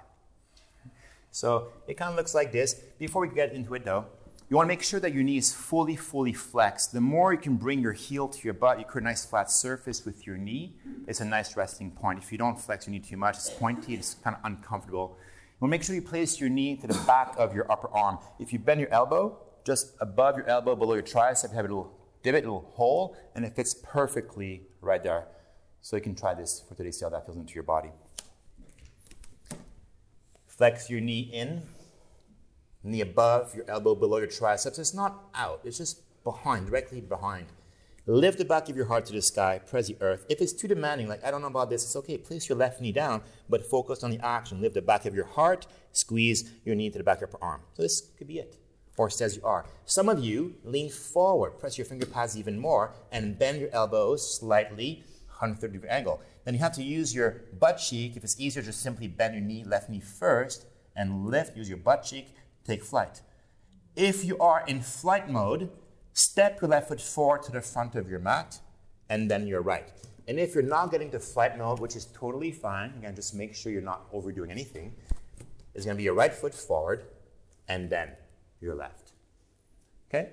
So 1.32 1.68
it 1.88 1.96
kind 1.96 2.10
of 2.10 2.16
looks 2.16 2.34
like 2.34 2.52
this. 2.52 2.74
Before 2.98 3.22
we 3.22 3.34
get 3.34 3.52
into 3.52 3.74
it, 3.76 3.84
though, 3.84 4.06
you 4.50 4.56
want 4.56 4.68
to 4.68 4.70
make 4.70 4.84
sure 4.84 5.00
that 5.00 5.14
your 5.14 5.24
knee 5.24 5.38
is 5.38 5.54
fully, 5.54 5.96
fully 5.96 6.32
flexed. 6.32 6.94
The 6.94 7.02
more 7.02 7.34
you 7.34 7.40
can 7.40 7.56
bring 7.56 7.82
your 7.82 7.94
heel 7.94 8.28
to 8.28 8.44
your 8.44 8.54
butt, 8.54 8.80
you 8.80 8.86
create 8.86 9.02
a 9.02 9.06
nice 9.06 9.26
flat 9.26 9.52
surface 9.52 10.06
with 10.06 10.26
your 10.26 10.38
knee. 10.38 10.76
It's 11.08 11.20
a 11.20 11.26
nice 11.26 11.58
resting 11.58 11.92
point. 11.92 12.20
If 12.20 12.32
you 12.32 12.38
don't 12.38 12.60
flex 12.60 12.86
your 12.86 12.94
knee 12.94 13.00
too 13.00 13.18
much, 13.18 13.36
it's 13.36 13.50
pointy, 13.50 13.96
it's 13.96 14.14
kind 14.24 14.36
of 14.36 14.46
uncomfortable. 14.46 15.18
You 15.20 15.58
want 15.62 15.72
to 15.72 15.78
make 15.78 15.84
sure 15.84 15.96
you 15.96 16.02
place 16.02 16.40
your 16.40 16.50
knee 16.50 16.76
to 16.78 16.88
the 16.88 17.02
back 17.08 17.34
of 17.38 17.56
your 17.56 17.70
upper 17.72 17.90
arm. 17.90 18.20
If 18.40 18.54
you 18.54 18.60
bend 18.60 18.80
your 18.80 18.94
elbow, 18.94 19.38
just 19.66 19.94
above 20.00 20.38
your 20.38 20.48
elbow, 20.48 20.76
below 20.76 20.94
your 20.94 21.04
tricep, 21.04 21.50
you 21.50 21.56
have 21.56 21.66
a 21.66 21.68
little 21.68 21.92
divot, 22.26 22.44
a 22.44 22.48
little 22.48 22.72
hole, 22.74 23.16
and 23.36 23.46
it 23.46 23.56
fits 23.56 23.74
perfectly 23.74 24.64
right 24.82 25.02
there. 25.02 25.28
So 25.82 25.96
you 25.96 26.02
can 26.02 26.16
try 26.16 26.34
this 26.34 26.64
for 26.68 26.76
today, 26.76 26.92
see 26.92 27.06
how 27.06 27.10
that 27.10 27.26
feels 27.26 27.38
into 27.38 27.54
your 27.54 27.64
body. 27.64 27.92
Flex 30.48 30.90
your 30.90 31.02
knee 31.02 31.30
in, 31.32 31.62
knee 32.84 33.02
above, 33.02 33.54
your 33.56 33.70
elbow 33.70 33.94
below 33.94 34.18
your 34.18 34.28
triceps. 34.28 34.80
It's 34.80 34.94
not 34.94 35.26
out, 35.36 35.62
it's 35.64 35.78
just 35.78 36.02
behind, 36.24 36.68
directly 36.68 37.02
behind. 37.02 37.48
Lift 38.08 38.38
the 38.38 38.46
back 38.46 38.70
of 38.70 38.76
your 38.76 38.86
heart 38.86 39.06
to 39.08 39.14
the 39.14 39.22
sky, 39.22 39.60
press 39.60 39.88
the 39.88 39.98
earth. 40.00 40.26
If 40.30 40.40
it's 40.40 40.54
too 40.54 40.68
demanding, 40.68 41.08
like 41.08 41.24
I 41.24 41.32
don't 41.32 41.42
know 41.42 41.48
about 41.48 41.72
this, 41.72 41.84
it's 41.84 41.96
okay. 41.96 42.18
Place 42.18 42.48
your 42.48 42.58
left 42.58 42.80
knee 42.80 42.92
down, 42.92 43.22
but 43.50 43.66
focus 43.66 44.04
on 44.04 44.12
the 44.12 44.24
action. 44.24 44.62
Lift 44.62 44.76
the 44.76 44.82
back 44.82 45.06
of 45.06 45.16
your 45.16 45.26
heart, 45.26 45.66
squeeze 45.92 46.52
your 46.64 46.76
knee 46.76 46.92
to 46.92 46.98
the 47.00 47.04
back 47.04 47.22
of 47.24 47.32
your 47.32 47.40
arm. 47.42 47.62
So 47.74 47.82
this 47.82 48.02
could 48.18 48.28
be 48.28 48.40
it 48.40 48.58
or 48.98 49.08
as 49.08 49.36
you 49.36 49.44
are. 49.44 49.66
Some 49.86 50.10
of 50.10 50.20
you 50.24 50.56
lean 50.64 50.90
forward, 50.90 51.60
press 51.60 51.78
your 51.78 51.86
finger 51.86 52.06
pads 52.06 52.38
even 52.38 52.58
more, 52.58 52.94
and 53.12 53.38
bend 53.38 53.60
your 53.60 53.70
elbows 53.74 54.40
slightly, 54.40 55.04
130 55.28 55.74
degree 55.74 55.90
angle. 55.90 56.22
Then 56.46 56.54
you 56.54 56.60
have 56.62 56.74
to 56.74 56.84
use 56.84 57.14
your 57.14 57.42
butt 57.60 57.78
cheek. 57.78 58.16
If 58.16 58.24
it's 58.24 58.40
easier, 58.40 58.64
just 58.64 58.82
simply 58.82 59.08
bend 59.08 59.34
your 59.34 59.44
knee, 59.44 59.64
left 59.64 59.90
knee 59.90 60.00
first, 60.00 60.66
and 60.96 61.26
lift. 61.26 61.58
Use 61.58 61.68
your 61.68 61.78
butt 61.78 62.04
cheek 62.04 62.28
take 62.66 62.84
flight. 62.84 63.22
If 63.96 64.26
you 64.26 64.38
are 64.40 64.64
in 64.68 64.82
flight 64.82 65.30
mode, 65.30 65.70
step 66.14 66.60
your 66.62 66.70
left 66.70 66.90
foot 66.90 67.00
forward 67.00 67.44
to 67.44 67.52
the 67.52 67.62
front 67.62 67.96
of 67.96 68.10
your 68.10 68.20
mat 68.20 68.60
and 69.10 69.30
then 69.30 69.48
your 69.48 69.62
right. 69.62 69.90
And 70.28 70.40
if 70.40 70.56
you're 70.56 70.64
not 70.64 70.92
getting 70.92 71.12
to 71.12 71.20
flight 71.20 71.58
mode, 71.58 71.80
which 71.80 71.96
is 71.96 72.06
totally 72.06 72.52
fine, 72.52 72.94
again, 72.98 73.16
just 73.16 73.36
make 73.36 73.56
sure 73.56 73.72
you're 73.72 73.82
not 73.82 74.08
overdoing 74.12 74.50
anything, 74.50 74.94
going 75.74 75.90
to 75.90 75.96
be 75.96 76.04
your 76.04 76.14
right 76.14 76.34
foot 76.34 76.54
forward 76.54 77.06
and 77.68 77.90
then 77.90 78.12
your 78.62 78.76
left. 78.76 79.12
Okay? 80.10 80.30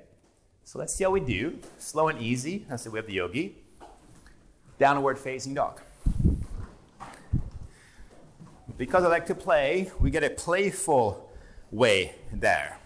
So 0.64 0.78
let's 0.78 0.94
see 0.94 1.04
how 1.04 1.10
we 1.10 1.20
do. 1.20 1.58
Slow 1.78 2.08
and 2.08 2.20
easy. 2.20 2.64
That's 2.68 2.84
the 2.84 2.90
way 2.90 3.00
of 3.00 3.06
the 3.06 3.14
yogi. 3.14 3.56
Downward 4.78 5.18
facing 5.18 5.54
dog. 5.54 5.80
Because 8.78 9.04
I 9.04 9.08
like 9.08 9.26
to 9.26 9.34
play, 9.34 9.90
we 10.00 10.10
get 10.10 10.24
a 10.24 10.30
playful 10.30 11.30
way 11.70 12.14
there. 12.32 12.78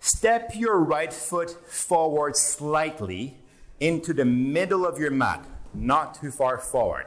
Step 0.00 0.52
your 0.54 0.78
right 0.78 1.12
foot 1.12 1.50
forward 1.70 2.36
slightly 2.36 3.36
into 3.78 4.12
the 4.12 4.24
middle 4.24 4.84
of 4.86 4.98
your 4.98 5.10
mat, 5.10 5.44
not 5.74 6.14
too 6.20 6.30
far 6.30 6.58
forward. 6.58 7.06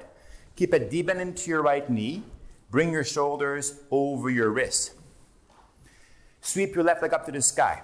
Keep 0.55 0.73
a 0.73 0.79
deep 0.79 1.07
bend 1.07 1.19
into 1.19 1.49
your 1.49 1.61
right 1.61 1.89
knee. 1.89 2.23
Bring 2.69 2.91
your 2.91 3.03
shoulders 3.03 3.81
over 3.89 4.29
your 4.29 4.49
wrists. 4.49 4.91
Sweep 6.41 6.75
your 6.75 6.83
left 6.83 7.01
leg 7.01 7.13
up 7.13 7.25
to 7.25 7.31
the 7.31 7.41
sky. 7.41 7.81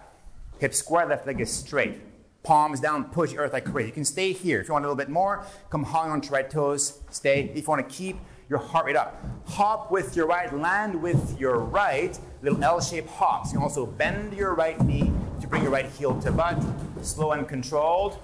Hip 0.59 0.73
square, 0.73 1.05
left 1.05 1.27
leg 1.27 1.39
is 1.39 1.51
straight. 1.53 2.01
Palms 2.43 2.79
down, 2.79 3.05
push 3.05 3.33
earth 3.35 3.53
like 3.53 3.65
crazy. 3.65 3.89
You 3.89 3.93
can 3.93 4.05
stay 4.05 4.31
here. 4.31 4.61
If 4.61 4.67
you 4.67 4.73
want 4.73 4.85
a 4.85 4.87
little 4.87 4.97
bit 4.97 5.09
more, 5.09 5.45
come 5.69 5.83
hang 5.83 6.09
onto 6.11 6.33
right 6.33 6.49
toes. 6.49 6.99
Stay. 7.11 7.51
If 7.53 7.57
you 7.57 7.63
want 7.63 7.87
to 7.87 7.95
keep 7.95 8.17
your 8.49 8.59
heart 8.59 8.85
rate 8.85 8.95
up, 8.95 9.21
hop 9.45 9.91
with 9.91 10.15
your 10.15 10.25
right, 10.25 10.55
land 10.57 11.01
with 11.01 11.39
your 11.39 11.59
right. 11.59 12.17
Little 12.41 12.63
L-shaped 12.63 13.09
hops. 13.09 13.51
You 13.51 13.59
can 13.59 13.63
also 13.63 13.85
bend 13.85 14.33
your 14.33 14.55
right 14.55 14.79
knee 14.81 15.11
to 15.41 15.47
bring 15.47 15.61
your 15.61 15.71
right 15.71 15.85
heel 15.85 16.19
to 16.21 16.31
butt. 16.31 16.63
Slow 17.01 17.33
and 17.33 17.47
controlled. 17.47 18.17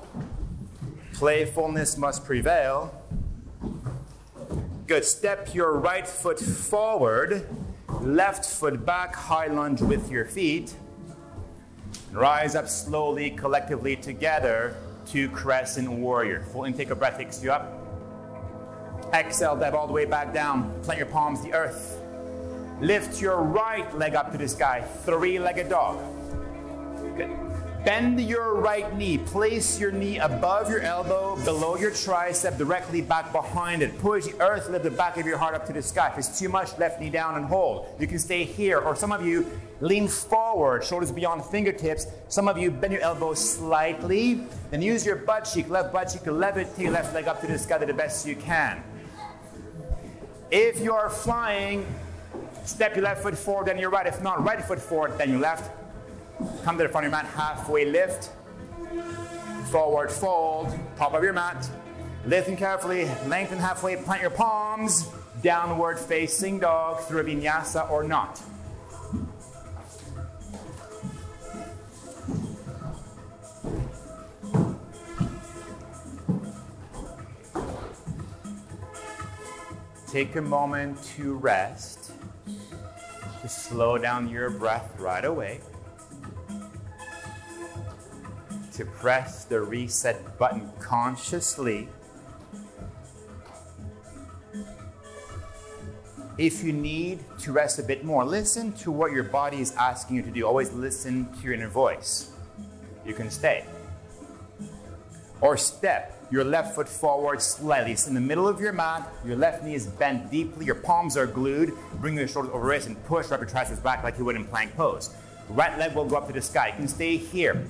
Playfulness 1.13 1.97
must 1.97 2.25
prevail. 2.25 2.99
Good. 4.87 5.05
Step 5.05 5.53
your 5.53 5.77
right 5.77 6.07
foot 6.07 6.39
forward, 6.39 7.47
left 8.01 8.45
foot 8.45 8.85
back, 8.85 9.15
high 9.15 9.47
lunge 9.47 9.81
with 9.81 10.09
your 10.09 10.25
feet. 10.25 10.75
Rise 12.11 12.55
up 12.55 12.67
slowly, 12.67 13.31
collectively 13.31 13.95
together 13.95 14.75
to 15.07 15.29
crescent 15.29 15.91
warrior. 15.91 16.41
Full 16.51 16.63
intake 16.63 16.89
of 16.89 16.99
breath 16.99 17.17
takes 17.17 17.43
you 17.43 17.51
up. 17.51 17.79
Exhale, 19.13 19.55
dive 19.55 19.75
all 19.75 19.87
the 19.87 19.93
way 19.93 20.05
back 20.05 20.33
down. 20.33 20.73
Plant 20.83 20.97
your 20.97 21.07
palms 21.07 21.41
the 21.43 21.53
earth. 21.53 21.99
Lift 22.81 23.21
your 23.21 23.41
right 23.41 23.95
leg 23.97 24.15
up 24.15 24.31
to 24.31 24.37
the 24.37 24.47
sky. 24.47 24.81
Three 25.05 25.39
legged 25.39 25.69
dog. 25.69 25.99
Good. 27.15 27.52
Bend 27.85 28.21
your 28.21 28.55
right 28.55 28.95
knee. 28.95 29.17
Place 29.17 29.77
your 29.77 29.91
knee 29.91 30.17
above 30.17 30.69
your 30.69 30.79
elbow, 30.79 31.35
below 31.43 31.75
your 31.75 31.91
tricep, 31.91 32.57
directly 32.57 33.01
back 33.01 33.33
behind 33.33 33.81
it. 33.81 33.99
Push 33.99 34.27
the 34.27 34.41
earth, 34.41 34.69
lift 34.69 34.85
the 34.85 34.91
back 34.91 35.17
of 35.17 35.25
your 35.25 35.37
heart 35.37 35.53
up 35.53 35.65
to 35.65 35.73
the 35.73 35.81
sky. 35.81 36.09
If 36.09 36.17
it's 36.17 36.39
too 36.39 36.47
much, 36.47 36.77
left 36.77 37.01
knee 37.01 37.09
down 37.09 37.35
and 37.35 37.45
hold. 37.45 37.87
You 37.99 38.07
can 38.07 38.19
stay 38.19 38.45
here. 38.45 38.79
Or 38.79 38.95
some 38.95 39.11
of 39.11 39.25
you 39.25 39.45
lean 39.81 40.07
forward, 40.07 40.85
shoulders 40.85 41.11
beyond 41.11 41.43
fingertips. 41.43 42.07
Some 42.29 42.47
of 42.47 42.57
you 42.57 42.71
bend 42.71 42.93
your 42.93 43.01
elbows 43.01 43.37
slightly. 43.57 44.39
Then 44.71 44.81
use 44.81 45.05
your 45.05 45.17
butt 45.17 45.49
cheek, 45.53 45.69
left 45.69 45.91
butt 45.91 46.07
cheek 46.07 46.23
to 46.23 46.31
levitate 46.31 46.89
left 46.89 47.13
leg 47.13 47.27
up 47.27 47.41
to 47.41 47.47
the 47.47 47.59
sky 47.59 47.79
to 47.79 47.85
the 47.85 47.93
best 47.93 48.25
you 48.25 48.37
can. 48.37 48.81
If 50.51 50.79
you 50.79 50.93
are 50.93 51.09
flying, 51.09 51.85
step 52.63 52.95
your 52.95 53.03
left 53.03 53.23
foot 53.23 53.37
forward, 53.37 53.65
then 53.65 53.77
your 53.77 53.89
right. 53.89 54.07
If 54.07 54.21
not, 54.21 54.41
right 54.45 54.63
foot 54.63 54.79
forward, 54.79 55.17
then 55.17 55.31
your 55.31 55.39
left. 55.39 55.82
Come 56.63 56.77
to 56.77 56.83
the 56.83 56.89
front 56.89 57.05
of 57.05 57.11
your 57.11 57.21
mat, 57.21 57.25
halfway 57.25 57.85
lift. 57.85 58.31
Forward 59.71 60.11
fold, 60.11 60.77
top 60.97 61.13
of 61.13 61.23
your 61.23 61.33
mat. 61.33 61.69
Lifting 62.25 62.55
carefully, 62.55 63.09
lengthen 63.27 63.59
halfway, 63.59 63.95
plant 63.97 64.21
your 64.21 64.31
palms. 64.31 65.09
Downward 65.41 65.99
facing 65.99 66.59
dog 66.59 67.01
through 67.01 67.21
a 67.21 67.23
vinyasa 67.23 67.89
or 67.91 68.03
not. 68.03 68.41
Take 80.07 80.35
a 80.35 80.41
moment 80.41 81.03
to 81.15 81.33
rest, 81.33 82.11
to 83.41 83.49
slow 83.49 83.97
down 83.97 84.29
your 84.29 84.51
breath 84.51 84.93
right 84.99 85.25
away. 85.25 85.59
To 88.73 88.85
press 88.85 89.45
the 89.45 89.61
reset 89.61 90.37
button 90.37 90.69
consciously. 90.79 91.87
If 96.37 96.63
you 96.63 96.73
need 96.73 97.19
to 97.39 97.51
rest 97.51 97.77
a 97.77 97.83
bit 97.83 98.03
more, 98.03 98.25
listen 98.25 98.71
to 98.73 98.91
what 98.91 99.11
your 99.11 99.23
body 99.23 99.61
is 99.61 99.75
asking 99.75 100.15
you 100.15 100.23
to 100.23 100.31
do. 100.31 100.47
Always 100.47 100.71
listen 100.71 101.31
to 101.35 101.43
your 101.43 101.53
inner 101.53 101.67
voice. 101.67 102.31
You 103.05 103.13
can 103.13 103.29
stay. 103.29 103.65
Or 105.41 105.57
step 105.57 106.25
your 106.31 106.43
left 106.43 106.73
foot 106.73 106.89
forward 106.89 107.39
slightly. 107.39 107.91
It's 107.91 108.07
in 108.07 108.15
the 108.15 108.21
middle 108.21 108.47
of 108.47 108.59
your 108.59 108.73
mat. 108.73 109.13
Your 109.23 109.35
left 109.35 109.63
knee 109.63 109.75
is 109.75 109.85
bent 109.85 110.31
deeply. 110.31 110.65
Your 110.65 110.75
palms 110.75 111.15
are 111.17 111.27
glued. 111.27 111.73
Bring 112.01 112.17
your 112.17 112.27
shoulders 112.27 112.51
over 112.51 112.65
wrist 112.65 112.87
and 112.87 113.05
push 113.05 113.29
your 113.29 113.45
triceps 113.45 113.79
back 113.79 114.03
like 114.03 114.17
you 114.17 114.25
would 114.25 114.35
in 114.35 114.45
plank 114.45 114.75
pose. 114.75 115.15
Right 115.49 115.77
leg 115.77 115.93
will 115.93 116.05
go 116.05 116.15
up 116.15 116.25
to 116.27 116.33
the 116.33 116.41
sky. 116.41 116.69
You 116.69 116.73
can 116.73 116.87
stay 116.87 117.17
here 117.17 117.67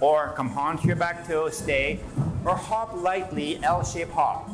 or 0.00 0.32
come 0.36 0.56
onto 0.58 0.86
your 0.86 0.96
back 0.96 1.26
toe, 1.26 1.48
stay, 1.48 2.00
or 2.44 2.56
hop 2.56 3.00
lightly, 3.00 3.62
L-shaped 3.62 4.12
hop. 4.12 4.50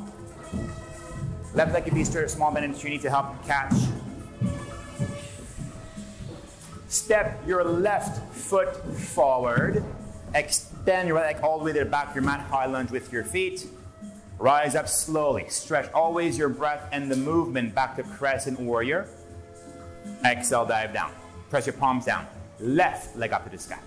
Left 1.55 1.73
leg 1.73 1.85
can 1.85 1.95
be 1.95 2.05
straight 2.05 2.25
or 2.25 2.29
small 2.29 2.53
bend 2.53 2.65
into 2.65 2.81
your 2.81 2.91
knee 2.91 2.99
to 2.99 3.11
help 3.11 3.45
catch. 3.47 3.75
Step 6.89 7.43
your 7.47 7.65
left 7.65 8.33
foot 8.35 8.77
forward. 8.97 9.85
Extend 10.35 11.09
your 11.09 11.17
right 11.17 11.35
leg 11.35 11.43
all 11.43 11.59
the 11.59 11.65
way 11.65 11.73
to 11.73 11.81
the 11.81 11.85
back 11.85 12.11
of 12.11 12.15
your 12.15 12.25
mat, 12.25 12.41
high 12.41 12.67
lunge 12.67 12.91
with 12.91 13.13
your 13.13 13.25
feet. 13.25 13.67
Rise 14.39 14.75
up 14.75 14.89
slowly. 14.89 15.47
Stretch 15.49 15.91
always 15.93 16.39
your 16.39 16.49
breath 16.49 16.89
and 16.93 17.11
the 17.11 17.17
movement 17.17 17.75
back 17.75 17.97
to 17.97 18.03
crescent 18.03 18.61
warrior. 18.61 19.09
Exhale, 20.25 20.65
dive 20.65 20.93
down. 20.93 21.11
Press 21.51 21.67
your 21.67 21.73
palms 21.75 22.05
down. 22.05 22.27
Left 22.61 23.17
leg 23.17 23.33
up 23.33 23.45
to 23.45 23.51
the 23.51 23.59
sky. 23.59 23.79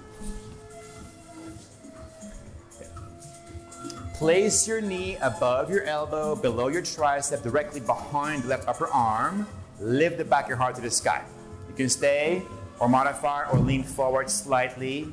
Place 4.22 4.67
your 4.67 4.82
knee 4.82 5.17
above 5.19 5.72
your 5.72 5.82
elbow, 5.86 6.36
below 6.36 6.67
your 6.67 6.84
tricep, 6.84 7.41
directly 7.41 7.80
behind 7.80 8.43
the 8.43 8.49
left 8.49 8.67
upper 8.67 8.88
arm. 8.89 9.47
Lift 9.80 10.19
the 10.19 10.24
back 10.24 10.43
of 10.43 10.49
your 10.49 10.57
heart 10.59 10.76
to 10.76 10.82
the 10.82 10.91
sky. 10.91 11.24
You 11.69 11.74
can 11.74 11.89
stay 11.89 12.43
or 12.78 12.88
modify 12.88 13.49
or 13.49 13.57
lean 13.57 13.82
forward 13.82 14.30
slightly. 14.30 15.11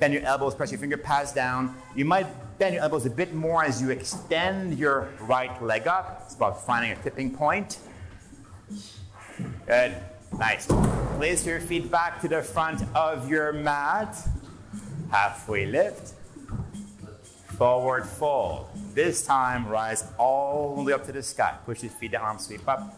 Bend 0.00 0.12
your 0.12 0.24
elbows, 0.24 0.56
press 0.56 0.72
your 0.72 0.80
finger 0.80 0.96
pads 0.96 1.30
down. 1.30 1.72
You 1.94 2.04
might 2.04 2.26
bend 2.58 2.74
your 2.74 2.82
elbows 2.82 3.06
a 3.06 3.10
bit 3.10 3.32
more 3.32 3.62
as 3.62 3.80
you 3.80 3.90
extend 3.90 4.76
your 4.76 5.08
right 5.20 5.62
leg 5.62 5.86
up. 5.86 6.22
It's 6.24 6.34
about 6.34 6.66
finding 6.66 6.90
a 6.90 6.96
tipping 6.96 7.32
point. 7.32 7.78
Good. 9.68 9.94
Nice. 10.36 10.66
Place 11.16 11.46
your 11.46 11.60
feet 11.60 11.92
back 11.92 12.20
to 12.22 12.28
the 12.28 12.42
front 12.42 12.82
of 12.96 13.30
your 13.30 13.52
mat. 13.52 14.16
Halfway 15.12 15.64
lift 15.66 16.14
forward 17.58 18.06
fold. 18.06 18.68
This 18.94 19.26
time, 19.26 19.66
rise 19.66 20.04
all 20.16 20.76
the 20.76 20.82
way 20.84 20.92
up 20.92 21.04
to 21.06 21.12
the 21.12 21.24
sky. 21.24 21.56
Push 21.66 21.82
your 21.82 21.90
feet, 21.90 22.12
the 22.12 22.18
arms 22.18 22.46
sweep 22.46 22.66
up. 22.68 22.96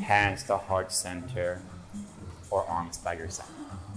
Hands 0.00 0.42
to 0.44 0.56
heart 0.56 0.90
center 0.90 1.60
or 2.50 2.64
arms 2.64 2.96
by 2.96 3.12
your 3.12 3.28
side. 3.28 3.46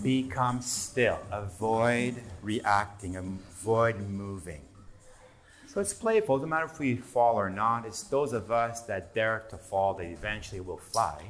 Become 0.04 0.60
still. 0.60 1.20
Avoid 1.32 2.16
reacting. 2.42 3.16
Avoid 3.16 3.98
moving. 4.10 4.62
So 5.68 5.80
it's 5.80 5.94
playful. 5.94 6.38
doesn't 6.38 6.50
matter 6.50 6.66
if 6.66 6.78
we 6.78 6.98
fall 6.98 7.36
or 7.36 7.50
not. 7.50 7.86
It's 7.86 8.04
those 8.04 8.34
of 8.34 8.52
us 8.52 8.82
that 8.82 9.16
dare 9.16 9.46
to 9.52 9.58
fall 9.58 9.94
that 9.94 10.06
eventually 10.06 10.60
will 10.60 10.78
fly. 10.78 11.24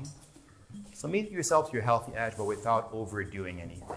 So 0.93 1.07
meet 1.07 1.29
yourself 1.29 1.69
to 1.69 1.73
your 1.73 1.83
healthy 1.83 2.13
edge, 2.15 2.33
but 2.37 2.45
without 2.45 2.89
overdoing 2.91 3.61
anything. 3.61 3.87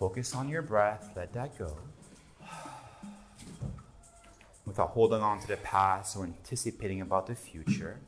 Focus 0.00 0.34
on 0.34 0.48
your 0.48 0.62
breath, 0.62 1.12
let 1.14 1.32
that 1.34 1.56
go. 1.58 1.76
Without 4.66 4.88
holding 4.88 5.20
on 5.20 5.38
to 5.40 5.46
the 5.46 5.58
past 5.58 6.16
or 6.16 6.24
anticipating 6.24 7.02
about 7.02 7.28
the 7.28 7.34
future. 7.36 8.00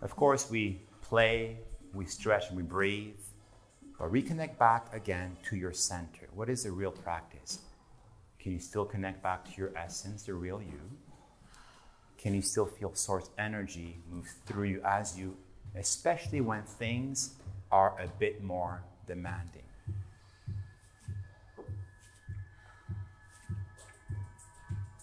Of 0.00 0.16
course, 0.16 0.48
we 0.48 0.80
play, 1.02 1.58
we 1.92 2.06
stretch, 2.06 2.48
and 2.48 2.56
we 2.56 2.62
breathe, 2.62 3.20
but 3.98 4.10
reconnect 4.10 4.56
back 4.56 4.94
again 4.94 5.36
to 5.48 5.56
your 5.56 5.72
center. 5.72 6.28
What 6.32 6.48
is 6.48 6.62
the 6.62 6.70
real 6.70 6.92
practice? 6.92 7.58
Can 8.38 8.52
you 8.52 8.60
still 8.60 8.86
connect 8.86 9.22
back 9.22 9.44
to 9.44 9.50
your 9.60 9.72
essence, 9.76 10.22
the 10.22 10.32
real 10.32 10.62
you? 10.62 10.80
can 12.20 12.34
you 12.34 12.42
still 12.42 12.66
feel 12.66 12.94
source 12.94 13.30
energy 13.38 13.96
move 14.10 14.28
through 14.44 14.64
you 14.64 14.82
as 14.84 15.18
you, 15.18 15.34
especially 15.74 16.42
when 16.42 16.62
things 16.62 17.34
are 17.72 17.98
a 17.98 18.06
bit 18.18 18.42
more 18.42 18.82
demanding? 19.10 19.62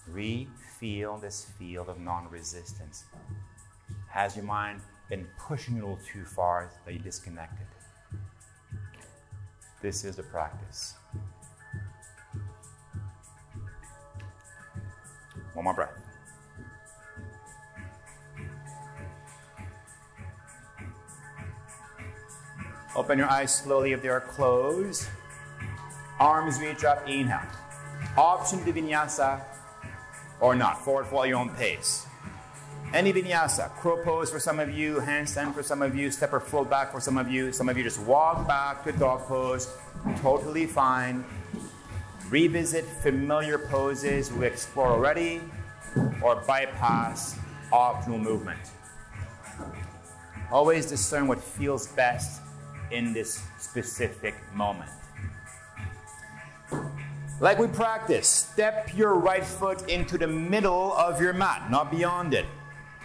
Re 0.08 0.47
feel 0.80 1.18
this 1.18 1.47
field 1.60 1.89
of 1.89 1.99
non 1.99 2.30
resistance. 2.30 3.03
Has 4.08 4.38
your 4.38 4.45
mind 4.45 4.80
been 5.10 5.28
pushing 5.38 5.74
a 5.74 5.82
little 5.82 5.99
too 6.10 6.24
far 6.24 6.72
that 6.86 6.93
you 6.93 6.99
disconnected? 6.99 7.68
This 9.82 10.05
is 10.05 10.16
the 10.16 10.24
practice. 10.24 10.93
One 15.53 15.66
more 15.66 15.74
breath. 15.74 16.07
Open 22.98 23.20
your 23.20 23.30
eyes 23.30 23.54
slowly 23.54 23.91
if 23.91 24.02
they 24.02 24.08
are 24.08 24.20
closed. 24.20 25.08
Arms 26.20 26.60
reach 26.60 26.84
up, 26.84 27.08
inhale. 27.08 27.48
Option 28.18 28.66
to 28.66 28.74
vinyasa 28.74 29.39
or 30.39 30.56
not. 30.56 30.84
Forward 30.84 31.06
fold 31.06 31.28
your 31.28 31.38
own 31.38 31.52
pace. 31.52 32.08
Any 32.95 33.14
vinyasa, 33.14 33.70
crow 33.76 34.04
pose 34.04 34.32
for 34.32 34.39
some 34.39 34.60
of 34.60 34.72
you, 34.72 34.95
handstand 34.95 35.54
for 35.54 35.62
some 35.62 35.84
of 35.84 35.95
you, 35.95 36.10
step 36.10 36.34
or 36.34 36.39
float 36.39 36.72
back 36.72 36.91
for 36.91 37.00
some 37.00 37.20
of 37.20 37.30
you. 37.30 37.52
Some 37.52 37.70
of 37.70 37.78
you 37.78 37.84
just 37.84 38.02
walk 38.02 38.48
back 38.48 38.84
to 38.86 38.91
dog 38.93 39.28
pose. 39.28 39.72
Totally 40.22 40.66
fine. 40.66 41.24
Revisit 42.30 42.84
familiar 42.84 43.60
poses 43.60 44.34
we 44.34 44.48
explore 44.48 44.88
already 44.88 45.41
or 46.24 46.38
bypass 46.48 47.38
optional 47.72 48.18
movement. 48.18 48.60
Always 50.52 50.88
discern 50.88 51.28
what 51.28 51.39
feels 51.39 51.88
best 51.88 52.41
in 52.91 53.13
this 53.13 53.43
specific 53.57 54.35
moment. 54.53 54.89
Like 57.39 57.59
we 57.59 57.67
practice, 57.67 58.27
step 58.27 58.95
your 58.95 59.13
right 59.13 59.45
foot 59.45 59.88
into 59.89 60.17
the 60.17 60.27
middle 60.27 60.93
of 60.93 61.21
your 61.21 61.33
mat, 61.33 61.69
not 61.69 61.91
beyond 61.91 62.33
it. 62.33 62.45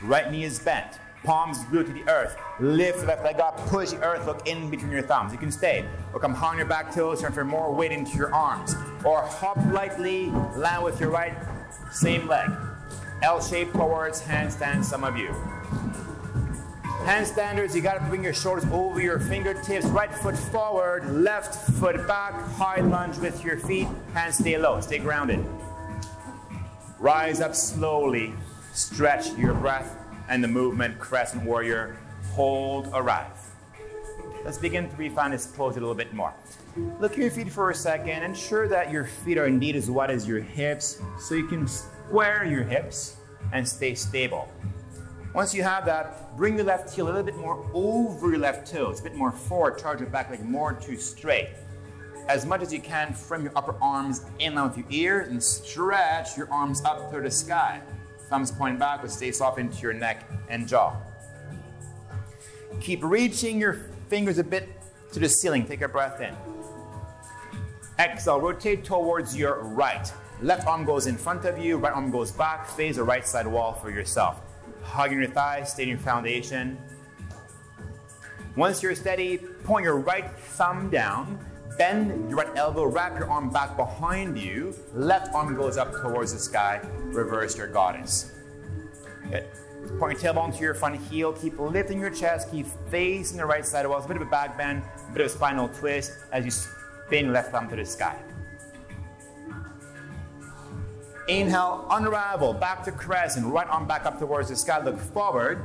Right 0.00 0.30
knee 0.32 0.44
is 0.44 0.58
bent, 0.58 0.98
palms 1.22 1.62
glued 1.64 1.86
to 1.86 1.92
the 1.92 2.08
earth. 2.08 2.36
Lift 2.58 3.06
left 3.06 3.24
leg 3.24 3.40
up, 3.40 3.58
push 3.68 3.90
the 3.90 4.02
earth, 4.02 4.26
look 4.26 4.48
in 4.48 4.70
between 4.70 4.90
your 4.90 5.02
thumbs. 5.02 5.32
You 5.32 5.38
can 5.38 5.52
stay, 5.52 5.84
or 6.14 6.20
come 6.20 6.32
high 6.32 6.48
on 6.48 6.56
your 6.56 6.66
back 6.66 6.94
toes, 6.94 7.20
transfer 7.20 7.44
more 7.44 7.74
weight 7.74 7.92
into 7.92 8.16
your 8.16 8.34
arms. 8.34 8.74
Or 9.04 9.22
hop 9.22 9.58
lightly, 9.70 10.30
land 10.56 10.82
with 10.82 10.98
your 10.98 11.10
right, 11.10 11.36
same 11.90 12.26
leg. 12.26 12.50
L 13.22 13.40
shape 13.40 13.72
towards 13.72 14.22
handstand, 14.22 14.82
some 14.82 15.04
of 15.04 15.16
you. 15.16 15.34
Handstanders, 17.05 17.74
you 17.74 17.80
got 17.80 17.94
to 17.94 18.05
bring 18.05 18.22
your 18.22 18.32
shoulders 18.32 18.64
over 18.70 19.00
your 19.00 19.18
fingertips. 19.18 19.86
Right 19.86 20.14
foot 20.14 20.36
forward, 20.36 21.05
left 21.11 21.68
foot 21.72 22.07
back. 22.07 22.32
High 22.53 22.80
lunge 22.80 23.18
with 23.18 23.44
your 23.44 23.59
feet. 23.59 23.88
Hands 24.14 24.32
stay 24.32 24.57
low, 24.57 24.80
stay 24.80 24.98
grounded. 24.98 25.44
Rise 27.00 27.40
up 27.40 27.57
slowly. 27.57 28.32
Stretch 28.72 29.36
your 29.36 29.53
breath 29.53 29.96
and 30.28 30.44
the 30.44 30.48
movement. 30.48 31.00
Crescent 31.00 31.42
warrior. 31.42 31.98
Hold, 32.34 32.88
arrive. 32.94 33.36
Let's 34.44 34.59
begin 34.59 34.88
to 34.88 34.96
refine 34.96 35.32
this 35.32 35.46
pose 35.46 35.76
a 35.76 35.80
little 35.80 35.96
bit 35.96 36.14
more. 36.14 36.32
Look 37.00 37.12
at 37.12 37.18
your 37.18 37.32
feet 37.32 37.50
for 37.50 37.70
a 37.70 37.74
second. 37.74 38.22
Ensure 38.22 38.68
that 38.68 38.92
your 38.92 39.07
feet 39.07 39.38
are 39.38 39.46
indeed 39.46 39.74
as 39.74 39.90
wide 39.90 40.12
as 40.12 40.28
your 40.28 40.40
hips 40.40 41.03
so 41.18 41.34
you 41.34 41.48
can 41.48 41.66
square 41.66 42.44
your 42.44 42.62
hips 42.62 43.16
and 43.53 43.66
stay 43.66 43.96
stable. 43.96 44.48
Once 45.34 45.53
you 45.53 45.64
have 45.64 45.84
that, 45.86 46.21
bring 46.36 46.56
the 46.56 46.64
left 46.64 46.94
heel 46.94 47.06
a 47.06 47.08
little 47.08 47.22
bit 47.22 47.36
more 47.36 47.66
over 47.74 48.30
your 48.30 48.38
left 48.38 48.70
toes, 48.70 49.00
a 49.00 49.02
bit 49.02 49.14
more 49.14 49.30
forward, 49.30 49.78
charge 49.78 50.00
your 50.00 50.08
back 50.08 50.30
leg 50.30 50.44
more 50.44 50.72
to 50.72 50.96
straight. 50.96 51.50
As 52.28 52.46
much 52.46 52.62
as 52.62 52.72
you 52.72 52.80
can 52.80 53.12
from 53.12 53.42
your 53.42 53.52
upper 53.56 53.74
arms 53.82 54.24
in 54.38 54.54
line 54.54 54.68
with 54.68 54.78
your 54.78 54.86
ears 54.90 55.28
and 55.28 55.42
stretch 55.42 56.36
your 56.36 56.50
arms 56.52 56.82
up 56.84 57.10
to 57.10 57.20
the 57.20 57.30
sky. 57.30 57.80
Thumbs 58.28 58.50
point 58.50 58.78
back, 58.78 59.02
but 59.02 59.10
stay 59.10 59.32
soft 59.32 59.58
into 59.58 59.78
your 59.82 59.92
neck 59.92 60.30
and 60.48 60.66
jaw. 60.66 60.96
Keep 62.80 63.04
reaching 63.04 63.60
your 63.60 63.74
fingers 64.08 64.38
a 64.38 64.44
bit 64.44 64.68
to 65.12 65.20
the 65.20 65.28
ceiling. 65.28 65.66
Take 65.66 65.82
a 65.82 65.88
breath 65.88 66.20
in. 66.20 66.34
Exhale, 67.98 68.40
rotate 68.40 68.84
towards 68.84 69.36
your 69.36 69.62
right. 69.62 70.10
Left 70.40 70.66
arm 70.66 70.84
goes 70.84 71.06
in 71.06 71.16
front 71.16 71.44
of 71.44 71.58
you, 71.58 71.76
right 71.76 71.92
arm 71.92 72.10
goes 72.10 72.30
back, 72.30 72.66
face 72.66 72.96
the 72.96 73.04
right 73.04 73.26
side 73.26 73.46
wall 73.46 73.74
for 73.74 73.90
yourself 73.90 74.40
hugging 74.82 75.18
your 75.18 75.28
thighs, 75.28 75.72
stay 75.72 75.84
in 75.84 75.88
your 75.88 75.98
foundation. 75.98 76.78
Once 78.56 78.82
you're 78.82 78.94
steady, 78.94 79.38
point 79.38 79.84
your 79.84 79.96
right 79.96 80.30
thumb 80.30 80.90
down, 80.90 81.38
bend 81.78 82.28
your 82.28 82.38
right 82.38 82.56
elbow, 82.56 82.84
wrap 82.84 83.18
your 83.18 83.30
arm 83.30 83.50
back 83.50 83.76
behind 83.76 84.38
you, 84.38 84.74
left 84.92 85.34
arm 85.34 85.56
goes 85.56 85.76
up 85.78 85.92
towards 85.92 86.32
the 86.32 86.38
sky, 86.38 86.80
reverse 87.04 87.56
your 87.56 87.66
goddess. 87.66 88.32
Good. 89.30 89.46
Point 89.98 90.22
your 90.22 90.34
tailbone 90.34 90.54
to 90.54 90.60
your 90.62 90.74
front 90.74 91.00
heel, 91.00 91.32
keep 91.32 91.58
lifting 91.58 91.98
your 91.98 92.10
chest, 92.10 92.50
keep 92.50 92.66
facing 92.90 93.38
the 93.38 93.46
right 93.46 93.64
side 93.64 93.86
wall. 93.86 93.96
It's 93.96 94.04
a 94.04 94.08
bit 94.08 94.16
of 94.16 94.22
a 94.22 94.30
back 94.30 94.56
bend, 94.58 94.82
a 95.08 95.12
bit 95.12 95.22
of 95.22 95.26
a 95.26 95.30
spinal 95.30 95.68
twist 95.68 96.12
as 96.30 96.44
you 96.44 96.50
spin 96.50 97.32
left 97.32 97.52
thumb 97.52 97.68
to 97.70 97.76
the 97.76 97.84
sky. 97.84 98.16
Inhale, 101.28 101.86
unravel, 101.90 102.52
back 102.52 102.82
to 102.84 102.92
crescent, 102.92 103.46
right 103.46 103.68
arm 103.68 103.86
back 103.86 104.06
up 104.06 104.18
towards 104.18 104.48
the 104.48 104.56
sky, 104.56 104.82
look 104.82 104.98
forward. 104.98 105.62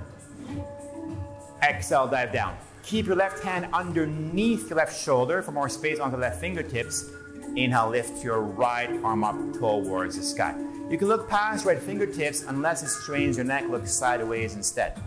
Exhale, 1.63 2.07
dive 2.07 2.31
down. 2.31 2.55
Keep 2.83 3.07
your 3.07 3.15
left 3.15 3.43
hand 3.43 3.67
underneath 3.73 4.69
your 4.69 4.77
left 4.77 4.95
shoulder 4.95 5.41
for 5.41 5.51
more 5.51 5.67
space 5.67 5.99
on 5.99 6.11
the 6.11 6.17
left 6.17 6.39
fingertips. 6.39 7.09
Inhale, 7.55 7.89
lift 7.89 8.23
your 8.23 8.41
right 8.41 8.89
arm 9.03 9.23
up 9.23 9.35
towards 9.53 10.15
the 10.15 10.23
sky. 10.23 10.55
You 10.91 10.97
can 10.97 11.07
look 11.07 11.27
past 11.27 11.65
right 11.65 11.81
fingertips 11.81 12.43
unless 12.43 12.83
it 12.83 12.89
strains 12.89 13.37
your 13.37 13.45
neck, 13.45 13.67
look 13.67 13.87
sideways 13.87 14.53
instead. 14.53 15.01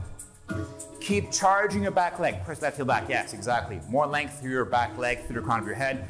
Keep 1.00 1.30
charging 1.30 1.82
your 1.84 1.92
back 1.92 2.18
leg. 2.18 2.44
Press 2.44 2.60
left 2.60 2.76
heel 2.76 2.84
back. 2.84 3.08
Yes, 3.08 3.32
exactly. 3.34 3.80
More 3.88 4.06
length 4.06 4.40
through 4.40 4.50
your 4.50 4.64
back 4.64 4.98
leg, 4.98 5.24
through 5.24 5.40
the 5.40 5.42
crown 5.42 5.60
of 5.60 5.66
your 5.66 5.76
head. 5.76 6.08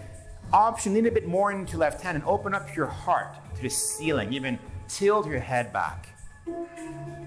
Option, 0.53 0.95
lean 0.95 1.07
a 1.07 1.11
bit 1.11 1.29
more 1.29 1.53
into 1.53 1.77
left 1.77 2.01
hand 2.01 2.17
and 2.17 2.25
open 2.25 2.55
up 2.55 2.75
your 2.75 2.87
heart 2.87 3.37
to 3.61 3.69
the 3.69 3.71
ceiling. 3.71 4.33
Even 4.33 4.59
tilt 4.89 5.27
your 5.27 5.41
head 5.41 5.73
back. 5.73 6.09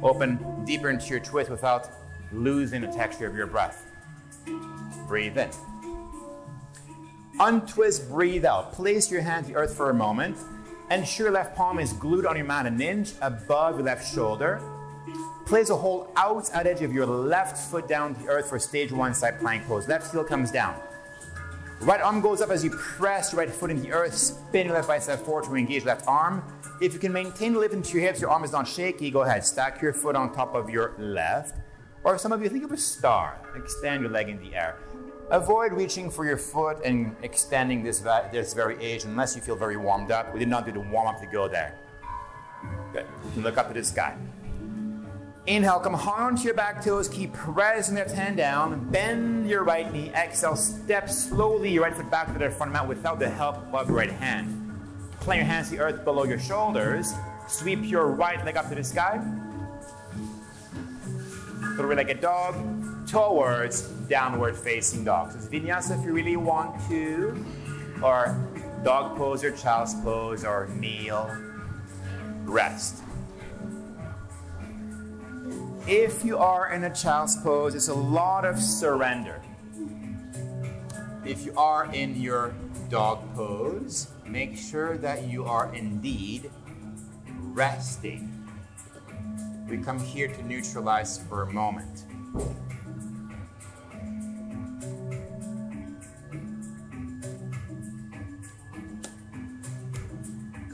Open 0.02 0.66
deeper 0.66 0.90
into 0.90 1.08
your 1.08 1.20
twist 1.20 1.50
without 1.50 1.90
losing 2.32 2.82
the 2.82 2.88
texture 2.88 3.28
of 3.28 3.36
your 3.36 3.48
breath. 3.48 3.90
Breathe 5.08 5.38
in. 5.38 5.50
Untwist, 7.40 8.10
breathe 8.10 8.46
out. 8.46 8.74
Place 8.74 9.12
your 9.12 9.22
hand 9.22 9.48
to 9.48 9.54
earth 9.54 9.76
for 9.76 9.90
a 9.90 9.94
moment. 9.94 10.38
Ensure 10.92 11.32
left 11.32 11.56
palm 11.56 11.80
is 11.80 11.94
glued 11.94 12.26
on 12.26 12.36
your 12.36 12.46
mat 12.46 12.66
an 12.66 12.80
inch 12.82 13.14
above 13.22 13.76
your 13.76 13.86
left 13.86 14.14
shoulder. 14.14 14.62
Place 15.46 15.70
a 15.70 15.76
hold 15.76 16.10
outside 16.16 16.68
edge 16.68 16.82
of 16.82 16.94
your 16.94 17.06
left 17.06 17.58
foot 17.70 17.88
down 17.88 18.16
to 18.16 18.28
earth 18.28 18.50
for 18.50 18.60
stage 18.60 18.92
one 18.92 19.14
side 19.14 19.40
plank 19.40 19.66
pose. 19.66 19.88
Left 19.88 20.12
heel 20.12 20.24
comes 20.24 20.52
down. 20.52 20.80
Right 21.84 22.00
arm 22.00 22.22
goes 22.22 22.40
up 22.40 22.50
as 22.50 22.64
you 22.64 22.70
press 22.70 23.34
your 23.34 23.40
right 23.42 23.54
foot 23.54 23.70
into 23.70 23.84
the 23.84 23.92
earth, 23.92 24.16
spin 24.16 24.70
left 24.70 24.88
bicep 24.88 25.20
forward 25.20 25.44
to 25.44 25.56
engage 25.56 25.84
left 25.84 26.08
arm. 26.08 26.42
If 26.80 26.94
you 26.94 27.00
can 27.00 27.12
maintain 27.12 27.52
the 27.52 27.60
lift 27.60 27.74
into 27.74 27.98
your 27.98 28.08
hips, 28.08 28.22
your 28.22 28.30
arm 28.30 28.46
is 28.46 28.54
not 28.54 28.70
shaky, 28.70 29.12
go 29.12 29.24
ahead. 29.24 29.44
Stack 29.44 29.82
your 29.82 29.92
foot 29.92 30.16
on 30.16 30.34
top 30.34 30.56
of 30.56 30.70
your 30.70 30.94
left. 30.98 31.58
Or 32.06 32.16
if 32.16 32.22
some 32.22 32.32
of 32.32 32.42
you 32.42 32.48
think 32.48 32.64
of 32.64 32.72
a 32.72 32.78
star. 32.78 33.38
Extend 33.58 34.02
your 34.02 34.12
leg 34.12 34.30
in 34.30 34.40
the 34.40 34.56
air. 34.56 34.78
Avoid 35.30 35.74
reaching 35.74 36.10
for 36.10 36.26
your 36.26 36.38
foot 36.38 36.78
and 36.86 37.18
extending 37.22 37.84
this, 37.84 38.00
this 38.32 38.54
variation 38.54 39.10
unless 39.12 39.36
you 39.36 39.42
feel 39.42 39.58
very 39.58 39.76
warmed 39.76 40.10
up. 40.10 40.34
We 40.34 40.40
did 40.40 40.48
not 40.48 40.66
do 40.66 40.72
the 40.72 40.80
warm 40.80 41.08
up 41.08 41.20
to 41.20 41.28
go 41.28 41.50
there. 41.50 41.76
Good. 42.94 43.08
Look 43.36 43.58
up 43.58 43.68
to 43.68 43.74
the 43.74 43.84
sky. 43.84 44.16
Inhale, 45.46 45.82
come 45.82 45.94
hard 45.94 46.22
onto 46.22 46.44
your 46.44 46.54
back 46.54 46.84
toes. 46.84 47.10
Keep 47.10 47.34
pressing 47.34 47.96
left 47.96 48.12
hand 48.12 48.38
down. 48.38 48.89
Bend 48.91 49.50
your 49.50 49.66
right 49.66 49.91
knee. 49.91 50.10
Exhale, 50.16 50.56
step 50.56 51.10
slowly 51.10 51.70
your 51.70 51.84
right 51.84 51.94
foot 51.94 52.10
back 52.10 52.32
to 52.32 52.39
the 52.39 52.50
front 52.50 52.72
mat 52.72 52.88
without 52.88 53.20
the 53.20 53.30
help 53.30 53.58
of 53.74 53.89
your 53.89 53.98
right 53.98 54.10
hand. 54.10 54.48
Plant 55.20 55.39
your 55.39 55.46
hands 55.46 55.70
to 55.70 55.76
the 55.76 55.82
earth 55.82 56.06
below 56.06 56.24
your 56.24 56.39
shoulders. 56.39 57.14
Sweep 57.50 57.80
your 57.84 58.08
right 58.08 58.44
leg 58.46 58.56
up 58.56 58.70
to 58.70 58.76
the 58.76 58.84
sky. 58.84 59.22
Throw 61.76 61.94
like 61.94 62.10
a 62.10 62.14
dog 62.14 62.56
towards 63.08 63.82
downward 64.08 64.56
facing 64.56 65.04
dog. 65.04 65.32
So 65.32 65.39
it's 65.39 65.48
vinyasa 65.48 66.00
if 66.00 66.06
you 66.06 66.14
really 66.14 66.38
want 66.38 66.80
to, 66.88 67.46
or 68.02 68.38
dog 68.84 69.18
pose 69.18 69.44
or 69.44 69.52
child's 69.52 69.94
pose 69.96 70.46
or 70.46 70.70
kneel, 70.80 71.30
rest. 72.46 73.04
If 75.86 76.24
you 76.24 76.38
are 76.38 76.72
in 76.72 76.86
a 76.86 76.96
child's 76.96 77.36
pose, 77.36 77.76
it's 77.76 77.90
a 77.90 77.94
lot 77.94 78.46
of 78.46 78.58
surrender. 78.58 79.42
If 81.26 81.46
you 81.46 81.54
are 81.58 81.94
in 81.94 82.16
your 82.16 82.54
dog 82.90 83.20
pose, 83.36 84.08
make 84.26 84.56
sure 84.56 84.98
that 85.00 85.28
you 85.28 85.44
are 85.44 85.76
indeed 85.76 86.50
resting. 87.28 88.30
we 89.68 89.78
come 89.78 90.00
here 90.00 90.30
to 90.30 90.44
neutralize 90.48 91.18
for 91.28 91.44
a 91.44 91.52
moment. 91.52 92.06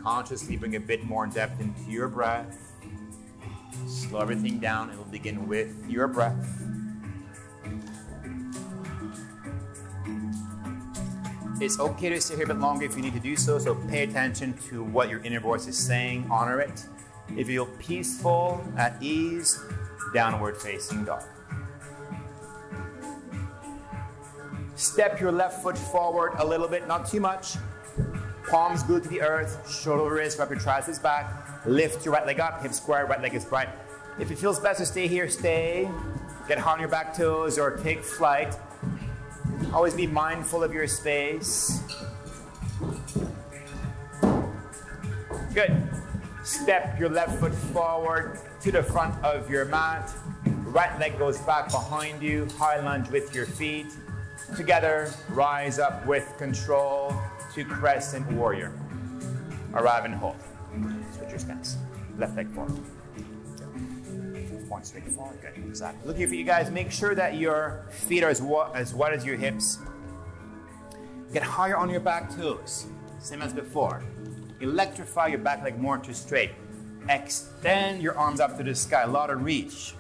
Consciously 0.03 0.55
bring 0.55 0.75
a 0.75 0.79
bit 0.79 1.03
more 1.03 1.25
depth 1.25 1.59
into 1.59 1.81
your 1.89 2.07
breath. 2.07 2.68
Slow 3.89 4.19
everything 4.19 4.59
down 4.59 4.89
and 4.89 4.99
we'll 4.99 5.07
begin 5.07 5.47
with 5.47 5.73
your 5.89 6.07
breath. 6.07 6.37
It's 11.59 11.79
okay 11.79 12.09
to 12.09 12.21
stay 12.21 12.35
here 12.35 12.45
a 12.45 12.47
bit 12.47 12.59
longer 12.59 12.85
if 12.85 12.95
you 12.95 13.01
need 13.01 13.15
to 13.15 13.19
do 13.19 13.35
so, 13.35 13.57
so 13.57 13.73
pay 13.73 14.03
attention 14.03 14.53
to 14.69 14.83
what 14.83 15.09
your 15.09 15.21
inner 15.21 15.39
voice 15.39 15.67
is 15.67 15.75
saying, 15.75 16.27
honor 16.29 16.61
it. 16.61 16.85
If 17.29 17.49
you 17.49 17.65
feel 17.65 17.77
peaceful, 17.79 18.63
at 18.77 19.01
ease, 19.01 19.59
downward 20.13 20.55
facing 20.55 21.05
dog. 21.05 21.23
Step 24.75 25.19
your 25.19 25.31
left 25.31 25.63
foot 25.63 25.77
forward 25.77 26.33
a 26.37 26.45
little 26.45 26.67
bit, 26.67 26.87
not 26.87 27.07
too 27.07 27.19
much. 27.19 27.55
Palms 28.49 28.81
glued 28.81 29.03
to 29.03 29.09
the 29.09 29.21
earth, 29.21 29.69
shoulder 29.69 30.11
wrist, 30.11 30.39
wrap 30.39 30.49
your 30.49 30.57
triceps 30.57 30.97
back. 30.97 31.65
Lift 31.67 32.03
your 32.03 32.15
right 32.15 32.25
leg 32.25 32.39
up, 32.39 32.63
hip 32.63 32.73
square, 32.73 33.05
right 33.05 33.21
leg 33.21 33.35
is 33.35 33.45
bright. 33.45 33.69
If 34.17 34.31
it 34.31 34.39
feels 34.39 34.59
best 34.59 34.79
to 34.79 34.87
stay 34.87 35.07
here, 35.07 35.29
stay. 35.29 35.87
Get 36.47 36.57
hard 36.57 36.75
on 36.75 36.79
your 36.79 36.89
back 36.89 37.15
toes 37.15 37.59
or 37.59 37.77
take 37.77 38.03
flight. 38.03 38.55
Always 39.71 39.93
be 39.93 40.07
mindful 40.07 40.63
of 40.63 40.73
your 40.73 40.87
space. 40.87 41.83
Good. 45.53 45.87
Step 46.43 46.99
your 46.99 47.09
left 47.09 47.39
foot 47.39 47.53
forward 47.53 48.39
to 48.61 48.71
the 48.71 48.81
front 48.81 49.23
of 49.23 49.47
your 49.47 49.65
mat. 49.65 50.11
Right 50.65 50.99
leg 50.99 51.19
goes 51.19 51.37
back 51.37 51.69
behind 51.69 52.23
you. 52.23 52.47
High 52.57 52.79
lunge 52.79 53.09
with 53.09 53.35
your 53.35 53.45
feet. 53.45 53.93
Together, 54.55 55.11
rise 55.29 55.77
up 55.77 56.03
with 56.07 56.35
control 56.39 57.13
to 57.53 57.65
crescent 57.65 58.29
warrior. 58.31 58.73
Arrive 59.73 60.05
and 60.05 60.13
hold. 60.13 60.35
Switch 61.15 61.29
your 61.29 61.39
stance. 61.39 61.77
Left 62.17 62.35
leg 62.35 62.49
forward 62.51 62.77
point 64.69 64.85
straight 64.85 65.07
forward. 65.09 65.39
Good. 65.41 65.63
Exactly. 65.65 66.07
Looking 66.07 66.27
for 66.29 66.35
you 66.35 66.43
guys. 66.43 66.69
Make 66.69 66.91
sure 66.91 67.15
that 67.15 67.35
your 67.35 67.85
feet 67.89 68.23
are 68.23 68.29
as, 68.29 68.41
wa- 68.41 68.71
as 68.73 68.93
wide 68.93 69.13
as 69.13 69.25
your 69.25 69.35
hips. 69.35 69.79
Get 71.33 71.43
higher 71.43 71.75
on 71.75 71.89
your 71.89 71.99
back 71.99 72.33
toes. 72.35 72.85
Same 73.19 73.41
as 73.41 73.51
before. 73.51 74.03
Electrify 74.61 75.27
your 75.27 75.39
back 75.39 75.63
leg 75.63 75.79
more 75.79 75.97
to 75.97 76.13
straight. 76.13 76.51
Extend 77.09 78.01
your 78.01 78.17
arms 78.17 78.39
up 78.39 78.57
to 78.57 78.63
the 78.63 78.75
sky. 78.75 79.03
A 79.03 79.07
lot 79.07 79.29
of 79.29 79.43
reach. 79.43 79.95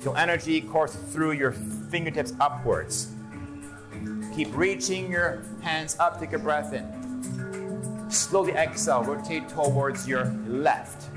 Feel 0.00 0.14
energy 0.16 0.60
course 0.60 0.94
through 0.94 1.32
your 1.32 1.52
fingertips 1.52 2.32
upwards. 2.40 3.12
Keep 4.34 4.56
reaching 4.56 5.10
your 5.10 5.42
hands 5.60 5.96
up. 5.98 6.20
Take 6.20 6.32
a 6.32 6.38
breath 6.38 6.72
in. 6.72 8.10
Slowly 8.10 8.52
exhale. 8.52 9.02
Rotate 9.02 9.48
towards 9.48 10.06
your 10.06 10.24
left. 10.46 11.10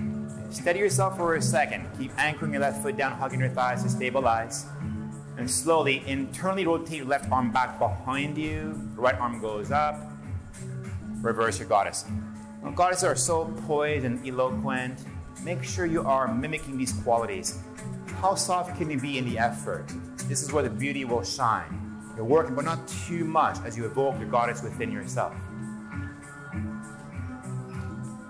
Steady 0.50 0.80
yourself 0.80 1.18
for 1.18 1.36
a 1.36 1.42
second. 1.42 1.88
Keep 1.98 2.12
anchoring 2.18 2.52
your 2.54 2.62
left 2.62 2.82
foot 2.82 2.98
down, 2.98 3.12
hugging 3.12 3.40
your 3.40 3.50
thighs 3.50 3.84
to 3.84 3.90
stabilize. 3.90 4.66
And 5.38 5.50
slowly 5.50 6.04
internally 6.06 6.66
rotate 6.66 6.98
your 6.98 7.08
left 7.08 7.32
arm 7.32 7.52
back 7.52 7.80
behind 7.80 8.38
you. 8.38 8.80
Right 8.96 9.16
arm 9.16 9.42
goes 9.42 9.72
up. 9.72 10.00
Reverse 11.22 11.58
your 11.60 11.68
goddess. 11.68 12.06
Now, 12.64 12.72
goddesses 12.72 13.04
are 13.04 13.16
so 13.16 13.46
poised 13.66 14.06
and 14.06 14.26
eloquent. 14.28 15.00
Make 15.44 15.64
sure 15.64 15.86
you 15.86 16.04
are 16.04 16.34
mimicking 16.34 16.78
these 16.78 16.94
qualities. 16.94 17.60
How 18.22 18.36
soft 18.36 18.78
can 18.78 18.90
you 18.90 19.00
be 19.00 19.18
in 19.18 19.26
the 19.26 19.38
effort? 19.38 19.92
This 20.28 20.44
is 20.44 20.54
where 20.54 20.64
the 20.64 20.70
beauty 20.70 21.04
will 21.04 21.24
shine. 21.24 21.83
You're 22.16 22.26
working, 22.26 22.56
but 22.56 22.66
not 22.66 22.88
too 22.88 23.26
much 23.26 23.58
as 23.66 23.76
you 23.76 23.86
evoke 23.86 24.20
the 24.20 24.26
goddess 24.26 24.62
within 24.62 24.92
yourself. 24.92 25.34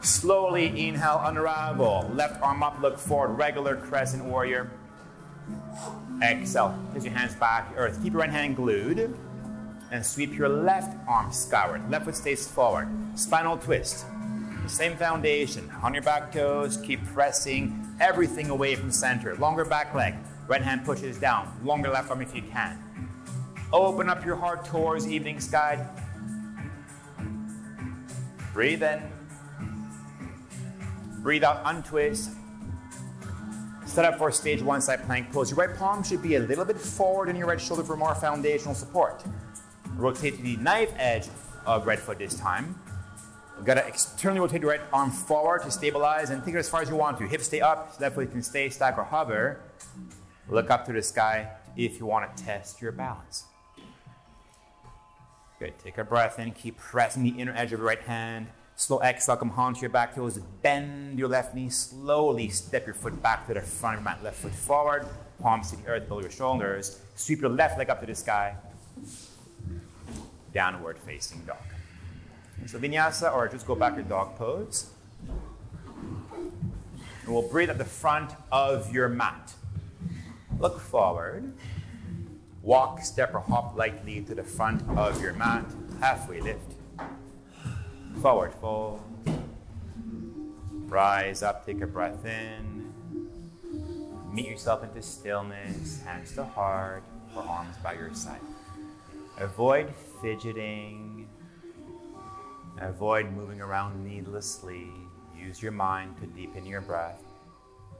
Slowly 0.02 0.88
inhale, 0.88 1.22
unravel. 1.24 2.12
Left 2.14 2.42
arm 2.42 2.62
up, 2.62 2.82
look 2.82 2.98
forward. 2.98 3.38
Regular 3.38 3.78
crescent 3.78 4.24
warrior. 4.26 4.70
Exhale. 6.22 6.78
Place 6.92 7.06
your 7.06 7.14
hands 7.14 7.36
back, 7.36 7.72
to 7.72 7.78
earth. 7.78 8.02
Keep 8.04 8.14
your 8.14 8.22
right 8.22 8.30
hand 8.30 8.58
glued. 8.58 9.18
And 9.92 10.06
sweep 10.06 10.34
your 10.34 10.50
left 10.50 10.98
arm 11.08 11.32
skyward. 11.32 11.90
Left 11.90 12.06
foot 12.06 12.16
stays 12.16 12.48
forward. 12.48 12.90
Spinal 13.16 13.58
twist. 13.58 14.06
Same 14.68 14.98
foundation. 14.98 15.72
On 15.82 15.94
your 15.94 16.04
back 16.04 16.32
toes, 16.32 16.78
keep 16.78 17.06
pressing 17.08 17.86
everything 18.02 18.50
away 18.50 18.76
from 18.76 18.92
center. 18.92 19.36
Longer 19.36 19.64
back 19.64 19.94
leg. 19.94 20.16
Right 20.48 20.62
hand 20.62 20.84
pushes 20.84 21.18
down. 21.18 21.58
Longer 21.64 21.90
left 21.90 22.10
arm 22.10 22.22
if 22.22 22.36
you 22.36 22.42
can. 22.42 22.83
Open 23.74 24.08
up 24.08 24.24
your 24.24 24.36
heart 24.36 24.66
towards 24.66 25.08
evening 25.08 25.40
sky. 25.40 25.84
Breathe 28.54 28.84
in. 28.84 29.02
Breathe 31.24 31.44
out, 31.44 31.60
untwist. 31.66 32.30
Set 33.88 34.06
up 34.06 34.20
for 34.20 34.32
stage 34.32 34.62
one 34.62 34.80
side 34.80 35.04
plank 35.06 35.32
pose. 35.32 35.50
Your 35.50 35.58
right 35.58 35.76
palm 35.76 36.04
should 36.04 36.22
be 36.22 36.36
a 36.36 36.40
little 36.40 36.66
bit 36.66 36.80
forward 36.80 37.30
in 37.30 37.36
your 37.36 37.48
right 37.48 37.60
shoulder 37.60 37.84
for 37.84 37.98
more 37.98 38.14
foundational 38.14 38.76
support. 38.76 39.24
Rotate 39.96 40.38
to 40.38 40.44
the 40.44 40.56
knife 40.58 40.94
edge 40.98 41.28
of 41.66 41.88
right 41.88 41.98
foot 41.98 42.20
this 42.20 42.36
time. 42.36 42.80
You 43.58 43.66
gotta 43.66 43.88
externally 43.88 44.40
rotate 44.40 44.62
your 44.62 44.70
right 44.70 44.82
arm 44.94 45.10
forward 45.10 45.64
to 45.64 45.72
stabilize 45.72 46.30
and 46.30 46.46
take 46.46 46.54
it 46.54 46.60
as 46.60 46.70
far 46.70 46.84
as 46.84 46.90
you 46.90 46.96
want 46.96 47.18
to. 47.18 47.28
Hips 47.28 47.48
stay 47.48 47.62
up, 47.62 47.92
so 47.92 48.04
left 48.04 48.14
foot 48.14 48.30
can 48.30 48.44
stay, 48.44 48.70
stack, 48.70 49.00
or 49.00 49.04
hover. 49.04 49.62
Look 50.48 50.70
up 50.70 50.86
to 50.86 50.94
the 50.94 51.02
sky 51.02 51.50
if 51.76 51.98
you 52.00 52.06
want 52.06 52.38
to 52.38 52.44
test 52.44 52.80
your 52.80 52.92
balance. 52.92 53.46
Good. 55.64 55.80
Take 55.80 55.98
a 55.98 56.04
breath 56.04 56.40
in. 56.40 56.52
Keep 56.52 56.78
pressing 56.78 57.24
the 57.24 57.30
inner 57.30 57.54
edge 57.56 57.72
of 57.72 57.80
your 57.80 57.88
right 57.88 58.02
hand. 58.02 58.48
Slow 58.76 59.00
exhale, 59.02 59.38
come 59.38 59.50
onto 59.52 59.80
your 59.80 59.90
back 59.90 60.14
toes. 60.14 60.38
Bend 60.62 61.18
your 61.18 61.30
left 61.30 61.56
knee. 61.56 61.70
Slowly 61.70 62.50
step 62.50 62.86
your 62.86 62.96
foot 62.96 63.24
back 63.24 63.48
to 63.48 63.54
the 63.54 63.62
front 63.62 63.96
of 63.96 64.02
your 64.02 64.12
mat. 64.12 64.22
Left 64.22 64.36
foot 64.36 64.54
forward. 64.54 65.08
Palms 65.42 65.72
to 65.72 65.78
the 65.78 65.88
earth, 65.88 66.10
below 66.10 66.20
your 66.20 66.32
shoulders. 66.32 67.00
Sweep 67.16 67.40
your 67.40 67.50
left 67.50 67.78
leg 67.78 67.90
up 67.90 68.02
to 68.02 68.06
the 68.06 68.14
sky. 68.14 68.58
Downward 70.54 71.00
facing 71.00 71.40
dog. 71.46 71.56
So 72.66 72.78
vinyasa, 72.78 73.34
or 73.34 73.48
just 73.48 73.66
go 73.66 73.74
back 73.74 73.96
to 73.96 74.04
dog 74.04 74.36
pose. 74.36 74.92
And 77.24 77.34
we'll 77.34 77.48
breathe 77.48 77.70
at 77.70 77.78
the 77.78 77.86
front 77.86 78.32
of 78.52 78.94
your 78.94 79.08
mat. 79.08 79.54
Look 80.60 80.82
forward. 80.82 81.54
Walk, 82.64 83.02
step, 83.02 83.34
or 83.34 83.42
hop 83.42 83.76
lightly 83.76 84.22
to 84.22 84.34
the 84.34 84.44
front 84.44 84.82
of 84.98 85.22
your 85.22 85.34
mat. 85.34 85.66
Halfway 86.00 86.40
lift. 86.40 86.76
Forward 88.22 88.54
fold. 88.54 89.02
Rise 90.86 91.44
up, 91.44 91.66
take 91.66 91.82
a 91.82 91.88
breath 91.88 92.26
in. 92.26 92.94
Meet 94.32 94.48
yourself 94.48 94.82
into 94.82 95.02
stillness, 95.02 96.02
hands 96.04 96.34
to 96.36 96.46
heart, 96.46 97.04
or 97.36 97.44
arms 97.44 97.76
by 97.84 97.96
your 97.96 98.14
side. 98.14 98.40
Avoid 99.40 99.94
fidgeting. 100.22 101.28
Avoid 102.80 103.30
moving 103.34 103.60
around 103.60 104.02
needlessly. 104.06 104.88
Use 105.38 105.62
your 105.62 105.74
mind 105.74 106.16
to 106.22 106.28
deepen 106.28 106.66
your 106.66 106.80
breath. 106.80 107.22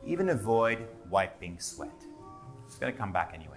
Even 0.06 0.30
avoid 0.30 0.88
wiping 1.10 1.60
sweat. 1.60 2.02
It's 2.66 2.78
going 2.78 2.94
to 2.94 2.98
come 2.98 3.12
back 3.12 3.32
anyways. 3.34 3.53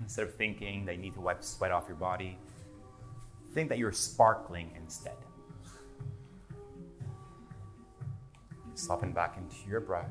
Instead 0.00 0.26
of 0.26 0.34
thinking 0.34 0.84
that 0.84 0.96
you 0.96 1.02
need 1.02 1.14
to 1.14 1.20
wipe 1.20 1.42
sweat 1.42 1.72
off 1.72 1.84
your 1.88 1.96
body, 1.96 2.38
think 3.52 3.68
that 3.68 3.78
you're 3.78 3.92
sparkling 3.92 4.70
instead. 4.76 5.16
Soften 8.74 9.12
back 9.12 9.38
into 9.38 9.68
your 9.68 9.80
breath. 9.80 10.10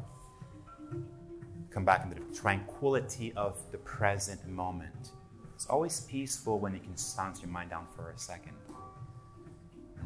Come 1.69 1.85
back 1.85 2.03
into 2.03 2.15
the 2.15 2.35
tranquility 2.35 3.31
of 3.33 3.61
the 3.71 3.77
present 3.79 4.47
moment. 4.47 5.11
It's 5.53 5.67
always 5.67 6.01
peaceful 6.01 6.59
when 6.59 6.73
you 6.73 6.79
can 6.79 6.97
silence 6.97 7.41
your 7.41 7.49
mind 7.49 7.69
down 7.69 7.85
for 7.95 8.11
a 8.11 8.17
second. 8.17 8.53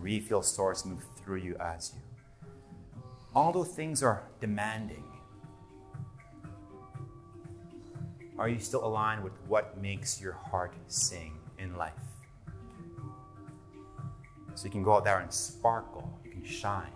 Feel 0.01 0.41
source 0.41 0.85
move 0.85 1.03
through 1.17 1.37
you 1.37 1.55
as 1.59 1.93
you. 1.95 2.01
Although 3.35 3.63
things 3.63 4.01
are 4.01 4.23
demanding, 4.39 5.03
are 8.39 8.47
you 8.47 8.57
still 8.57 8.85
aligned 8.85 9.21
with 9.21 9.33
what 9.47 9.77
makes 9.81 10.21
your 10.21 10.31
heart 10.31 10.73
sing 10.87 11.37
in 11.57 11.75
life? 11.75 11.91
So 14.55 14.63
you 14.63 14.71
can 14.71 14.81
go 14.81 14.93
out 14.93 15.03
there 15.03 15.19
and 15.19 15.31
sparkle, 15.31 16.17
you 16.23 16.31
can 16.31 16.45
shine. 16.45 16.93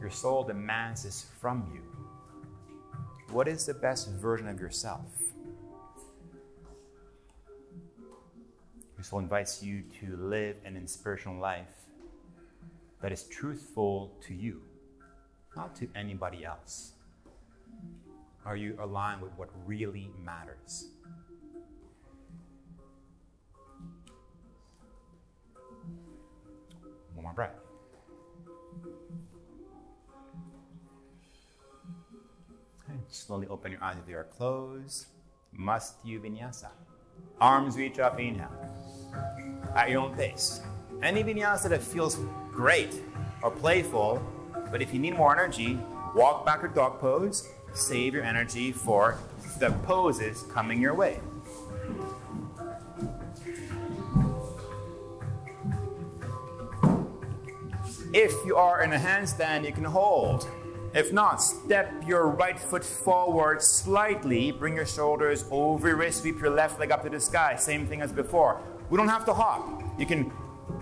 Your 0.00 0.10
soul 0.10 0.42
demands 0.42 1.04
this 1.04 1.26
from 1.40 1.70
you. 1.72 1.80
What 3.32 3.46
is 3.46 3.66
the 3.66 3.74
best 3.74 4.10
version 4.10 4.48
of 4.48 4.58
yourself? 4.58 5.06
Your 8.96 9.04
soul 9.04 9.20
invites 9.20 9.62
you 9.62 9.84
to 10.00 10.16
live 10.16 10.56
an 10.64 10.76
inspirational 10.76 11.40
life 11.40 11.68
that 13.00 13.12
is 13.12 13.22
truthful 13.24 14.12
to 14.26 14.34
you, 14.34 14.60
not 15.54 15.76
to 15.76 15.88
anybody 15.94 16.44
else. 16.44 16.94
Are 18.44 18.56
you 18.56 18.76
aligned 18.80 19.22
with 19.22 19.32
what 19.36 19.48
really 19.66 20.10
matters? 20.24 20.88
One 27.14 27.24
more 27.24 27.32
breath. 27.32 27.54
Okay, 32.84 32.98
slowly 33.08 33.46
open 33.48 33.72
your 33.72 33.82
eyes 33.84 33.96
if 33.98 34.06
they 34.06 34.14
are 34.14 34.24
closed. 34.24 35.06
Mastyu 35.58 36.20
Vinyasa. 36.20 36.70
Arms 37.40 37.76
reach 37.76 37.98
up, 37.98 38.18
inhale. 38.18 38.50
At 39.74 39.90
your 39.90 40.00
own 40.00 40.14
pace. 40.14 40.60
Any 41.02 41.24
vinyasa 41.24 41.68
that 41.70 41.82
feels 41.82 42.18
great 42.50 43.00
or 43.42 43.50
playful, 43.50 44.22
but 44.70 44.82
if 44.82 44.92
you 44.92 45.00
need 45.00 45.16
more 45.16 45.32
energy, 45.32 45.78
walk 46.14 46.44
back 46.44 46.62
or 46.62 46.68
dog 46.68 47.00
pose. 47.00 47.48
Save 47.72 48.14
your 48.14 48.24
energy 48.24 48.72
for 48.72 49.18
the 49.58 49.70
poses 49.84 50.42
coming 50.52 50.80
your 50.80 50.94
way. 50.94 51.20
If 58.12 58.34
you 58.44 58.56
are 58.56 58.82
in 58.82 58.92
a 58.92 58.98
handstand, 58.98 59.64
you 59.64 59.72
can 59.72 59.84
hold. 59.84 60.48
If 60.92 61.12
not, 61.12 61.40
step 61.40 61.92
your 62.04 62.26
right 62.26 62.58
foot 62.58 62.84
forward 62.84 63.62
slightly, 63.62 64.50
bring 64.50 64.74
your 64.74 64.86
shoulders 64.86 65.44
over 65.52 65.88
your 65.88 65.96
wrist, 65.96 66.22
sweep 66.22 66.40
your 66.40 66.50
left 66.50 66.80
leg 66.80 66.90
up 66.90 67.04
to 67.04 67.08
the 67.08 67.20
sky. 67.20 67.54
Same 67.54 67.86
thing 67.86 68.02
as 68.02 68.12
before. 68.12 68.60
We 68.90 68.96
don't 68.96 69.06
have 69.08 69.24
to 69.26 69.32
hop. 69.32 69.84
You 69.96 70.06
can 70.06 70.32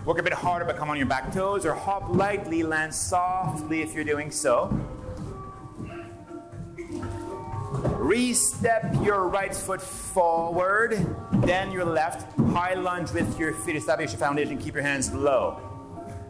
work 0.05 0.17
a 0.17 0.23
bit 0.23 0.33
harder 0.33 0.65
but 0.65 0.77
come 0.77 0.89
on 0.89 0.97
your 0.97 1.05
back 1.05 1.31
toes, 1.31 1.63
or 1.65 1.75
hop 1.75 2.09
lightly, 2.09 2.63
land 2.63 2.95
softly 2.95 3.83
if 3.83 3.93
you're 3.93 4.03
doing 4.03 4.31
so. 4.31 4.75
Re-step 7.83 8.93
your 9.03 9.27
right 9.27 9.55
foot 9.55 9.81
forward, 9.81 10.97
then 11.45 11.71
your 11.71 11.85
left. 11.85 12.37
High 12.51 12.73
lunge 12.73 13.11
with 13.11 13.39
your 13.39 13.53
feet. 13.53 13.75
Establish 13.75 14.11
your 14.11 14.19
foundation. 14.19 14.57
Keep 14.57 14.73
your 14.73 14.83
hands 14.83 15.13
low. 15.13 15.59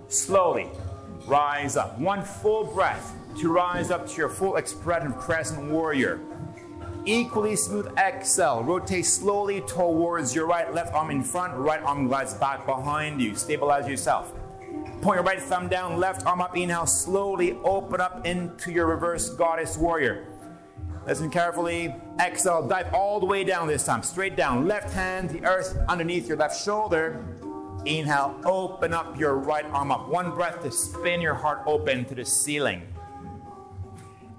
Slowly 0.10 0.70
rise 1.26 1.78
up. 1.78 1.98
One 2.00 2.24
full 2.24 2.66
breath 2.66 3.14
to 3.40 3.52
rise 3.52 3.92
up 3.92 4.08
to 4.10 4.16
your 4.18 4.30
full 4.30 4.58
expression 4.58 5.14
crescent 5.14 5.72
warrior. 5.72 6.20
Equally 7.06 7.56
smooth 7.56 7.88
exhale. 7.98 8.62
Rotate 8.62 9.06
slowly 9.06 9.62
towards 9.62 10.36
your 10.36 10.46
right, 10.46 10.74
left 10.74 10.94
arm 10.94 11.12
in 11.12 11.24
front, 11.24 11.56
right 11.56 11.82
arm 11.82 12.08
glides 12.08 12.34
back 12.34 12.66
behind 12.66 13.22
you. 13.22 13.36
Stabilize 13.36 13.88
yourself. 13.88 14.34
Point 15.02 15.16
your 15.16 15.24
right 15.24 15.42
thumb 15.42 15.70
down, 15.70 15.98
left 15.98 16.26
arm 16.26 16.42
up. 16.42 16.58
Inhale, 16.58 16.86
slowly 16.86 17.54
open 17.64 18.02
up 18.02 18.26
into 18.26 18.72
your 18.72 18.88
reverse 18.88 19.30
goddess 19.30 19.78
warrior. 19.78 20.28
Listen 21.10 21.32
carefully. 21.32 21.96
Exhale, 22.20 22.68
dive 22.68 22.94
all 22.94 23.20
the 23.20 23.26
way 23.26 23.44
down 23.44 23.68
this 23.68 23.84
time. 23.84 24.04
Straight 24.04 24.36
down. 24.36 24.68
Left 24.68 24.94
hand, 24.94 25.32
the 25.32 25.44
earth 25.44 25.76
underneath 25.90 26.28
your 26.28 26.38
left 26.38 26.64
shoulder. 26.64 27.26
Inhale, 27.84 28.40
open 28.46 28.94
up 28.94 29.18
your 29.18 29.34
right 29.34 29.66
arm 29.72 29.92
up. 29.92 30.08
One 30.08 30.30
breath 30.30 30.62
to 30.62 30.72
spin 30.72 31.20
your 31.20 31.34
heart 31.34 31.64
open 31.66 32.06
to 32.06 32.14
the 32.14 32.24
ceiling. 32.24 32.84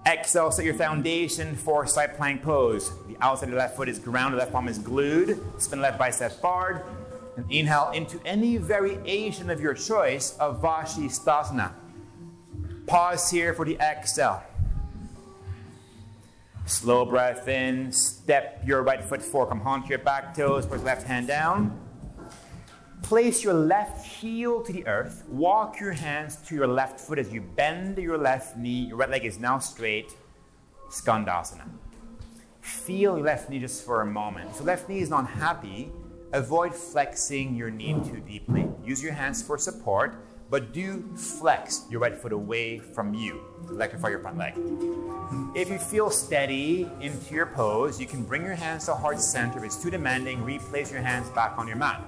Exhale, 0.07 0.53
set 0.53 0.65
your 0.65 0.75
foundation 0.75 1.57
for 1.57 1.89
side 1.89 2.17
plank 2.17 2.41
pose. 2.45 2.93
The 3.09 3.17
outside 3.21 3.47
of 3.47 3.51
the 3.51 3.57
left 3.57 3.77
foot 3.77 3.89
is 3.89 3.99
grounded, 3.99 4.39
left 4.39 4.53
palm 4.53 4.69
is 4.69 4.79
glued. 4.79 5.43
Spin 5.61 5.81
left 5.81 5.99
bicep 5.99 6.31
forward. 6.41 6.85
And 7.37 7.51
inhale 7.51 7.91
into 7.93 8.21
any 8.25 8.59
variation 8.59 9.51
of 9.51 9.61
your 9.61 9.75
choice 9.75 10.37
of 10.39 10.63
Vashisthasana. 10.63 11.73
Pause 12.87 13.31
here 13.33 13.55
for 13.55 13.65
the 13.65 13.77
exhale. 13.79 14.45
Slow 16.71 17.05
breath 17.05 17.49
in. 17.49 17.91
Step 17.91 18.63
your 18.65 18.83
right 18.85 19.03
foot 19.03 19.21
forward. 19.21 19.49
Come 19.49 19.63
onto 19.67 19.89
your 19.89 19.99
back 19.99 20.37
toes. 20.37 20.67
Put 20.67 20.85
left 20.85 21.05
hand 21.05 21.27
down. 21.27 21.77
Place 23.03 23.43
your 23.43 23.55
left 23.55 24.07
heel 24.07 24.63
to 24.63 24.73
the 24.73 24.87
earth. 24.87 25.25
Walk 25.29 25.81
your 25.81 25.91
hands 25.91 26.37
to 26.47 26.55
your 26.55 26.69
left 26.69 27.01
foot 27.01 27.19
as 27.19 27.33
you 27.33 27.41
bend 27.41 27.99
your 27.99 28.17
left 28.17 28.57
knee. 28.57 28.87
Your 28.87 28.99
right 28.99 29.11
leg 29.11 29.25
is 29.25 29.41
now 29.41 29.59
straight. 29.59 30.13
Skandasana. 30.91 31.69
Feel 32.61 33.17
your 33.17 33.27
left 33.27 33.51
knee 33.51 33.59
just 33.59 33.85
for 33.85 34.03
a 34.03 34.07
moment. 34.07 34.51
If 34.51 34.59
your 34.59 34.67
left 34.67 34.89
knee 34.89 35.01
is 35.01 35.11
not 35.11 35.27
happy, 35.27 35.91
avoid 36.33 36.73
flexing 36.73 37.57
your 37.57 37.71
knee 37.71 37.95
too 37.95 38.21
deeply. 38.21 38.69
Use 38.85 39.03
your 39.03 39.13
hands 39.13 39.43
for 39.43 39.59
support, 39.59 40.25
but 40.51 40.73
do 40.73 41.03
flex 41.17 41.87
your 41.89 42.01
right 42.01 42.17
foot 42.17 42.33
away 42.33 42.79
from 42.79 43.15
you 43.15 43.41
electrify 43.71 44.09
your 44.09 44.19
front 44.19 44.37
leg. 44.37 44.55
If 45.55 45.71
you 45.71 45.79
feel 45.79 46.11
steady 46.11 46.91
into 47.01 47.35
your 47.35 47.47
pose, 47.47 48.01
you 48.01 48.07
can 48.07 48.25
bring 48.25 48.43
your 48.43 48.57
hands 48.57 48.87
to 48.87 48.95
heart 48.95 49.21
center. 49.21 49.59
If 49.59 49.65
it's 49.65 49.81
too 49.81 49.91
demanding, 49.91 50.43
replace 50.43 50.91
your 50.91 51.03
hands 51.03 51.29
back 51.31 51.57
on 51.57 51.69
your 51.69 51.77
mat. 51.77 52.03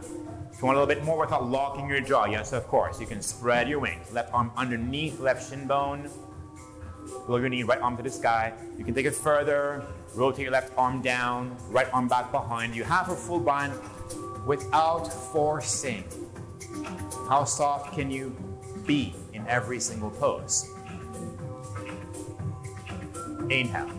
If 0.52 0.60
you 0.60 0.66
want 0.66 0.76
a 0.76 0.80
little 0.80 0.86
bit 0.86 1.04
more 1.04 1.20
without 1.20 1.48
locking 1.48 1.88
your 1.88 2.00
jaw, 2.00 2.26
yes, 2.26 2.52
of 2.52 2.66
course, 2.66 3.00
you 3.00 3.06
can 3.06 3.22
spread 3.22 3.68
your 3.68 3.78
wings. 3.78 4.12
Left 4.12 4.32
arm 4.34 4.50
underneath 4.56 5.20
left 5.20 5.48
shin 5.48 5.66
bone. 5.66 6.10
Below 7.26 7.38
your 7.38 7.48
knee, 7.48 7.62
right 7.62 7.80
arm 7.80 7.96
to 7.96 8.02
the 8.02 8.10
sky. 8.10 8.52
You 8.76 8.84
can 8.84 8.94
take 8.94 9.06
it 9.06 9.14
further. 9.14 9.84
Rotate 10.14 10.42
your 10.42 10.52
left 10.52 10.72
arm 10.76 11.00
down, 11.00 11.56
right 11.70 11.88
arm 11.92 12.08
back 12.08 12.32
behind 12.32 12.74
you. 12.74 12.84
Half 12.84 13.08
a 13.08 13.14
full 13.14 13.40
bind 13.40 13.72
without 14.46 15.06
forcing. 15.32 16.04
How 17.28 17.44
soft 17.44 17.94
can 17.94 18.10
you 18.10 18.36
be 18.86 19.14
in 19.32 19.46
every 19.46 19.80
single 19.80 20.10
pose? 20.10 20.68
Inhale. 23.48 23.90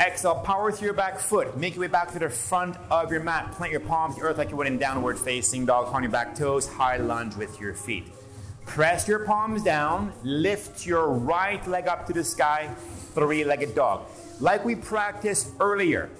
Exhale, 0.00 0.34
power 0.40 0.72
through 0.72 0.86
your 0.86 0.94
back 0.94 1.18
foot. 1.18 1.56
Make 1.56 1.74
your 1.74 1.82
way 1.82 1.86
back 1.86 2.10
to 2.12 2.18
the 2.18 2.28
front 2.28 2.76
of 2.90 3.12
your 3.12 3.22
mat. 3.22 3.52
Plant 3.52 3.70
your 3.70 3.80
palms 3.80 4.16
to 4.16 4.22
earth 4.22 4.38
like 4.38 4.50
you 4.50 4.56
would 4.56 4.66
in 4.66 4.78
downward 4.78 5.16
facing 5.16 5.64
dog. 5.64 5.94
On 5.94 6.02
your 6.02 6.10
back 6.10 6.34
toes, 6.34 6.66
high 6.66 6.96
lunge 6.96 7.36
with 7.36 7.60
your 7.60 7.72
feet. 7.74 8.06
Press 8.66 9.06
your 9.06 9.20
palms 9.20 9.62
down. 9.62 10.12
Lift 10.24 10.86
your 10.86 11.08
right 11.08 11.64
leg 11.68 11.86
up 11.86 12.06
to 12.06 12.12
the 12.12 12.24
sky. 12.24 12.74
Three 13.14 13.44
legged 13.44 13.74
dog. 13.76 14.08
Like 14.40 14.64
we 14.64 14.74
practiced 14.74 15.50
earlier. 15.60 16.10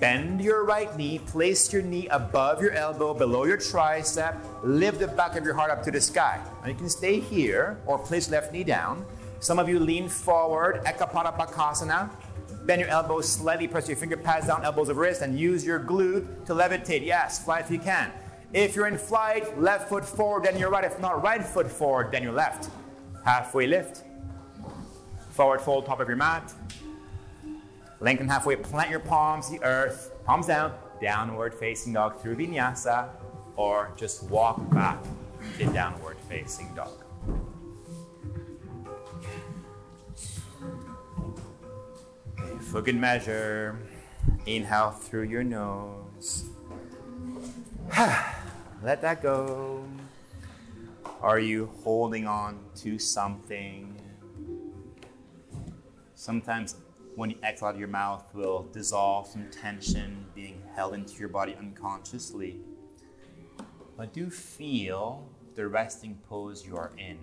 Bend 0.00 0.40
your 0.40 0.64
right 0.64 0.96
knee. 0.96 1.18
Place 1.18 1.72
your 1.72 1.82
knee 1.82 2.06
above 2.08 2.62
your 2.62 2.72
elbow, 2.72 3.14
below 3.14 3.44
your 3.44 3.56
tricep. 3.56 4.38
Lift 4.62 5.00
the 5.00 5.08
back 5.08 5.36
of 5.36 5.44
your 5.44 5.54
heart 5.54 5.70
up 5.70 5.82
to 5.82 5.90
the 5.90 6.00
sky. 6.00 6.40
And 6.62 6.72
you 6.72 6.78
can 6.78 6.88
stay 6.88 7.18
here 7.18 7.78
or 7.84 7.98
place 7.98 8.30
left 8.30 8.52
knee 8.52 8.62
down. 8.62 9.04
Some 9.40 9.58
of 9.58 9.68
you 9.68 9.80
lean 9.80 10.08
forward, 10.08 10.84
Ekapada 10.84 11.36
Bakasana. 11.36 12.10
Bend 12.64 12.80
your 12.80 12.90
elbows 12.90 13.28
slightly, 13.28 13.66
press 13.66 13.88
your 13.88 13.96
finger 13.96 14.16
pads 14.16 14.46
down, 14.46 14.64
elbows 14.64 14.88
of 14.88 14.98
wrist, 14.98 15.22
and 15.22 15.38
use 15.38 15.64
your 15.64 15.80
glute 15.80 16.44
to 16.46 16.54
levitate. 16.54 17.04
Yes, 17.04 17.42
fly 17.42 17.60
if 17.60 17.70
you 17.70 17.78
can. 17.78 18.12
If 18.52 18.76
you're 18.76 18.86
in 18.86 18.98
flight, 18.98 19.60
left 19.60 19.88
foot 19.88 20.04
forward, 20.04 20.44
then 20.44 20.58
your 20.58 20.70
right. 20.70 20.84
If 20.84 21.00
not, 21.00 21.22
right 21.22 21.44
foot 21.44 21.70
forward, 21.70 22.12
then 22.12 22.22
your 22.22 22.32
left. 22.32 22.70
Halfway 23.24 23.66
lift. 23.66 24.04
Forward 25.30 25.60
fold, 25.60 25.86
top 25.86 26.00
of 26.00 26.08
your 26.08 26.16
mat. 26.16 26.52
Lengthen 28.00 28.28
halfway, 28.28 28.54
plant 28.54 28.90
your 28.90 29.00
palms 29.00 29.50
the 29.50 29.62
earth, 29.64 30.12
palms 30.24 30.46
down, 30.46 30.72
downward 31.00 31.52
facing 31.52 31.92
dog 31.92 32.20
through 32.20 32.36
vinyasa, 32.36 33.08
or 33.56 33.92
just 33.96 34.22
walk 34.24 34.70
back 34.70 35.02
to 35.58 35.66
downward 35.72 36.16
facing 36.28 36.72
dog. 36.76 37.04
For 42.60 42.82
good 42.82 42.96
measure, 42.96 43.78
inhale 44.46 44.90
through 44.90 45.24
your 45.24 45.42
nose. 45.42 46.44
Let 48.82 49.02
that 49.02 49.22
go. 49.22 49.84
Are 51.20 51.40
you 51.40 51.70
holding 51.82 52.28
on 52.28 52.60
to 52.76 52.98
something? 52.98 54.00
Sometimes 56.14 56.76
when 57.18 57.30
you 57.30 57.36
exhale 57.42 57.70
out 57.70 57.74
of 57.74 57.80
your 57.80 57.88
mouth 57.88 58.32
will 58.32 58.68
dissolve 58.72 59.26
some 59.26 59.50
tension 59.50 60.24
being 60.36 60.62
held 60.76 60.94
into 60.94 61.14
your 61.14 61.28
body 61.28 61.52
unconsciously. 61.58 62.60
But 63.96 64.12
do 64.12 64.30
feel 64.30 65.28
the 65.56 65.66
resting 65.66 66.20
pose 66.28 66.64
you 66.64 66.76
are 66.76 66.92
in. 66.96 67.18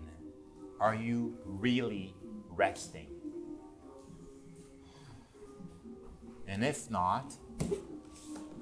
Are 0.82 0.94
you 0.94 1.38
really 1.46 2.14
resting? 2.50 3.08
And 6.46 6.66
if 6.66 6.92
not, 6.92 7.34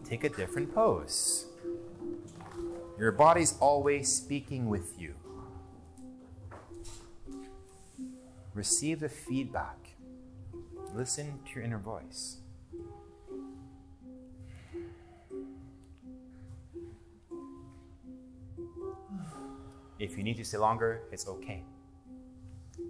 take 0.07 0.23
a 0.25 0.29
different 0.29 0.71
pose. 0.71 1.47
Your 2.99 3.11
body's 3.11 3.57
always 3.59 4.07
speaking 4.07 4.69
with 4.69 5.01
you. 5.01 5.15
Receive 8.53 8.99
the 8.99 9.09
feedback. 9.09 9.82
Listen 10.95 11.39
to 11.45 11.55
your 11.55 11.63
inner 11.63 11.79
voice. 11.79 12.37
If 19.97 20.17
you 20.17 20.23
need 20.23 20.37
to 20.37 20.45
stay 20.45 20.57
longer, 20.57 21.01
it's 21.11 21.27
okay. 21.27 21.63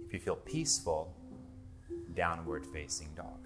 If 0.06 0.12
you 0.12 0.18
feel 0.18 0.36
peaceful, 0.36 1.14
downward 2.14 2.66
facing 2.66 3.08
dog. 3.16 3.38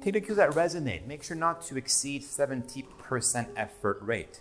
Take 0.00 0.14
the 0.14 0.20
cues 0.20 0.36
that 0.36 0.50
resonate. 0.50 1.06
Make 1.06 1.22
sure 1.22 1.36
not 1.36 1.60
to 1.66 1.76
exceed 1.76 2.22
70% 2.22 3.48
effort 3.56 3.98
rate. 4.00 4.40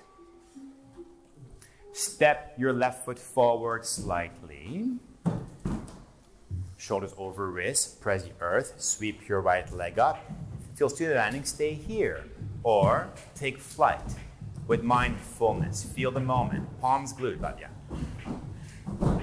Step 1.91 2.53
your 2.57 2.71
left 2.71 3.03
foot 3.03 3.19
forward 3.19 3.85
slightly. 3.85 4.96
Shoulders 6.87 7.13
over 7.17 7.51
wrist, 7.51 7.99
press 7.99 8.23
the 8.23 8.31
earth, 8.39 8.75
sweep 8.77 9.27
your 9.27 9.41
right 9.41 9.69
leg 9.73 9.99
up. 9.99 10.23
Feel 10.75 10.87
student 10.87 11.17
landing, 11.17 11.43
stay 11.43 11.73
here. 11.73 12.23
Or 12.63 13.09
take 13.35 13.59
flight 13.59 13.99
with 14.67 14.83
mindfulness. 14.83 15.83
Feel 15.83 16.11
the 16.11 16.21
moment. 16.21 16.65
Palms 16.79 17.11
glued, 17.11 17.41
but 17.41 17.59
yeah. 17.59 19.19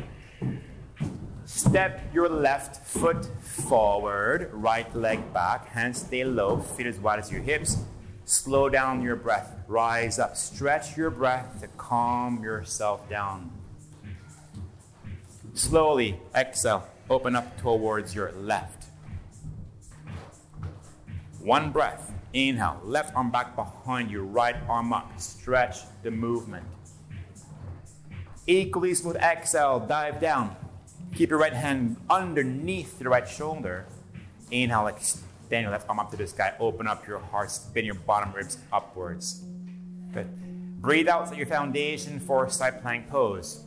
Step 1.47 2.03
your 2.12 2.29
left 2.29 2.87
foot 2.87 3.25
forward, 3.41 4.51
right 4.53 4.95
leg 4.95 5.33
back, 5.33 5.67
hands 5.69 6.03
stay 6.03 6.23
low, 6.23 6.59
feet 6.59 6.87
as 6.87 6.99
wide 6.99 7.19
as 7.19 7.33
your 7.33 7.41
hips. 7.41 7.79
Slow 8.27 8.69
down 8.69 9.01
your 9.01 9.17
breath. 9.17 9.57
Rise 9.69 10.19
up. 10.19 10.37
Stretch 10.37 10.99
your 10.99 11.09
breath 11.09 11.62
to 11.62 11.69
calm 11.79 12.43
yourself 12.43 13.09
down. 13.09 13.51
Slowly 15.55 16.21
exhale. 16.35 16.89
Open 17.11 17.37
up 17.37 17.61
towards 17.61 18.15
your 18.15 18.33
left. 18.33 18.87
One 21.41 21.71
breath. 21.71 22.13
Inhale. 22.33 22.81
Left 22.83 23.15
arm 23.15 23.31
back 23.31 23.55
behind 23.55 24.11
you. 24.11 24.23
Right 24.23 24.57
arm 24.69 24.93
up. 24.95 25.21
Stretch 25.21 25.81
the 26.03 26.11
movement. 26.11 26.65
Equally 28.47 28.95
smooth 28.95 29.17
exhale. 29.17 29.81
Dive 29.81 30.19
down. 30.21 30.57
Keep 31.15 31.31
your 31.31 31.39
right 31.39 31.53
hand 31.53 31.97
underneath 32.09 32.99
the 32.99 33.09
right 33.11 33.29
shoulder. 33.29 33.87
Inhale. 34.51 34.87
Extend 34.87 35.63
your 35.63 35.71
left 35.71 35.87
arm 35.89 35.99
up 35.99 36.11
to 36.11 36.17
the 36.17 36.27
sky. 36.27 36.55
Open 36.59 36.87
up 36.87 37.07
your 37.07 37.19
heart. 37.19 37.51
Spin 37.51 37.85
your 37.85 37.95
bottom 37.97 38.33
ribs 38.33 38.57
upwards. 38.73 39.45
Good. 40.15 40.81
Breathe 40.81 41.09
out. 41.09 41.29
Set 41.29 41.37
your 41.37 41.47
foundation 41.47 42.19
for 42.19 42.49
side 42.49 42.81
plank 42.81 43.11
pose. 43.11 43.65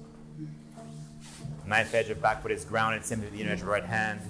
Knife 1.67 1.93
edge 1.93 2.09
of 2.09 2.21
back 2.21 2.41
foot 2.41 2.51
is 2.51 2.63
grounded 2.63 3.05
simply 3.05 3.29
the 3.29 3.41
inner 3.41 3.51
edge 3.51 3.61
of 3.61 3.67
right 3.67 3.85
hand. 3.85 4.21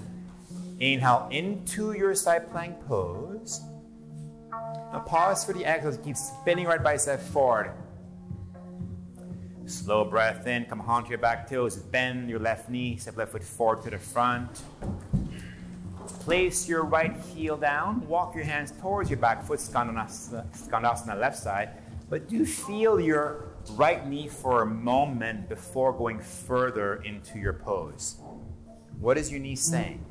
Inhale 0.80 1.28
into 1.30 1.92
your 1.92 2.14
side 2.14 2.50
plank 2.50 2.84
pose. 2.86 3.60
Now 4.50 5.04
pause 5.06 5.44
for 5.44 5.52
the 5.52 5.64
exhale. 5.64 5.96
Keep 5.98 6.16
spinning 6.16 6.66
right 6.66 6.82
bicep 6.82 7.20
forward. 7.20 7.72
Slow 9.66 10.04
breath 10.04 10.46
in. 10.48 10.64
Come 10.64 10.80
onto 10.80 11.10
your 11.10 11.18
back 11.18 11.48
toes. 11.48 11.76
Bend 11.76 12.28
your 12.28 12.40
left 12.40 12.68
knee. 12.70 12.96
Step 12.96 13.16
left 13.16 13.32
foot 13.32 13.44
forward 13.44 13.82
to 13.84 13.90
the 13.90 13.98
front. 13.98 14.62
Place 16.20 16.68
your 16.68 16.84
right 16.84 17.16
heel 17.34 17.56
down. 17.56 18.06
Walk 18.08 18.34
your 18.34 18.44
hands 18.44 18.72
towards 18.80 19.10
your 19.10 19.18
back 19.18 19.44
foot. 19.44 19.60
Skandasana, 19.60 20.44
skandasana 20.56 21.20
left 21.20 21.38
side. 21.38 21.70
But 22.10 22.28
do 22.28 22.44
feel 22.46 22.98
your 22.98 23.47
right 23.70 24.06
knee 24.06 24.28
for 24.28 24.62
a 24.62 24.66
moment 24.66 25.48
before 25.48 25.92
going 25.92 26.20
further 26.20 27.02
into 27.02 27.38
your 27.38 27.52
pose. 27.52 28.16
What 29.00 29.16
is 29.16 29.30
your 29.30 29.40
knee 29.40 29.56
saying? 29.56 30.04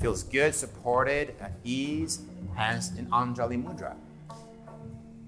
Feels 0.00 0.22
good, 0.22 0.54
supported, 0.54 1.34
at 1.40 1.52
ease, 1.64 2.20
hands 2.54 2.96
in 2.96 3.06
Anjali 3.06 3.62
Mudra. 3.62 3.96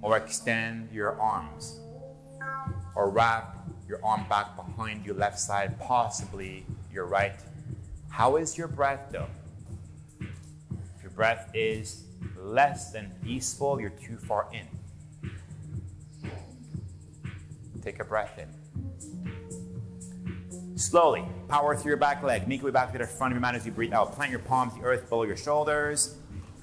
Or 0.02 0.16
extend 0.16 0.90
your 0.92 1.20
arms. 1.20 1.80
Or 2.94 3.10
wrap 3.10 3.56
your 3.88 4.04
arm 4.04 4.26
back 4.28 4.54
behind 4.54 5.06
your 5.06 5.14
left 5.14 5.40
side, 5.40 5.78
possibly 5.80 6.66
your 6.92 7.06
right. 7.06 7.40
How 8.10 8.36
is 8.36 8.58
your 8.58 8.68
breath 8.68 9.08
though? 9.10 9.28
If 10.20 11.02
your 11.02 11.12
breath 11.12 11.50
is 11.54 12.04
less 12.36 12.92
than 12.92 13.12
peaceful, 13.24 13.80
you're 13.80 13.90
too 13.90 14.18
far 14.18 14.48
in. 14.52 14.77
Take 17.88 18.00
a 18.00 18.04
breath 18.04 18.38
in. 18.38 18.48
Slowly, 20.76 21.24
power 21.48 21.74
through 21.74 21.92
your 21.92 21.96
back 21.96 22.22
leg. 22.22 22.46
Make 22.46 22.60
your 22.60 22.66
way 22.66 22.70
back 22.70 22.92
to 22.92 22.98
the 22.98 23.06
front 23.06 23.32
of 23.32 23.36
your 23.36 23.40
mat 23.40 23.54
as 23.54 23.64
you 23.64 23.72
breathe 23.72 23.94
out. 23.94 24.12
Plant 24.12 24.30
your 24.30 24.40
palms 24.40 24.74
the 24.74 24.82
earth 24.82 25.08
below 25.08 25.22
your 25.22 25.38
shoulders. 25.38 26.16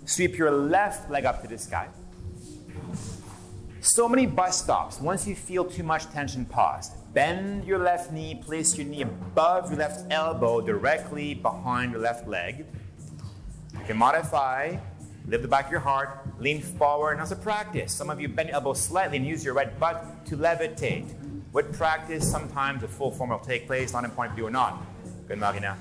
Sweep 0.05 0.38
your 0.38 0.51
left 0.51 1.09
leg 1.09 1.26
up 1.26 1.41
to 1.41 1.47
the 1.47 1.57
sky. 1.57 1.88
So 3.82 4.07
many 4.07 4.28
bus 4.28 4.61
stops. 4.61 5.01
Once 5.01 5.26
you 5.26 5.34
feel 5.36 5.65
too 5.65 5.82
much 5.82 6.05
tension, 6.11 6.45
pause. 6.45 6.91
Bend 7.15 7.65
your 7.65 7.80
left 7.80 8.11
knee, 8.11 8.36
place 8.45 8.78
your 8.78 8.86
knee 8.86 9.01
above 9.01 9.71
your 9.71 9.80
left 9.80 10.05
elbow, 10.11 10.61
directly 10.61 11.34
behind 11.34 11.91
your 11.91 12.01
left 12.01 12.28
leg. 12.28 12.67
You 13.73 13.86
can 13.88 13.97
modify, 13.97 14.78
lift 15.28 15.41
the 15.41 15.47
back 15.47 15.65
of 15.65 15.71
your 15.71 15.80
heart, 15.80 16.19
lean 16.39 16.61
forward. 16.61 17.13
and 17.13 17.21
it's 17.21 17.32
a 17.32 17.36
practice. 17.36 17.91
Some 17.91 18.09
of 18.09 18.19
you 18.19 18.28
bend 18.28 18.49
your 18.49 18.55
elbow 18.55 18.73
slightly 18.73 19.17
and 19.17 19.26
use 19.26 19.43
your 19.43 19.53
right 19.53 19.78
butt 19.80 20.26
to 20.28 20.38
levitate. 20.38 21.13
With 21.51 21.78
practice, 21.78 22.30
sometimes 22.30 22.84
a 22.84 22.88
full 22.88 23.11
form 23.11 23.30
will 23.30 23.39
take 23.39 23.65
place, 23.65 23.93
not 23.93 24.03
important 24.03 24.34
if 24.34 24.39
you 24.39 24.47
or 24.47 24.51
not. 24.51 24.82
Good, 25.28 25.39
Magina. 25.39 25.78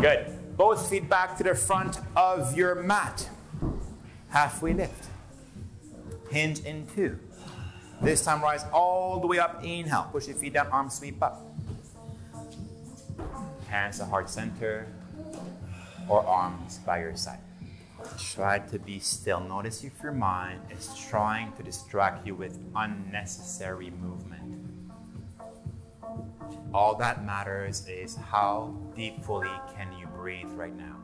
Good. 0.00 0.56
Both 0.56 0.90
feet 0.90 1.08
back 1.08 1.36
to 1.38 1.44
the 1.44 1.54
front 1.54 1.98
of 2.14 2.56
your 2.56 2.74
mat. 2.74 3.28
Halfway 4.28 4.74
lift. 4.74 5.08
Hinge 6.30 6.60
in 6.60 6.86
two. 6.94 7.18
This 8.02 8.22
time 8.24 8.42
rise 8.42 8.64
all 8.72 9.20
the 9.20 9.26
way 9.26 9.38
up. 9.38 9.64
Inhale. 9.64 10.08
Push 10.12 10.28
your 10.28 10.36
feet 10.36 10.52
down, 10.52 10.66
arms 10.68 10.94
sweep 10.94 11.22
up. 11.22 11.42
Hands 13.68 13.96
to 13.98 14.04
heart 14.04 14.28
center 14.28 14.86
or 16.08 16.24
arms 16.24 16.78
by 16.84 17.00
your 17.00 17.16
side. 17.16 17.38
Try 18.18 18.58
to 18.58 18.78
be 18.78 18.98
still. 18.98 19.40
Notice 19.40 19.84
if 19.84 20.02
your 20.02 20.12
mind 20.12 20.60
is 20.70 20.94
trying 21.08 21.52
to 21.54 21.62
distract 21.62 22.26
you 22.26 22.34
with 22.34 22.58
unnecessary 22.74 23.90
movement. 23.90 24.70
All 26.72 26.94
that 26.96 27.24
matters 27.24 27.86
is 27.88 28.16
how 28.16 28.74
deeply 28.94 29.48
can 29.74 29.92
you 29.98 30.06
breathe 30.06 30.50
right 30.50 30.76
now. 30.76 30.96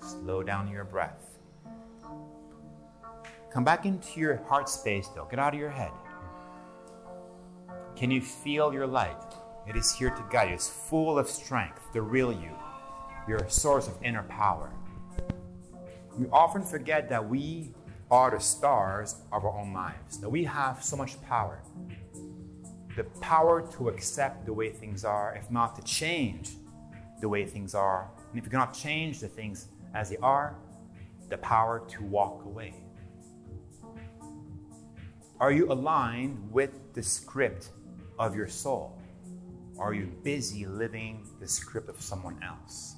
Slow 0.00 0.42
down 0.42 0.68
your 0.68 0.84
breath. 0.84 1.38
Come 3.52 3.64
back 3.64 3.86
into 3.86 4.20
your 4.20 4.36
heart 4.48 4.68
space 4.68 5.08
though. 5.14 5.26
Get 5.30 5.38
out 5.38 5.54
of 5.54 5.60
your 5.60 5.70
head. 5.70 5.92
Can 7.94 8.10
you 8.10 8.20
feel 8.20 8.72
your 8.74 8.86
light? 8.86 9.34
It 9.68 9.76
is 9.76 9.94
here 9.94 10.10
to 10.10 10.24
guide 10.30 10.48
you. 10.48 10.54
It's 10.54 10.68
full 10.68 11.18
of 11.18 11.28
strength, 11.28 11.80
the 11.92 12.02
real 12.02 12.32
you, 12.32 12.50
your 13.28 13.48
source 13.48 13.86
of 13.86 13.94
inner 14.02 14.24
power. 14.24 14.70
We 16.16 16.26
often 16.30 16.62
forget 16.62 17.08
that 17.08 17.28
we 17.28 17.74
are 18.10 18.30
the 18.30 18.38
stars 18.38 19.16
of 19.32 19.44
our 19.44 19.58
own 19.58 19.72
lives, 19.72 20.18
that 20.18 20.28
we 20.28 20.44
have 20.44 20.82
so 20.82 20.96
much 20.96 21.20
power. 21.22 21.62
The 22.96 23.04
power 23.20 23.66
to 23.72 23.88
accept 23.88 24.46
the 24.46 24.52
way 24.52 24.70
things 24.70 25.04
are, 25.04 25.34
if 25.34 25.50
not 25.50 25.74
to 25.76 25.82
change 25.82 26.50
the 27.20 27.28
way 27.28 27.44
things 27.44 27.74
are. 27.74 28.08
And 28.30 28.38
if 28.38 28.44
you 28.44 28.50
cannot 28.50 28.74
change 28.74 29.18
the 29.20 29.28
things 29.28 29.68
as 29.94 30.10
they 30.10 30.16
are, 30.18 30.56
the 31.28 31.38
power 31.38 31.82
to 31.88 32.04
walk 32.04 32.44
away. 32.44 32.74
Are 35.40 35.50
you 35.50 35.72
aligned 35.72 36.52
with 36.52 36.92
the 36.92 37.02
script 37.02 37.70
of 38.18 38.36
your 38.36 38.46
soul? 38.46 39.00
Are 39.78 39.92
you 39.92 40.06
busy 40.22 40.66
living 40.66 41.26
the 41.40 41.48
script 41.48 41.88
of 41.88 42.00
someone 42.00 42.40
else? 42.44 42.93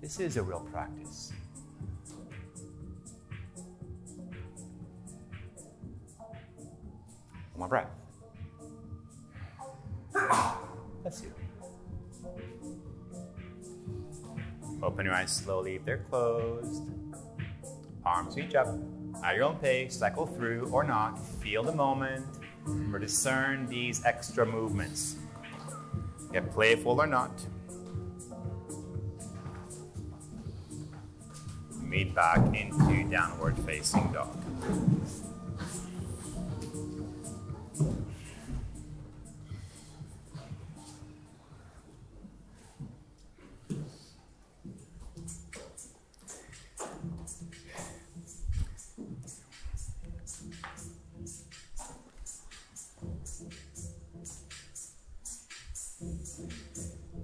This 0.00 0.20
is 0.20 0.36
a 0.36 0.42
real 0.42 0.60
practice. 0.72 1.32
One 7.54 7.58
more 7.58 7.68
breath. 7.68 7.90
Bless 11.02 11.22
you. 11.22 11.32
Open 14.82 15.04
your 15.04 15.14
eyes 15.14 15.32
slowly 15.34 15.74
if 15.74 15.84
they're 15.84 16.04
closed. 16.08 16.84
Arms 18.06 18.36
reach 18.36 18.54
up 18.54 18.68
at 19.24 19.34
your 19.34 19.44
own 19.44 19.56
pace, 19.56 19.96
cycle 19.96 20.26
through 20.26 20.68
or 20.70 20.84
not. 20.84 21.18
Feel 21.18 21.64
the 21.64 21.74
moment 21.74 22.24
or 22.92 23.00
discern 23.00 23.66
these 23.66 24.04
extra 24.04 24.46
movements. 24.46 25.16
Get 26.32 26.52
playful 26.52 27.00
or 27.00 27.06
not. 27.06 27.32
Meet 31.88 32.14
back 32.14 32.54
into 32.54 33.08
downward 33.10 33.58
facing 33.60 34.12
dog. 34.12 34.36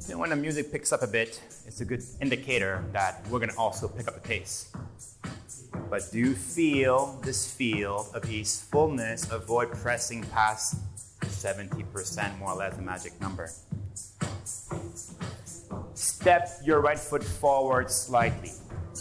Then, 0.07 0.19
when 0.19 0.31
the 0.31 0.37
music 0.37 0.73
picks 0.73 0.91
up 0.91 1.03
a 1.03 1.07
bit, 1.07 1.41
it's 1.75 1.81
a 1.81 1.85
good 1.85 2.05
indicator 2.21 2.85
that 2.93 3.27
we're 3.29 3.41
going 3.41 3.51
to 3.51 3.57
also 3.57 3.89
pick 3.89 4.07
up 4.07 4.15
the 4.15 4.21
pace. 4.21 4.71
But 5.91 6.03
do 6.13 6.33
feel 6.33 7.19
this 7.25 7.51
feel 7.51 8.09
of 8.15 8.31
easefulness. 8.31 9.29
Avoid 9.33 9.73
pressing 9.73 10.23
past 10.23 10.77
70%, 11.23 12.39
more 12.39 12.53
or 12.53 12.55
less, 12.55 12.77
the 12.77 12.83
magic 12.83 13.21
number. 13.21 13.51
Step 15.95 16.49
your 16.65 16.81
right 16.81 16.97
foot 16.97 17.25
forward 17.25 17.91
slightly. 17.91 18.53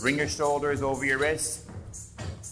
Bring 0.02 0.18
your 0.18 0.28
shoulders 0.28 0.82
over 0.82 1.06
your 1.06 1.20
wrists. 1.20 1.68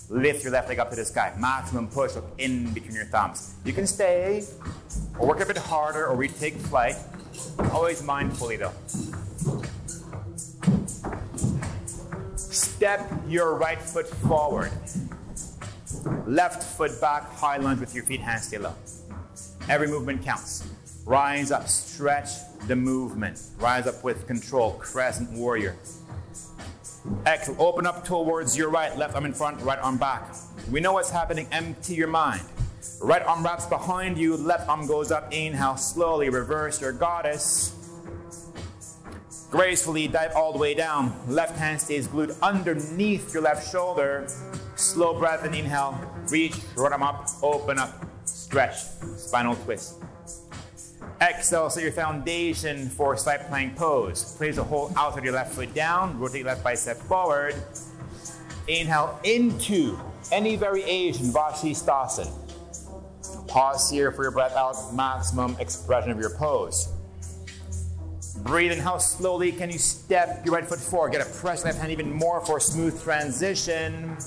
Lift 0.07 0.43
your 0.43 0.53
left 0.53 0.69
leg 0.69 0.77
up 0.77 0.91
to 0.91 0.95
the 0.95 1.05
sky. 1.05 1.33
Maximum 1.39 1.87
push 1.87 2.15
up 2.15 2.25
in 2.37 2.71
between 2.73 2.93
your 2.93 3.05
thumbs. 3.05 3.55
You 3.65 3.73
can 3.73 3.87
stay 3.87 4.45
or 5.17 5.29
work 5.29 5.39
a 5.39 5.47
bit 5.47 5.57
harder 5.57 6.05
or 6.05 6.15
retake 6.15 6.57
flight. 6.57 6.97
Always 7.71 8.03
mindfully 8.03 8.59
though. 8.59 9.20
Step 12.81 13.11
your 13.27 13.57
right 13.57 13.79
foot 13.79 14.07
forward. 14.07 14.71
Left 16.25 16.63
foot 16.63 16.99
back, 16.99 17.31
high 17.35 17.57
lunge 17.57 17.79
with 17.79 17.93
your 17.93 18.03
feet, 18.03 18.21
hands 18.21 18.47
stay 18.47 18.57
low. 18.57 18.73
Every 19.69 19.87
movement 19.87 20.23
counts. 20.23 20.67
Rise 21.05 21.51
up, 21.51 21.67
stretch 21.67 22.29
the 22.67 22.75
movement. 22.75 23.39
Rise 23.59 23.85
up 23.85 24.03
with 24.03 24.25
control, 24.25 24.71
crescent 24.79 25.29
warrior. 25.29 25.75
Exhale, 27.27 27.55
open 27.59 27.85
up 27.85 28.03
towards 28.03 28.57
your 28.57 28.71
right, 28.71 28.97
left 28.97 29.13
arm 29.13 29.25
in 29.25 29.33
front, 29.33 29.61
right 29.61 29.77
arm 29.77 29.97
back. 29.97 30.33
We 30.71 30.79
know 30.79 30.93
what's 30.93 31.11
happening, 31.11 31.47
empty 31.51 31.93
your 31.93 32.07
mind. 32.07 32.41
Right 32.99 33.21
arm 33.21 33.43
wraps 33.43 33.67
behind 33.67 34.17
you, 34.17 34.35
left 34.35 34.67
arm 34.67 34.87
goes 34.87 35.11
up. 35.11 35.31
Inhale, 35.31 35.77
slowly 35.77 36.29
reverse 36.29 36.81
your 36.81 36.93
goddess. 36.93 37.75
Gracefully 39.51 40.07
dive 40.07 40.31
all 40.33 40.53
the 40.53 40.57
way 40.57 40.73
down. 40.73 41.13
Left 41.27 41.57
hand 41.57 41.81
stays 41.81 42.07
glued 42.07 42.33
underneath 42.41 43.33
your 43.33 43.43
left 43.43 43.69
shoulder. 43.69 44.25
Slow 44.77 45.19
breath 45.19 45.43
and 45.43 45.53
inhale. 45.53 45.99
Reach, 46.29 46.55
right 46.77 46.93
arm 46.93 47.03
up, 47.03 47.27
open 47.43 47.77
up, 47.77 48.05
stretch, 48.23 48.77
spinal 49.17 49.55
twist. 49.57 49.95
Exhale, 51.19 51.69
set 51.69 51.83
your 51.83 51.91
foundation 51.91 52.87
for 52.87 53.17
side 53.17 53.45
plank 53.49 53.75
pose. 53.75 54.37
Place 54.37 54.55
the 54.55 54.63
whole 54.63 54.89
outside 54.95 55.19
of 55.19 55.25
your 55.25 55.33
left 55.33 55.53
foot 55.53 55.73
down, 55.73 56.17
rotate 56.17 56.45
left 56.45 56.63
bicep 56.63 56.95
forward. 56.97 57.53
Inhale 58.69 59.19
into 59.25 59.99
any 60.31 60.55
variation, 60.55 61.25
Vashisthasana. 61.25 62.31
Pause 63.49 63.91
here 63.91 64.13
for 64.13 64.23
your 64.23 64.31
breath 64.31 64.55
out, 64.55 64.95
maximum 64.95 65.57
expression 65.59 66.09
of 66.09 66.19
your 66.19 66.29
pose. 66.37 66.87
Breathe 68.43 68.71
in. 68.71 68.79
How 68.79 68.97
slowly 68.97 69.51
can 69.51 69.69
you 69.69 69.77
step 69.77 70.43
your 70.45 70.55
right 70.55 70.65
foot 70.65 70.79
forward? 70.79 71.11
Get 71.11 71.21
a 71.21 71.29
press 71.29 71.63
left 71.63 71.77
hand 71.77 71.91
even 71.91 72.11
more 72.11 72.43
for 72.43 72.57
a 72.57 72.61
smooth 72.61 73.01
transition. 73.03 74.17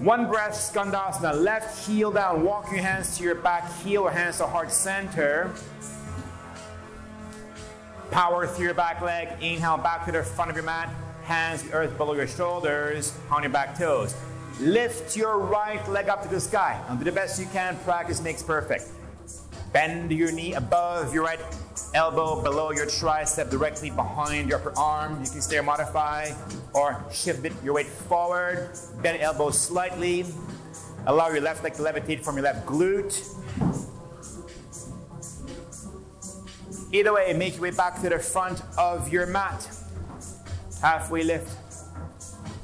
One 0.00 0.26
breath, 0.26 0.54
Skandasana. 0.54 1.40
Left 1.40 1.86
heel 1.86 2.10
down. 2.10 2.42
Walk 2.42 2.72
your 2.72 2.82
hands 2.82 3.16
to 3.16 3.24
your 3.24 3.36
back 3.36 3.70
heel 3.82 4.02
or 4.02 4.10
hands 4.10 4.38
to 4.38 4.46
heart 4.46 4.72
center. 4.72 5.52
Power 8.10 8.46
through 8.46 8.64
your 8.64 8.74
back 8.74 9.00
leg. 9.00 9.28
Inhale 9.40 9.78
back 9.78 10.04
to 10.06 10.12
the 10.12 10.22
front 10.24 10.50
of 10.50 10.56
your 10.56 10.64
mat. 10.64 10.88
Hands 11.22 11.62
to 11.62 11.72
earth 11.72 11.96
below 11.96 12.14
your 12.14 12.26
shoulders. 12.26 13.16
On 13.30 13.42
your 13.42 13.52
back 13.52 13.78
toes. 13.78 14.16
Lift 14.58 15.16
your 15.16 15.38
right 15.38 15.86
leg 15.88 16.08
up 16.08 16.22
to 16.22 16.28
the 16.28 16.40
sky. 16.40 16.82
And 16.88 16.98
do 16.98 17.04
the 17.04 17.12
best 17.12 17.38
you 17.38 17.46
can. 17.46 17.76
Practice 17.78 18.20
makes 18.20 18.42
perfect. 18.42 18.88
Bend 19.74 20.12
your 20.12 20.30
knee 20.30 20.54
above 20.54 21.12
your 21.12 21.24
right 21.24 21.40
elbow, 21.94 22.40
below 22.40 22.70
your 22.70 22.86
tricep, 22.86 23.50
directly 23.50 23.90
behind 23.90 24.48
your 24.48 24.60
upper 24.60 24.72
arm. 24.78 25.20
You 25.24 25.28
can 25.28 25.40
stay 25.40 25.58
or 25.58 25.64
modify, 25.64 26.30
or 26.72 27.04
shift 27.12 27.44
your 27.64 27.74
weight 27.74 27.88
forward. 27.88 28.70
Bend 29.02 29.20
elbow 29.20 29.50
slightly. 29.50 30.26
Allow 31.08 31.30
your 31.30 31.40
left 31.40 31.64
leg 31.64 31.74
to 31.74 31.82
levitate 31.82 32.20
from 32.20 32.36
your 32.36 32.44
left 32.44 32.64
glute. 32.64 33.18
Either 36.92 37.12
way, 37.12 37.32
make 37.32 37.54
your 37.54 37.62
way 37.62 37.72
back 37.72 38.00
to 38.00 38.08
the 38.08 38.20
front 38.20 38.62
of 38.78 39.12
your 39.12 39.26
mat. 39.26 39.68
Halfway 40.80 41.24
lift. 41.24 41.50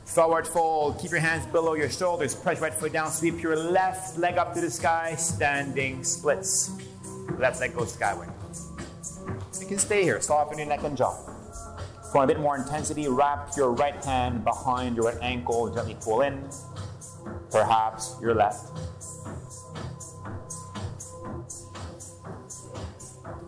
Forward 0.04 0.46
fold. 0.46 1.00
Keep 1.00 1.11
your 1.11 1.20
hands 1.20 1.44
below 1.46 1.74
your 1.74 1.90
shoulders. 1.90 2.36
Press 2.36 2.61
right 2.61 2.72
foot 2.72 2.92
down. 2.92 3.11
Sweep 3.11 3.42
your 3.42 3.56
left 3.56 4.16
leg 4.16 4.38
up 4.38 4.54
to 4.54 4.61
the 4.61 4.70
sky. 4.70 5.16
Standing 5.16 6.04
splits. 6.04 6.70
Left 7.39 7.61
leg 7.61 7.74
goes 7.74 7.93
skyward. 7.93 8.28
You 9.61 9.66
can 9.66 9.78
stay 9.78 10.03
here. 10.03 10.20
Soften 10.20 10.59
your 10.59 10.66
neck 10.66 10.83
and 10.85 10.97
jaw. 10.97 11.14
For 12.12 12.24
a 12.24 12.26
bit 12.26 12.41
more 12.41 12.57
intensity, 12.57 13.09
wrap 13.09 13.57
your 13.57 13.72
right 13.72 14.05
hand 14.05 14.45
behind 14.45 14.97
your 14.97 15.07
right 15.07 15.18
ankle. 15.22 15.72
Gently 15.72 15.97
pull 16.01 16.22
in. 16.22 16.49
Perhaps 17.51 18.16
your 18.20 18.35
left. 18.35 18.70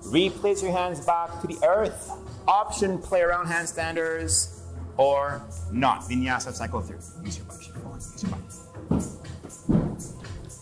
Replace 0.06 0.62
your 0.62 0.72
hands 0.72 1.00
back 1.04 1.40
to 1.40 1.46
the 1.46 1.58
earth. 1.66 2.10
Option 2.46 2.98
play 2.98 3.22
around 3.22 3.46
handstanders 3.46 4.60
or 4.96 5.42
not. 5.72 6.02
Vinyasa 6.02 6.52
cycle 6.52 6.80
through. 6.82 7.00
Use 7.24 7.38
your 7.38 7.46
body. 7.46 7.64
Use 7.64 8.22
your. 8.22 8.32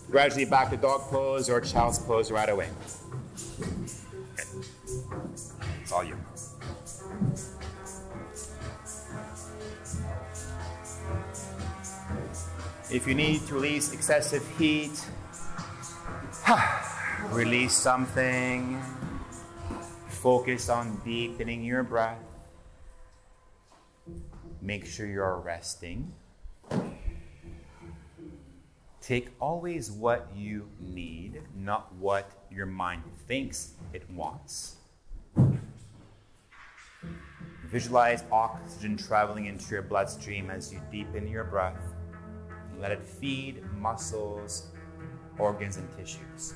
Gradually 0.09 0.45
back 0.45 0.69
to 0.69 0.77
dog 0.77 1.01
pose 1.09 1.49
or 1.49 1.61
child's 1.61 1.99
pose 1.99 2.31
right 2.31 2.49
away. 2.49 2.69
Okay. 4.41 4.67
It's 5.81 5.91
all 5.91 6.03
you. 6.03 6.17
If 12.89 13.07
you 13.07 13.15
need 13.15 13.45
to 13.47 13.53
release 13.55 13.93
excessive 13.93 14.47
heat, 14.57 14.91
release 17.29 17.73
something. 17.73 18.81
Focus 20.09 20.69
on 20.69 21.01
deepening 21.05 21.63
your 21.63 21.83
breath. 21.83 22.19
Make 24.61 24.85
sure 24.85 25.07
you're 25.07 25.39
resting. 25.39 26.13
Take 29.01 29.29
always 29.39 29.91
what 29.91 30.29
you 30.35 30.69
need, 30.79 31.41
not 31.57 31.91
what 31.95 32.29
your 32.51 32.67
mind 32.67 33.01
thinks 33.27 33.73
it 33.93 34.07
wants. 34.11 34.75
Visualize 37.65 38.23
oxygen 38.31 38.95
traveling 38.95 39.47
into 39.47 39.71
your 39.71 39.81
bloodstream 39.81 40.51
as 40.51 40.71
you 40.71 40.79
deepen 40.91 41.27
your 41.27 41.45
breath. 41.45 41.81
Let 42.79 42.91
it 42.91 43.03
feed 43.03 43.63
muscles, 43.73 44.67
organs, 45.39 45.77
and 45.77 45.89
tissues. 45.97 46.53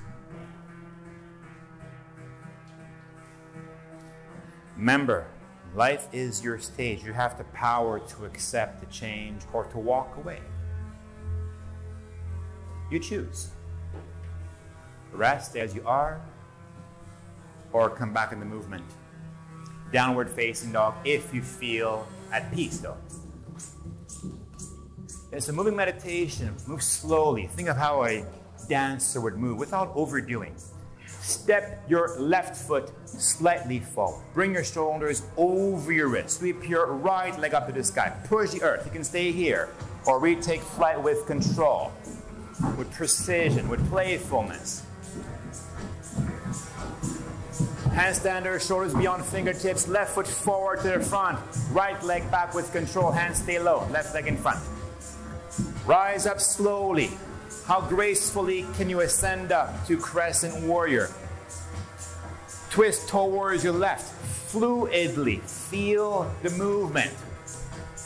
Remember, 4.76 5.26
life 5.74 6.08
is 6.14 6.44
your 6.44 6.60
stage. 6.60 7.04
You 7.04 7.14
have 7.14 7.40
the 7.40 7.46
power 7.46 8.00
to 8.00 8.26
accept 8.26 8.82
the 8.82 8.88
change 8.88 9.42
or 9.52 9.64
to 9.66 9.80
walk 9.80 10.16
away. 10.18 10.42
You 12.90 13.00
choose. 13.00 13.50
Rest 15.12 15.56
as 15.56 15.74
you 15.74 15.82
are, 15.86 16.22
or 17.74 17.90
come 17.90 18.14
back 18.14 18.32
in 18.32 18.40
the 18.40 18.46
movement. 18.46 18.86
Downward 19.92 20.30
facing 20.30 20.72
dog 20.72 20.96
if 21.06 21.34
you 21.34 21.42
feel 21.42 22.08
at 22.32 22.54
peace, 22.54 22.80
though. 22.80 22.98
It's 25.32 25.50
a 25.50 25.54
moving 25.54 25.76
meditation. 25.76 26.56
Move 26.68 26.82
slowly. 26.82 27.48
Think 27.48 27.70
of 27.70 27.78
how 27.78 28.06
a 28.06 28.26
dancer 28.70 29.20
would 29.22 29.38
move 29.38 29.58
without 29.58 29.92
overdoing. 29.96 30.56
Step 31.08 31.84
your 31.90 32.20
left 32.20 32.56
foot 32.56 32.92
slightly 33.06 33.80
forward. 33.80 34.24
Bring 34.34 34.54
your 34.54 34.64
shoulders 34.64 35.24
over 35.38 35.92
your 35.92 36.08
wrist. 36.08 36.40
Sweep 36.40 36.70
your 36.70 36.88
right 36.94 37.38
leg 37.40 37.54
up 37.54 37.68
to 37.68 37.74
the 37.74 37.84
sky. 37.84 38.16
Push 38.26 38.52
the 38.52 38.62
earth. 38.62 38.86
You 38.86 38.92
can 38.92 39.04
stay 39.04 39.32
here 39.32 39.70
or 40.06 40.20
retake 40.20 40.62
flight 40.62 41.02
with 41.02 41.26
control, 41.26 41.92
with 42.78 42.92
precision, 42.92 43.68
with 43.68 43.88
playfulness. 43.90 44.84
Handstander, 47.96 48.60
shoulders 48.66 48.94
beyond 48.94 49.24
fingertips, 49.24 49.88
left 49.88 50.16
foot 50.16 50.28
forward 50.28 50.82
to 50.82 50.90
the 50.90 51.00
front, 51.00 51.40
right 51.72 52.02
leg 52.04 52.30
back 52.30 52.54
with 52.54 52.72
control, 52.74 53.12
hands 53.12 53.42
stay 53.42 53.58
low, 53.58 53.88
left 53.92 54.14
leg 54.14 54.28
in 54.28 54.36
front. 54.36 54.60
Rise 55.86 56.26
up 56.26 56.42
slowly, 56.42 57.12
how 57.66 57.82
gracefully 57.82 58.66
can 58.76 58.90
you 58.90 59.00
ascend 59.00 59.52
up 59.52 59.86
to 59.88 59.98
crescent 59.98 60.64
warrior? 60.66 61.10
Twist 62.70 63.08
towards 63.08 63.64
your 63.64 63.74
left, 63.74 64.14
fluidly. 64.52 65.42
Feel 65.42 66.30
the 66.44 66.50
movement. 66.52 67.12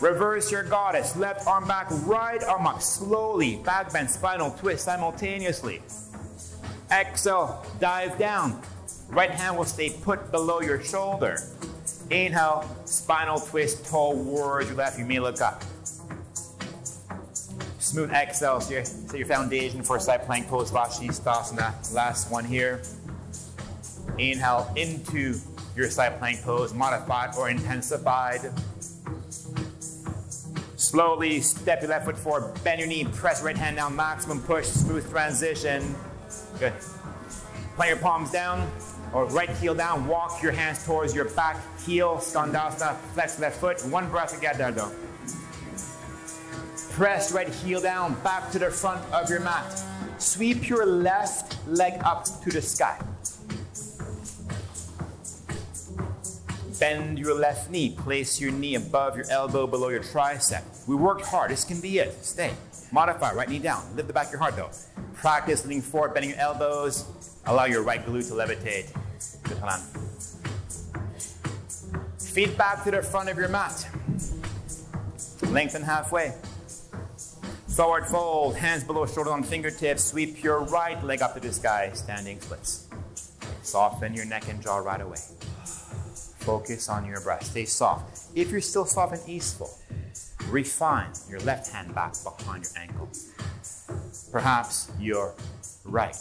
Reverse 0.01 0.49
your 0.49 0.63
goddess, 0.63 1.17
left 1.17 1.45
arm 1.45 1.67
back, 1.67 1.87
right 2.05 2.41
arm 2.43 2.65
up, 2.65 2.81
slowly. 2.81 3.57
Back 3.57 3.91
bend, 3.91 4.09
spinal 4.09 4.51
twist 4.51 4.85
simultaneously. 4.85 5.81
Exhale, 6.89 7.65
dive 7.79 8.17
down. 8.17 8.61
Right 9.09 9.31
hand 9.31 9.57
will 9.57 9.65
stay 9.65 9.89
put 9.89 10.31
below 10.31 10.61
your 10.61 10.81
shoulder. 10.81 11.37
Inhale, 12.09 12.63
spinal 12.85 13.39
twist 13.39 13.85
towards 13.87 14.67
your 14.67 14.77
left. 14.77 14.97
You 14.97 15.05
may 15.05 15.19
look 15.19 15.41
up. 15.41 15.63
Smooth 17.79 18.11
exhale. 18.11 18.61
So, 18.61 18.83
set 18.83 19.17
your 19.17 19.27
foundation 19.27 19.83
for 19.83 19.99
side 19.99 20.25
plank 20.25 20.47
pose, 20.47 20.71
Vashisthasana. 20.71 21.93
Last 21.93 22.31
one 22.31 22.45
here. 22.45 22.81
Inhale 24.17 24.71
into 24.75 25.39
your 25.75 25.89
side 25.89 26.19
plank 26.19 26.41
pose, 26.43 26.73
modified 26.73 27.35
or 27.37 27.49
intensified. 27.49 28.51
Slowly 30.89 31.39
step 31.41 31.83
your 31.83 31.91
left 31.91 32.05
foot 32.05 32.17
forward, 32.17 32.63
bend 32.63 32.79
your 32.79 32.87
knee, 32.87 33.05
press 33.05 33.43
right 33.43 33.55
hand 33.55 33.75
down, 33.75 33.95
maximum 33.95 34.41
push, 34.41 34.65
smooth 34.65 35.07
transition. 35.11 35.95
Good. 36.57 36.73
Plant 37.75 37.89
your 37.89 37.99
palms 37.99 38.31
down 38.31 38.67
or 39.13 39.25
right 39.25 39.51
heel 39.51 39.75
down, 39.75 40.07
walk 40.07 40.41
your 40.41 40.51
hands 40.51 40.83
towards 40.83 41.13
your 41.13 41.25
back 41.25 41.57
heel, 41.85 42.17
skandasana, 42.17 42.97
flex 43.13 43.39
left 43.39 43.59
foot. 43.59 43.85
One 43.85 44.09
breath 44.09 44.33
to 44.33 44.41
get 44.41 44.57
though. 44.57 44.91
Press 46.93 47.31
right 47.31 47.49
heel 47.49 47.81
down, 47.81 48.19
back 48.23 48.49
to 48.49 48.57
the 48.57 48.71
front 48.71 49.05
of 49.13 49.29
your 49.29 49.41
mat. 49.41 49.83
Sweep 50.17 50.67
your 50.67 50.87
left 50.87 51.55
leg 51.67 52.01
up 52.03 52.25
to 52.41 52.49
the 52.49 52.63
sky. 52.63 52.99
Bend 56.79 57.19
your 57.19 57.33
left 57.33 57.69
knee. 57.69 57.89
Place 57.89 58.39
your 58.39 58.51
knee 58.51 58.75
above 58.75 59.17
your 59.17 59.25
elbow, 59.29 59.67
below 59.67 59.89
your 59.89 60.01
tricep. 60.01 60.63
We 60.87 60.95
worked 60.95 61.25
hard. 61.25 61.51
This 61.51 61.65
can 61.65 61.81
be 61.81 61.99
it. 61.99 62.13
Stay. 62.23 62.53
Modify. 62.91 63.33
Right 63.33 63.49
knee 63.49 63.59
down. 63.59 63.83
Lift 63.95 64.07
the 64.07 64.13
back 64.13 64.27
of 64.27 64.31
your 64.31 64.39
heart 64.39 64.55
though. 64.55 64.69
Practice 65.13 65.65
leaning 65.65 65.81
forward, 65.81 66.13
bending 66.13 66.31
your 66.31 66.39
elbows. 66.39 67.05
Allow 67.45 67.65
your 67.65 67.83
right 67.83 68.05
glute 68.05 68.27
to 68.29 68.33
levitate. 68.33 68.93
Good 69.43 69.57
plan. 69.57 69.79
Feet 72.17 72.57
back 72.57 72.83
to 72.85 72.91
the 72.91 73.01
front 73.01 73.27
of 73.27 73.37
your 73.37 73.49
mat. 73.49 73.89
Lengthen 75.41 75.81
halfway. 75.81 76.33
Forward 77.67 78.05
fold, 78.05 78.55
hands 78.55 78.83
below 78.83 79.05
shoulder 79.05 79.31
on 79.31 79.43
fingertips. 79.43 80.03
Sweep 80.03 80.43
your 80.43 80.61
right 80.61 81.03
leg 81.03 81.21
up 81.21 81.33
to 81.33 81.39
the 81.39 81.51
sky, 81.51 81.91
standing 81.93 82.39
splits. 82.39 82.87
Soften 83.63 84.13
your 84.13 84.25
neck 84.25 84.47
and 84.47 84.61
jaw 84.61 84.77
right 84.77 85.01
away. 85.01 85.19
Focus 86.49 86.89
on 86.89 87.05
your 87.05 87.21
breath. 87.21 87.43
Stay 87.43 87.65
soft. 87.65 88.25
If 88.33 88.49
you're 88.49 88.59
still 88.59 88.85
soft 88.85 89.13
and 89.13 89.29
easeful, 89.29 89.69
refine 90.47 91.11
your 91.29 91.39
left 91.41 91.71
hand 91.71 91.93
back 91.93 92.15
behind 92.23 92.63
your 92.63 92.73
ankle. 92.81 93.07
Perhaps 94.31 94.91
your 94.99 95.35
right. 95.85 96.17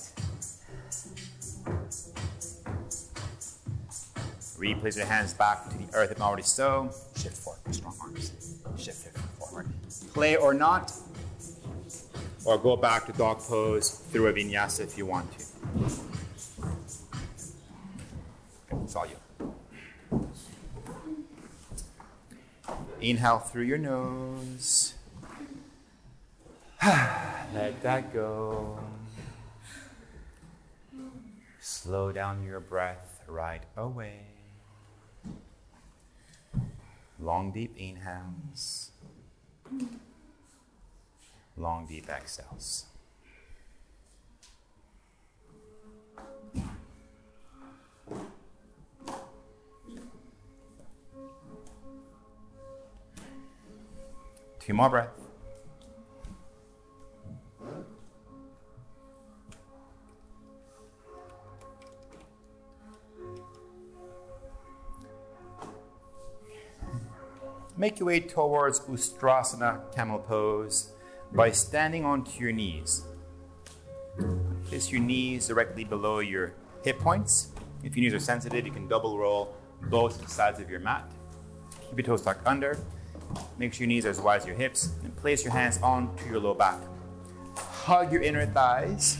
Replace 4.58 4.98
your 4.98 5.06
hands 5.06 5.32
back 5.32 5.70
to 5.70 5.78
the 5.78 5.88
earth 5.94 6.10
if 6.10 6.20
already 6.20 6.42
so. 6.42 6.90
Shift 7.16 7.38
forward, 7.38 7.74
strong 7.74 7.96
arms. 8.02 8.30
Shift 8.76 9.16
forward. 9.38 9.66
Play 10.12 10.36
or 10.36 10.52
not, 10.52 10.92
or 12.44 12.58
go 12.58 12.76
back 12.76 13.06
to 13.06 13.12
dog 13.12 13.38
pose 13.38 13.88
through 14.12 14.26
a 14.26 14.32
vinyasa 14.34 14.80
if 14.80 14.98
you 14.98 15.06
want 15.06 15.26
to. 15.38 15.44
It's 18.84 18.94
all 18.94 19.06
you. 19.06 19.16
Inhale 23.00 23.38
through 23.38 23.62
your 23.62 23.78
nose. 23.78 24.94
Let 26.84 27.82
that 27.82 28.12
go. 28.12 28.80
Slow 31.60 32.10
down 32.12 32.44
your 32.44 32.60
breath 32.60 33.20
right 33.28 33.62
away. 33.76 34.20
Long, 37.20 37.52
deep 37.52 37.76
inhales. 37.76 38.90
Long, 41.56 41.86
deep 41.86 42.08
exhales. 42.08 42.86
Two 54.68 54.74
more 54.74 54.90
breaths. 54.90 55.18
Make 67.78 67.98
your 67.98 68.08
way 68.08 68.20
towards 68.20 68.80
Ustrasana 68.80 69.90
camel 69.94 70.18
pose 70.18 70.92
by 71.32 71.50
standing 71.52 72.04
onto 72.04 72.38
your 72.38 72.52
knees. 72.52 73.06
Place 74.66 74.92
your 74.92 75.00
knees 75.00 75.46
directly 75.46 75.84
below 75.84 76.18
your 76.18 76.52
hip 76.84 76.98
points. 76.98 77.52
If 77.82 77.96
your 77.96 78.02
knees 78.02 78.12
are 78.12 78.20
sensitive, 78.20 78.66
you 78.66 78.72
can 78.72 78.86
double 78.86 79.16
roll 79.16 79.56
both 79.84 80.28
sides 80.28 80.60
of 80.60 80.68
your 80.68 80.80
mat. 80.80 81.10
Keep 81.88 82.00
your 82.00 82.06
toes 82.08 82.20
tucked 82.20 82.46
under. 82.46 82.76
Make 83.58 83.74
sure 83.74 83.84
your 83.84 83.88
knees 83.88 84.06
are 84.06 84.10
as 84.10 84.20
wide 84.20 84.40
as 84.40 84.46
your 84.46 84.56
hips 84.56 84.92
and 85.02 85.14
place 85.16 85.44
your 85.44 85.52
hands 85.52 85.78
onto 85.82 86.28
your 86.28 86.40
low 86.40 86.54
back. 86.54 86.78
Hug 87.56 88.12
your 88.12 88.22
inner 88.22 88.46
thighs. 88.46 89.18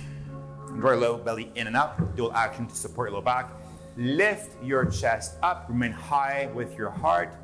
Draw 0.79 0.93
your 0.93 1.01
low 1.01 1.17
belly 1.19 1.51
in 1.55 1.67
and 1.67 1.77
up. 1.77 2.17
Dual 2.17 2.33
action 2.33 2.67
to 2.67 2.75
support 2.75 3.09
your 3.09 3.19
low 3.19 3.25
back. 3.25 3.51
Lift 3.97 4.63
your 4.63 4.85
chest 4.85 5.37
up. 5.43 5.67
Remain 5.69 5.93
high 5.93 6.49
with 6.55 6.77
your 6.77 6.91
heart. 6.91 7.35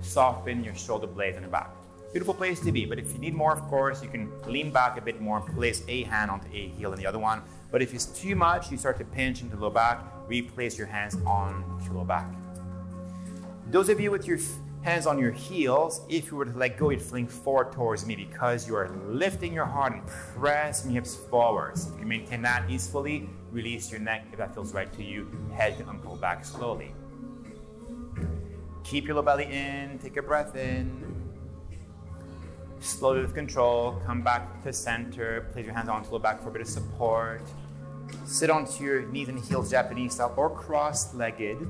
Soften 0.00 0.64
your 0.64 0.74
shoulder 0.74 1.06
blades 1.06 1.36
and 1.36 1.44
your 1.44 1.52
back. 1.52 1.70
Beautiful 2.12 2.32
place 2.32 2.60
to 2.60 2.72
be. 2.72 2.86
But 2.86 2.98
if 2.98 3.12
you 3.12 3.18
need 3.18 3.34
more, 3.34 3.52
of 3.52 3.60
course, 3.62 4.02
you 4.02 4.08
can 4.08 4.30
lean 4.46 4.70
back 4.70 4.96
a 4.96 5.02
bit 5.02 5.20
more. 5.20 5.38
and 5.38 5.54
Place 5.54 5.82
a 5.88 6.04
hand 6.04 6.30
onto 6.30 6.48
a 6.48 6.68
heel 6.68 6.92
and 6.92 7.00
the 7.00 7.06
other 7.06 7.18
one. 7.18 7.42
But 7.70 7.82
if 7.82 7.92
it's 7.92 8.06
too 8.06 8.34
much, 8.34 8.70
you 8.70 8.78
start 8.78 8.96
to 8.98 9.04
pinch 9.04 9.42
into 9.42 9.56
low 9.56 9.70
back. 9.70 10.02
Replace 10.26 10.78
your 10.78 10.86
hands 10.86 11.16
on 11.26 11.80
your 11.84 11.94
low 11.94 12.04
back. 12.04 12.26
Those 13.70 13.90
of 13.90 14.00
you 14.00 14.10
with 14.10 14.26
your 14.26 14.38
hands 14.82 15.06
on 15.06 15.18
your 15.18 15.32
heels. 15.32 16.00
If 16.08 16.30
you 16.30 16.36
were 16.36 16.44
to 16.44 16.56
let 16.56 16.76
go, 16.78 16.90
you'd 16.90 17.02
fling 17.02 17.26
forward 17.26 17.72
towards 17.72 18.06
me 18.06 18.16
because 18.16 18.66
you 18.68 18.76
are 18.76 18.88
lifting 19.06 19.52
your 19.52 19.64
heart 19.64 19.92
and 19.92 20.06
pressing 20.06 20.92
your 20.92 21.02
hips 21.02 21.16
forwards. 21.16 21.86
If 21.86 21.92
you 21.92 21.98
can 21.98 22.08
maintain 22.08 22.42
that 22.42 22.70
easily, 22.70 23.28
release 23.50 23.90
your 23.90 24.00
neck 24.00 24.26
if 24.32 24.38
that 24.38 24.54
feels 24.54 24.72
right 24.72 24.92
to 24.94 25.04
you. 25.04 25.30
Head 25.54 25.78
to 25.78 25.88
uncle 25.88 26.16
back 26.16 26.44
slowly. 26.44 26.94
Keep 28.84 29.06
your 29.06 29.16
low 29.16 29.22
belly 29.22 29.44
in, 29.44 29.98
take 29.98 30.16
a 30.16 30.22
breath 30.22 30.56
in. 30.56 31.04
Slowly 32.80 33.20
with 33.20 33.34
control, 33.34 34.00
come 34.06 34.22
back 34.22 34.62
to 34.62 34.72
center, 34.72 35.48
place 35.52 35.66
your 35.66 35.74
hands 35.74 35.88
onto 35.88 36.10
low 36.10 36.18
back 36.18 36.40
for 36.40 36.48
a 36.48 36.52
bit 36.52 36.62
of 36.62 36.68
support. 36.68 37.42
Sit 38.24 38.50
onto 38.50 38.84
your 38.84 39.02
knees 39.02 39.28
and 39.28 39.38
heels, 39.38 39.70
Japanese 39.70 40.14
style, 40.14 40.32
or 40.36 40.48
cross 40.48 41.12
legged. 41.14 41.68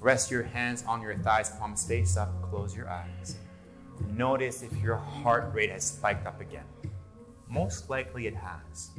Rest 0.00 0.30
your 0.30 0.42
hands 0.42 0.84
on 0.86 1.00
your 1.02 1.16
thighs, 1.16 1.50
palms 1.50 1.86
face 1.86 2.16
up, 2.16 2.30
close 2.42 2.76
your 2.76 2.88
eyes. 2.88 3.36
Notice 4.14 4.62
if 4.62 4.76
your 4.78 4.96
heart 4.96 5.52
rate 5.54 5.70
has 5.70 5.84
spiked 5.84 6.26
up 6.26 6.40
again. 6.40 6.64
Most 7.48 7.88
likely 7.88 8.26
it 8.26 8.34
has. 8.34 8.90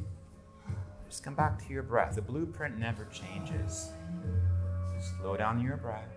Just 1.08 1.24
come 1.24 1.36
back 1.36 1.66
to 1.66 1.74
your 1.74 1.84
breath. 1.84 2.16
The 2.16 2.22
blueprint 2.22 2.78
never 2.78 3.06
changes. 3.06 3.92
Slow 5.00 5.38
down 5.38 5.62
your 5.62 5.78
breath. 5.78 6.10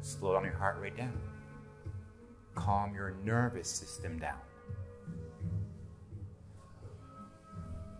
Slow 0.00 0.34
down 0.34 0.44
your 0.44 0.56
heart 0.56 0.80
rate 0.80 0.96
down. 0.96 1.18
Calm 2.54 2.94
your 2.94 3.14
nervous 3.24 3.68
system 3.68 4.18
down. 4.18 4.40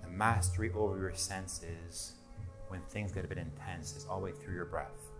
The 0.03 0.11
mastery 0.11 0.71
over 0.75 0.99
your 0.99 1.15
senses 1.15 2.15
when 2.69 2.81
things 2.89 3.13
get 3.13 3.25
a 3.25 3.29
bit 3.29 3.39
intense 3.39 3.97
is 3.97 4.07
always 4.11 4.35
through 4.37 4.55
your 4.55 4.67
breath. 4.67 5.12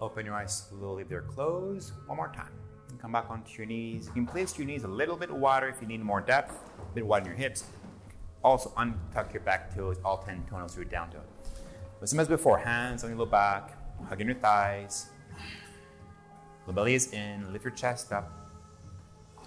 Open 0.00 0.24
your 0.24 0.34
eyes 0.34 0.68
slowly, 0.68 1.02
they're 1.02 1.22
closed. 1.22 1.92
One 2.06 2.16
more 2.16 2.32
time. 2.34 2.52
Come 3.00 3.12
back 3.12 3.30
onto 3.30 3.52
your 3.56 3.66
knees. 3.66 4.06
You 4.06 4.12
can 4.12 4.26
place 4.26 4.56
your 4.56 4.66
knees 4.66 4.84
a 4.84 4.88
little 4.88 5.16
bit 5.16 5.30
wider 5.30 5.68
if 5.68 5.80
you 5.80 5.88
need 5.88 6.00
more 6.00 6.20
depth, 6.20 6.54
a 6.78 6.94
bit 6.94 7.06
wider 7.06 7.30
in 7.30 7.30
your 7.30 7.36
hips. 7.36 7.64
Also, 8.42 8.70
untuck 8.70 9.32
your 9.32 9.42
back 9.42 9.74
toes, 9.74 9.98
all 10.04 10.18
10 10.18 10.46
toenails 10.48 10.76
root 10.76 10.90
down 10.90 11.10
to 11.10 11.16
it. 11.16 11.28
But 11.98 12.08
same 12.08 12.20
as 12.20 12.28
before, 12.28 12.58
hands 12.58 13.02
on 13.02 13.10
your 13.10 13.18
low 13.18 13.26
back, 13.26 13.76
hugging 14.08 14.28
your 14.28 14.36
thighs. 14.36 15.08
The 16.66 16.72
belly 16.72 16.94
is 16.94 17.12
in, 17.12 17.52
lift 17.52 17.64
your 17.64 17.74
chest 17.74 18.12
up, 18.12 18.30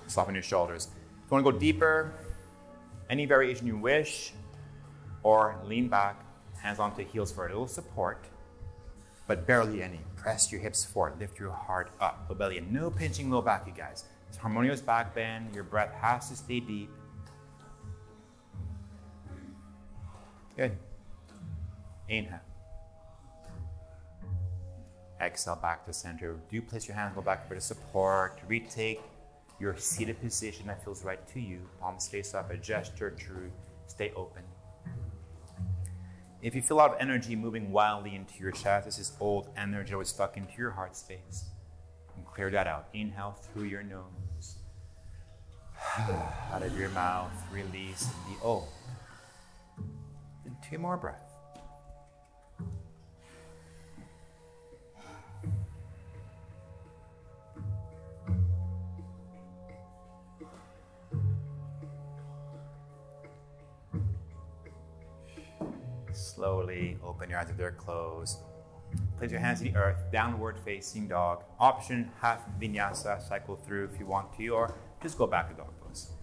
soften 0.07 0.35
your 0.35 0.43
shoulders. 0.43 0.87
If 0.87 1.31
you 1.31 1.35
want 1.35 1.45
to 1.45 1.51
go 1.51 1.57
deeper, 1.57 2.13
any 3.09 3.25
variation 3.25 3.67
you 3.67 3.77
wish, 3.77 4.33
or 5.23 5.57
lean 5.65 5.87
back, 5.87 6.23
hands 6.61 6.79
onto 6.79 7.05
heels 7.05 7.31
for 7.31 7.45
a 7.45 7.49
little 7.49 7.67
support, 7.67 8.25
but 9.27 9.47
barely 9.47 9.81
any. 9.81 9.99
Press 10.21 10.51
your 10.51 10.61
hips 10.61 10.85
forward, 10.85 11.19
lift 11.19 11.39
your 11.39 11.51
heart 11.51 11.89
up, 11.99 12.27
in. 12.51 12.71
No 12.71 12.91
pinching 12.91 13.31
low 13.31 13.41
back, 13.41 13.65
you 13.65 13.73
guys. 13.73 14.05
It's 14.29 14.37
harmonious 14.37 14.79
back 14.79 15.15
bend. 15.15 15.55
Your 15.55 15.63
breath 15.63 15.93
has 15.99 16.29
to 16.29 16.35
stay 16.35 16.59
deep. 16.59 16.91
Good. 20.55 20.77
Inhale. 22.07 22.39
Exhale 25.19 25.55
back 25.55 25.85
to 25.85 25.93
center. 25.93 26.35
Do 26.51 26.61
place 26.61 26.87
your 26.87 26.95
hands 26.95 27.13
go 27.15 27.21
back 27.21 27.47
for 27.47 27.55
the 27.55 27.61
support. 27.61 28.39
Retake 28.47 29.01
your 29.59 29.75
seated 29.77 30.21
position 30.21 30.67
that 30.67 30.83
feels 30.83 31.03
right 31.03 31.25
to 31.29 31.39
you. 31.39 31.61
Palms 31.79 32.07
face 32.07 32.35
up, 32.35 32.51
a 32.51 32.57
gesture 32.57 33.09
to 33.09 33.51
stay 33.87 34.11
open. 34.15 34.43
If 36.41 36.55
you 36.55 36.61
feel 36.63 36.77
a 36.77 36.79
lot 36.79 36.93
of 36.93 36.97
energy 36.99 37.35
moving 37.35 37.71
wildly 37.71 38.15
into 38.15 38.39
your 38.39 38.51
chest, 38.51 38.85
this 38.85 38.97
is 38.97 39.11
old 39.19 39.49
energy 39.55 39.93
was 39.93 40.09
stuck 40.09 40.37
into 40.37 40.53
your 40.57 40.71
heart 40.71 40.95
space. 40.95 41.45
And 42.15 42.25
clear 42.25 42.49
that 42.49 42.65
out. 42.65 42.87
Inhale 42.93 43.37
through 43.53 43.65
your 43.65 43.83
nose. 43.83 44.55
out 46.51 46.63
of 46.63 46.75
your 46.77 46.89
mouth, 46.89 47.31
release 47.53 48.05
the 48.05 48.43
O. 48.43 48.67
And 50.45 50.55
two 50.67 50.79
more 50.79 50.97
breaths. 50.97 51.30
Slowly 66.41 66.97
open 67.03 67.29
your 67.29 67.37
eyes 67.37 67.51
if 67.51 67.57
they're 67.57 67.71
closed. 67.73 68.39
Place 69.19 69.29
your 69.29 69.39
hands 69.39 69.59
to 69.59 69.65
the 69.65 69.75
earth, 69.75 70.05
downward 70.11 70.57
facing 70.65 71.07
dog. 71.07 71.43
Option 71.59 72.09
half 72.19 72.41
vinyasa, 72.59 73.21
cycle 73.29 73.55
through 73.55 73.91
if 73.93 73.99
you 73.99 74.07
want 74.07 74.35
to, 74.37 74.47
or 74.47 74.73
just 75.03 75.19
go 75.19 75.27
back 75.27 75.49
to 75.49 75.55
dog 75.55 75.71
pose. 75.79 76.13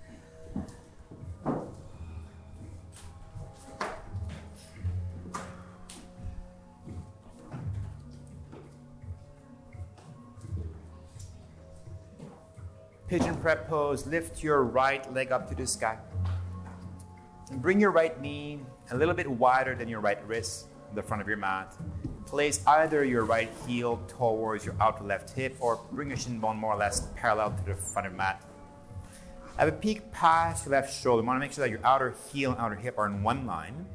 Pigeon 13.07 13.37
prep 13.37 13.69
pose. 13.69 14.05
Lift 14.05 14.43
your 14.43 14.65
right 14.65 15.15
leg 15.15 15.31
up 15.31 15.49
to 15.49 15.55
the 15.55 15.65
sky. 15.65 15.97
Bring 17.53 17.81
your 17.81 17.93
right 17.93 18.21
knee 18.21 18.59
a 18.91 18.97
little 18.97 19.15
bit 19.15 19.27
wider 19.27 19.75
than 19.75 19.89
your 19.89 20.01
right 20.01 20.25
wrist, 20.27 20.69
the 20.95 21.03
front 21.03 21.21
of 21.21 21.29
your 21.29 21.37
mat. 21.37 21.75
Place 22.27 22.61
either 22.67 23.05
your 23.05 23.25
right 23.25 23.51
heel 23.67 24.01
towards 24.09 24.65
your 24.65 24.75
outer 24.81 25.05
left 25.05 25.31
hip 25.31 25.57
or 25.61 25.81
bring 25.93 26.09
your 26.09 26.17
shin 26.17 26.39
bone 26.39 26.57
more 26.57 26.75
or 26.75 26.79
less 26.79 27.09
parallel 27.17 27.53
to 27.53 27.65
the 27.65 27.75
front 27.75 28.07
of 28.07 28.13
the 28.13 28.19
mat. 28.19 28.43
Have 29.59 29.69
a 29.69 29.73
peek 29.73 30.13
past 30.13 30.67
your 30.67 30.73
left 30.73 30.95
shoulder. 30.95 31.23
You 31.23 31.27
want 31.27 31.37
to 31.37 31.41
make 31.41 31.53
sure 31.53 31.65
that 31.65 31.71
your 31.71 31.85
outer 31.85 32.15
heel 32.33 32.53
and 32.53 32.61
outer 32.61 32.77
hip 32.77 32.97
are 32.99 33.07
in 33.07 33.23
one 33.23 33.45
line. 33.47 33.87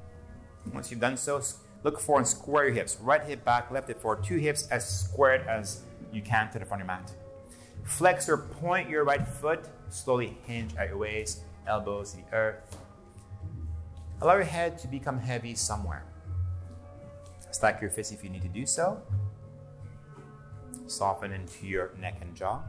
Once 0.74 0.91
you've 0.91 0.99
done 0.99 1.15
so, 1.15 1.41
look 1.84 1.99
forward 1.99 2.22
and 2.22 2.28
square 2.28 2.65
your 2.65 2.74
hips. 2.74 2.98
Right 2.99 3.24
hip 3.24 3.45
back, 3.45 3.72
left 3.72 3.88
hip 3.88 4.02
forward. 4.02 4.24
Two 4.24 4.38
hips 4.38 4.68
as 4.70 4.88
squared 4.88 5.48
as 5.48 5.84
you 6.11 6.22
can 6.22 6.52
to 6.52 6.60
the 6.60 6.65
front 6.65 6.82
of 6.82 6.88
your 6.88 6.95
mat. 6.95 7.11
Flex 7.84 8.28
or 8.30 8.38
point 8.38 8.90
your 8.90 9.03
right 9.03 9.26
foot. 9.28 9.65
Slowly 9.90 10.38
hinge 10.45 10.76
at 10.76 10.90
your 10.90 10.98
waist, 10.98 11.44
elbows 11.68 12.11
to 12.11 12.18
the 12.18 12.36
earth. 12.36 12.78
Allow 14.22 14.35
your 14.35 14.44
head 14.44 14.77
to 14.80 14.88
become 14.88 15.19
heavy 15.19 15.56
somewhere. 15.56 16.06
Stack 17.52 17.81
your 17.81 17.90
fists 17.90 18.11
if 18.11 18.23
you 18.23 18.30
need 18.30 18.41
to 18.41 18.48
do 18.48 18.65
so. 18.65 19.02
Soften 20.88 21.31
into 21.31 21.68
your 21.68 21.91
neck 21.99 22.18
and 22.22 22.35
jaw. 22.35 22.61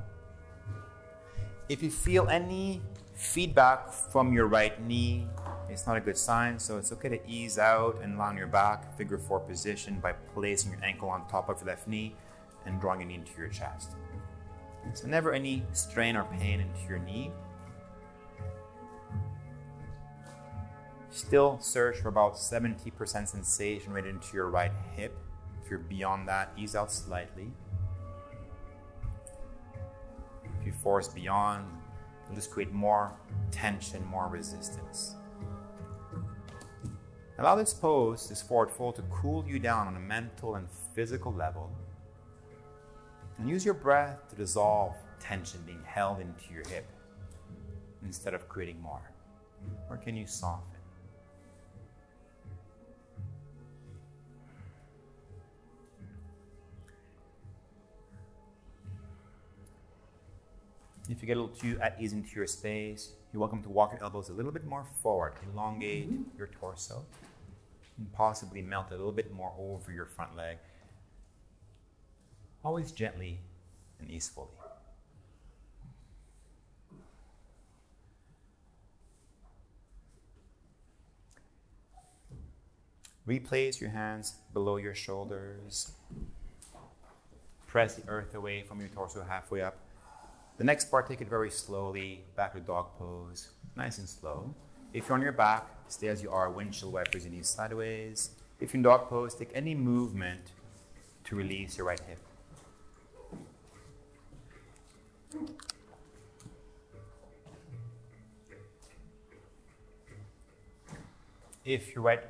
If 1.69 1.83
you 1.83 1.91
feel 1.91 2.29
any 2.29 2.83
feedback 3.15 3.91
from 3.91 4.33
your 4.33 4.47
right 4.47 4.81
knee, 4.83 5.27
it's 5.71 5.87
not 5.87 5.97
a 5.97 6.01
good 6.01 6.19
sign, 6.19 6.59
so 6.59 6.77
it's 6.77 6.93
okay 6.93 7.09
to 7.09 7.29
ease 7.29 7.59
out 7.59 8.01
and 8.03 8.19
lie 8.19 8.29
on 8.29 8.37
your 8.37 8.47
back, 8.47 8.97
figure 8.99 9.19
four 9.19 9.41
position 9.41 9.99
by 10.01 10.13
placing 10.13 10.73
your 10.73 10.85
ankle 10.85 11.09
on 11.09 11.27
top 11.29 11.49
of 11.49 11.59
your 11.61 11.69
left 11.69 11.89
knee 11.89 12.15
and 12.67 12.81
drawing 12.81 13.01
your 13.01 13.09
knee 13.09 13.15
into 13.15 13.33
your 13.39 13.49
chest. 13.49 13.93
So, 14.93 15.07
never 15.07 15.33
any 15.33 15.63
strain 15.73 16.17
or 16.17 16.25
pain 16.25 16.61
into 16.61 16.89
your 16.89 16.99
knee. 16.99 17.33
Still 21.15 21.61
search 21.61 21.99
for 21.99 22.09
about 22.09 22.35
70% 22.35 23.29
sensation 23.29 23.93
right 23.93 24.05
into 24.05 24.35
your 24.35 24.49
right 24.49 24.73
hip. 24.97 25.17
If 25.63 25.71
you're 25.71 25.79
beyond 25.79 26.27
that, 26.27 26.53
ease 26.57 26.75
out 26.75 26.91
slightly. 26.91 27.53
If 30.43 30.67
you 30.67 30.73
force 30.73 31.07
beyond, 31.07 31.69
you'll 32.27 32.35
just 32.35 32.51
create 32.51 32.73
more 32.73 33.13
tension, 33.53 34.05
more 34.07 34.27
resistance. 34.27 35.15
Allow 37.39 37.55
this 37.55 37.73
pose, 37.73 38.29
this 38.29 38.43
forward 38.43 38.73
fold, 38.73 38.97
to 38.97 39.03
cool 39.03 39.45
you 39.47 39.61
down 39.61 39.87
on 39.87 39.95
a 39.95 40.01
mental 40.01 40.57
and 40.57 40.67
physical 40.97 41.33
level. 41.33 41.71
And 43.39 43.49
use 43.49 43.65
your 43.65 43.75
breath 43.75 44.29
to 44.31 44.35
dissolve 44.35 44.97
tension 45.21 45.61
being 45.65 45.85
held 45.85 46.19
into 46.19 46.53
your 46.53 46.65
hip 46.69 46.91
instead 48.05 48.35
of 48.35 48.49
creating 48.49 48.83
more. 48.83 49.13
Or 49.89 49.97
can 49.97 50.17
you 50.17 50.27
soften? 50.27 50.74
If 61.09 61.21
you 61.21 61.27
get 61.27 61.37
a 61.37 61.41
little 61.41 61.55
too 61.55 61.79
at 61.83 61.97
ease 62.01 62.15
into 62.15 62.35
your 62.35 62.47
space, 62.47 63.13
you're 63.33 63.41
welcome 63.41 63.63
to 63.65 63.69
walk 63.69 63.93
your 63.93 64.03
elbows 64.03 64.31
a 64.31 64.33
little 64.33 64.53
bit 64.53 64.65
more 64.65 64.87
forward, 65.03 65.35
elongate 65.53 66.11
mm-hmm. 66.11 66.39
your 66.39 66.47
torso, 66.47 67.05
and 67.99 68.11
possibly 68.15 68.63
melt 68.63 68.87
a 68.89 68.97
little 68.97 69.13
bit 69.13 69.31
more 69.31 69.53
over 69.59 69.93
your 69.93 70.07
front 70.07 70.35
leg. 70.35 70.57
Always 72.65 72.91
gently 72.91 73.39
and 74.01 74.11
easefully. 74.11 74.49
Replace 83.27 83.81
your 83.81 83.91
hands 83.91 84.37
below 84.55 84.77
your 84.77 84.95
shoulders. 84.95 85.93
Press 87.67 87.97
the 87.97 88.09
earth 88.09 88.35
away 88.35 88.63
from 88.63 88.81
your 88.81 88.89
torso 88.89 89.23
halfway 89.23 89.61
up. 89.61 89.84
The 90.57 90.65
next 90.65 90.89
part, 90.91 91.09
take 91.09 91.21
it 91.21 91.29
very 91.29 91.51
slowly, 91.51 92.25
back 92.37 92.53
to 92.53 92.61
dog 92.61 92.97
pose, 92.97 93.51
nice 93.77 93.99
and 93.99 94.09
slow. 94.09 94.55
If 94.93 95.09
you're 95.09 95.17
on 95.17 95.23
your 95.23 95.33
back, 95.33 95.69
stay 95.89 96.07
as 96.07 96.23
you 96.23 96.31
are, 96.31 96.49
windshield 96.49 96.93
wipers 96.93 97.25
your 97.25 97.33
knees 97.33 97.49
sideways. 97.49 98.31
If 98.61 98.73
you're 98.73 98.79
in 98.79 98.83
dog 98.83 99.09
pose, 99.09 99.35
take 99.35 99.51
any 99.53 99.75
movement 99.75 100.53
to 101.25 101.35
release 101.35 101.77
your 101.77 101.89
right 101.89 102.01
hip. 102.01 102.19
If 111.65 111.95
your 111.95 112.05
right 112.05 112.23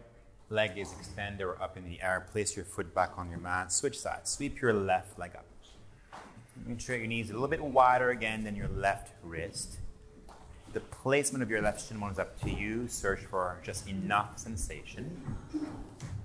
leg 0.49 0.79
is 0.79 0.93
extended 0.93 1.45
or 1.45 1.61
up 1.61 1.77
in 1.77 1.85
the 1.85 2.01
air, 2.01 2.27
place 2.33 2.57
your 2.57 2.65
foot 2.65 2.95
back 2.95 3.19
on 3.19 3.29
your 3.29 3.41
mat. 3.41 3.73
Switch 3.73 3.99
sides. 3.99 4.31
Sweep 4.31 4.61
your 4.63 4.73
left 4.73 5.19
leg 5.19 5.33
up. 5.37 5.45
Make 6.67 6.81
sure 6.81 6.97
your 6.97 7.07
knees 7.07 7.31
a 7.31 7.33
little 7.33 7.49
bit 7.49 7.63
wider 7.63 8.11
again 8.11 8.45
than 8.45 8.55
your 8.57 8.69
left 8.69 9.13
wrist. 9.23 9.79
The 10.73 10.81
placement 10.81 11.43
of 11.43 11.51
your 11.51 11.63
left 11.63 11.87
shin 11.87 11.99
bone 11.99 12.11
is 12.11 12.19
up 12.19 12.41
to 12.43 12.51
you. 12.51 12.89
Search 12.89 13.21
for 13.21 13.59
just 13.63 13.89
enough 13.89 14.39
sensation. 14.39 15.21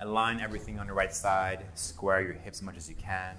Align 0.01 0.39
everything 0.39 0.79
on 0.79 0.87
your 0.87 0.95
right 0.95 1.13
side. 1.13 1.65
Square 1.75 2.21
your 2.21 2.33
hips 2.33 2.59
as 2.59 2.63
much 2.63 2.77
as 2.77 2.89
you 2.89 2.95
can. 2.95 3.35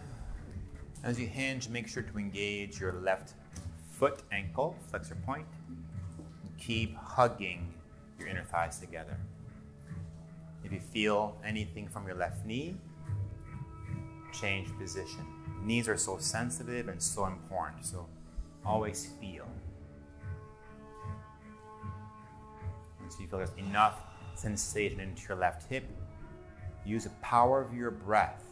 As 1.03 1.19
you 1.19 1.27
hinge, 1.27 1.69
make 1.69 1.89
sure 1.89 2.03
to 2.03 2.19
engage 2.19 2.79
your 2.79 2.93
left 2.93 3.33
foot 3.91 4.23
ankle, 4.31 4.77
flexor 4.89 5.17
point. 5.27 5.47
Keep 6.59 6.95
hugging 6.97 7.73
your 8.19 8.29
inner 8.29 8.45
thighs 8.45 8.79
together. 8.79 9.17
If 10.63 10.73
you 10.73 10.81
feel 10.81 11.37
anything 11.45 11.89
from 11.89 12.07
your 12.07 12.17
left 12.17 12.45
knee, 12.45 12.77
change 14.33 14.69
position. 14.79 15.27
Knees 15.63 15.89
are 15.89 15.97
so 15.97 16.19
sensitive 16.19 16.89
and 16.89 17.03
so 17.03 17.27
important, 17.27 17.85
so 17.85 18.07
always 18.65 19.11
feel. 19.21 19.47
So 23.09 23.21
you 23.21 23.27
feel 23.27 23.39
there's 23.39 23.51
enough 23.59 24.01
sensation 24.35 25.01
into 25.01 25.23
your 25.29 25.37
left 25.37 25.69
hip. 25.69 25.85
Use 26.85 27.05
the 27.05 27.11
power 27.23 27.61
of 27.61 27.75
your 27.75 27.91
breath 27.91 28.45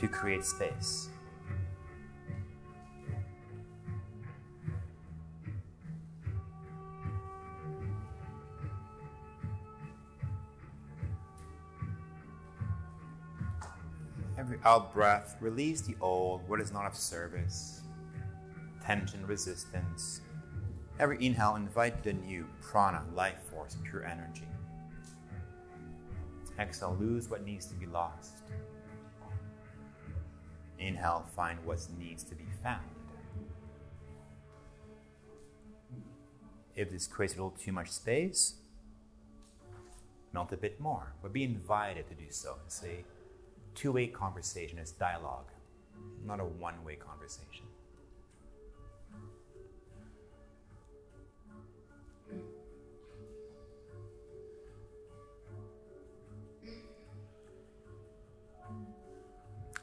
to 0.00 0.08
create 0.08 0.44
space. 0.44 1.08
Every 14.46 14.60
out 14.64 14.94
breath, 14.94 15.34
release 15.40 15.80
the 15.80 15.96
old, 16.00 16.48
what 16.48 16.60
is 16.60 16.72
not 16.72 16.86
of 16.86 16.94
service, 16.94 17.80
tension, 18.80 19.26
resistance. 19.26 20.20
Every 21.00 21.16
inhale, 21.24 21.56
invite 21.56 22.04
the 22.04 22.12
new 22.12 22.46
prana, 22.60 23.02
life 23.12 23.40
force, 23.50 23.76
pure 23.82 24.04
energy. 24.04 24.46
Exhale, 26.60 26.96
lose 27.00 27.28
what 27.28 27.44
needs 27.44 27.66
to 27.66 27.74
be 27.74 27.86
lost. 27.86 28.36
Inhale, 30.78 31.26
find 31.34 31.58
what 31.64 31.84
needs 31.98 32.22
to 32.22 32.36
be 32.36 32.46
found. 32.62 32.86
If 36.76 36.92
this 36.92 37.08
creates 37.08 37.34
a 37.34 37.38
little 37.38 37.58
too 37.58 37.72
much 37.72 37.90
space, 37.90 38.60
melt 40.32 40.52
a 40.52 40.56
bit 40.56 40.78
more, 40.78 41.14
but 41.20 41.32
be 41.32 41.42
invited 41.42 42.06
to 42.10 42.14
do 42.14 42.30
so. 42.30 42.58
It's 42.64 42.84
a 42.84 43.04
two 43.76 43.92
way 43.92 44.06
conversation, 44.06 44.78
it's 44.78 44.90
dialogue, 44.90 45.50
not 46.24 46.40
a 46.40 46.44
one 46.44 46.82
way 46.84 46.96
conversation. 46.96 47.66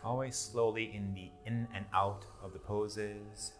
Always 0.03 0.36
slowly 0.36 0.91
in 0.94 1.14
the 1.14 1.30
in 1.45 1.65
and 1.74 1.86
out 1.94 2.26
of 2.44 2.52
the 2.52 2.60
poses. 2.60 3.53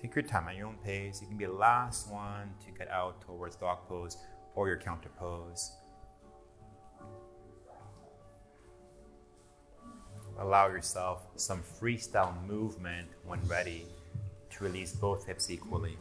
Take 0.00 0.14
your 0.14 0.22
time 0.22 0.48
at 0.48 0.56
your 0.56 0.66
own 0.68 0.78
pace. 0.82 1.20
You 1.20 1.28
can 1.28 1.36
be 1.36 1.44
the 1.44 1.52
last 1.52 2.10
one 2.10 2.54
to 2.64 2.78
get 2.78 2.90
out 2.90 3.20
towards 3.20 3.56
dog 3.56 3.86
pose 3.86 4.16
or 4.54 4.66
your 4.66 4.78
counter 4.78 5.10
pose. 5.18 5.72
Allow 10.38 10.68
yourself 10.68 11.26
some 11.36 11.62
freestyle 11.62 12.34
movement 12.46 13.08
when 13.24 13.40
ready 13.46 13.86
to 14.50 14.64
release 14.64 14.92
both 14.92 15.26
hips 15.26 15.50
equally. 15.50 15.96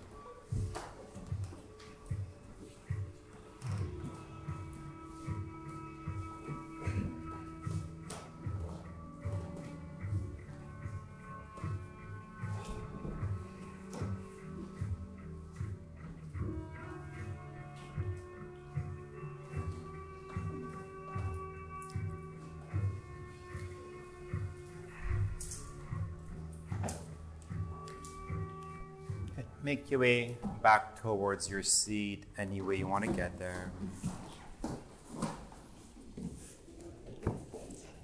Your 29.91 29.99
way 29.99 30.37
back 30.63 31.01
towards 31.01 31.49
your 31.49 31.61
seat 31.61 32.23
any 32.37 32.61
way 32.61 32.77
you 32.77 32.87
want 32.87 33.03
to 33.03 33.11
get 33.11 33.37
there. 33.37 33.71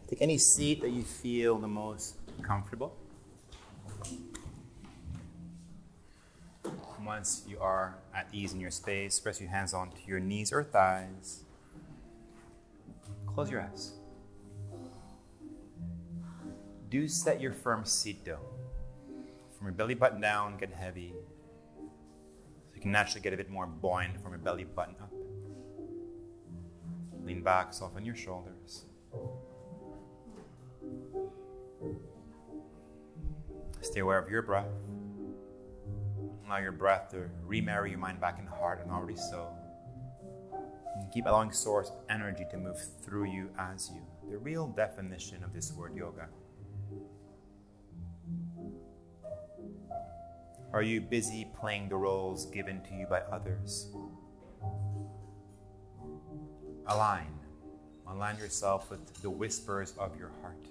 Take 0.10 0.22
any 0.22 0.38
seat 0.38 0.82
that 0.82 0.90
you 0.90 1.04
feel 1.04 1.58
the 1.58 1.68
most 1.68 2.18
comfortable. 2.42 2.94
Once 7.06 7.46
you 7.48 7.58
are 7.60 7.96
at 8.14 8.28
ease 8.34 8.52
in 8.52 8.60
your 8.60 8.72
space, 8.72 9.18
press 9.18 9.40
your 9.40 9.50
hands 9.50 9.74
onto 9.74 9.96
your 10.06 10.20
knees 10.20 10.52
or 10.52 10.66
thighs. 10.66 11.46
Close 13.26 13.50
your 13.50 13.62
eyes. 13.62 13.94
Do 16.90 17.08
set 17.08 17.40
your 17.40 17.54
firm 17.54 17.86
seat 17.86 18.26
though. 18.26 18.40
From 19.58 19.68
your 19.68 19.74
belly 19.74 19.94
button 19.94 20.20
down, 20.20 20.58
get 20.58 20.72
heavy 20.74 21.14
you 22.78 22.82
can 22.82 22.92
naturally 22.92 23.22
get 23.22 23.34
a 23.34 23.38
bit 23.38 23.50
more 23.50 23.66
buoyant 23.66 24.22
from 24.22 24.34
your 24.34 24.40
belly 24.40 24.64
button 24.64 24.94
up. 25.02 25.12
Lean 27.24 27.42
back, 27.42 27.74
soften 27.74 28.06
your 28.06 28.16
shoulders. 28.16 28.86
Stay 33.82 34.02
aware 34.02 34.20
of 34.20 34.30
your 34.30 34.44
breath. 34.44 34.68
Allow 36.46 36.58
your 36.60 36.72
breath 36.72 37.10
to 37.10 37.28
remarry 37.48 37.90
your 37.90 37.98
mind 37.98 38.22
back 38.22 38.38
in 38.38 38.46
the 38.46 38.52
heart, 38.52 38.80
and 38.84 38.92
already 38.92 39.16
so. 39.16 39.50
And 40.54 41.12
keep 41.12 41.26
allowing 41.26 41.52
source 41.52 41.92
energy 42.12 42.46
to 42.52 42.58
move 42.58 42.80
through 43.04 43.26
you 43.26 43.50
as 43.58 43.90
you. 43.92 44.04
The 44.30 44.38
real 44.38 44.68
definition 44.68 45.44
of 45.44 45.52
this 45.52 45.74
word 45.74 45.96
yoga. 45.96 46.28
Are 50.74 50.82
you 50.82 51.00
busy 51.00 51.48
playing 51.60 51.90
the 51.90 51.96
roles 51.96 52.46
given 52.48 52.82
to 52.84 52.94
you 52.94 53.08
by 53.08 53.22
others? 53.32 53.88
Align. 56.88 57.34
Align 58.08 58.38
yourself 58.38 58.90
with 58.90 59.22
the 59.22 59.30
whispers 59.30 59.94
of 59.98 60.18
your 60.18 60.32
heart. 60.42 60.68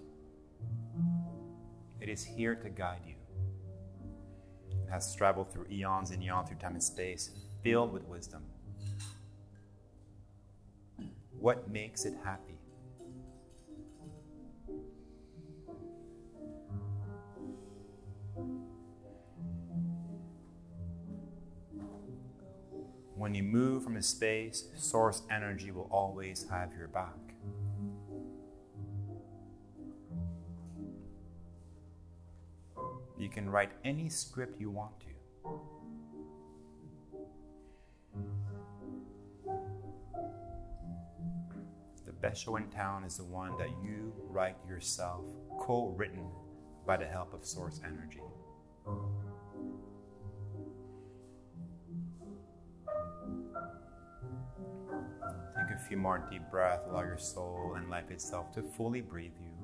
It 2.00 2.08
is 2.08 2.22
here 2.24 2.54
to 2.54 2.68
guide 2.68 3.00
you. 3.06 3.14
It 4.70 4.90
has 4.90 5.14
traveled 5.14 5.52
through 5.52 5.66
eons 5.70 6.10
and 6.10 6.22
eons 6.22 6.48
through 6.48 6.58
time 6.58 6.74
and 6.74 6.82
space, 6.82 7.30
filled 7.62 7.92
with 7.92 8.04
wisdom. 8.04 8.42
What 11.38 11.70
makes 11.70 12.04
it 12.04 12.14
happy? 12.22 12.55
When 23.26 23.34
you 23.34 23.42
move 23.42 23.82
from 23.82 23.96
a 23.96 24.02
space, 24.04 24.68
source 24.76 25.22
energy 25.32 25.72
will 25.72 25.88
always 25.90 26.46
have 26.48 26.70
your 26.78 26.86
back. 26.86 27.34
You 33.18 33.28
can 33.28 33.50
write 33.50 33.72
any 33.84 34.08
script 34.10 34.60
you 34.60 34.70
want 34.70 34.92
to. 35.00 35.06
The 42.04 42.12
best 42.12 42.44
show 42.44 42.54
in 42.54 42.68
town 42.68 43.02
is 43.02 43.16
the 43.16 43.24
one 43.24 43.58
that 43.58 43.70
you 43.82 44.12
write 44.28 44.54
yourself, 44.68 45.24
co 45.58 45.88
written 45.96 46.28
by 46.86 46.96
the 46.96 47.06
help 47.06 47.34
of 47.34 47.44
source 47.44 47.80
energy. 47.84 48.22
Few 55.88 55.96
more 55.96 56.26
deep 56.30 56.42
breaths. 56.50 56.84
Allow 56.88 57.02
your 57.02 57.18
soul 57.18 57.74
and 57.76 57.88
life 57.88 58.10
itself 58.10 58.52
to 58.54 58.62
fully 58.62 59.00
breathe 59.00 59.32
you. 59.40 59.55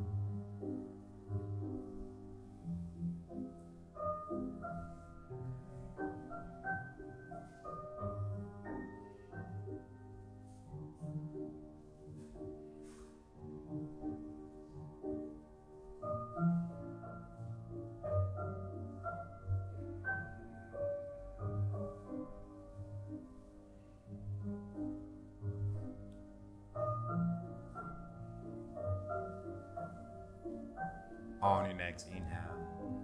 On 31.42 31.64
your 31.64 31.74
next 31.74 32.06
inhale, 32.06 33.02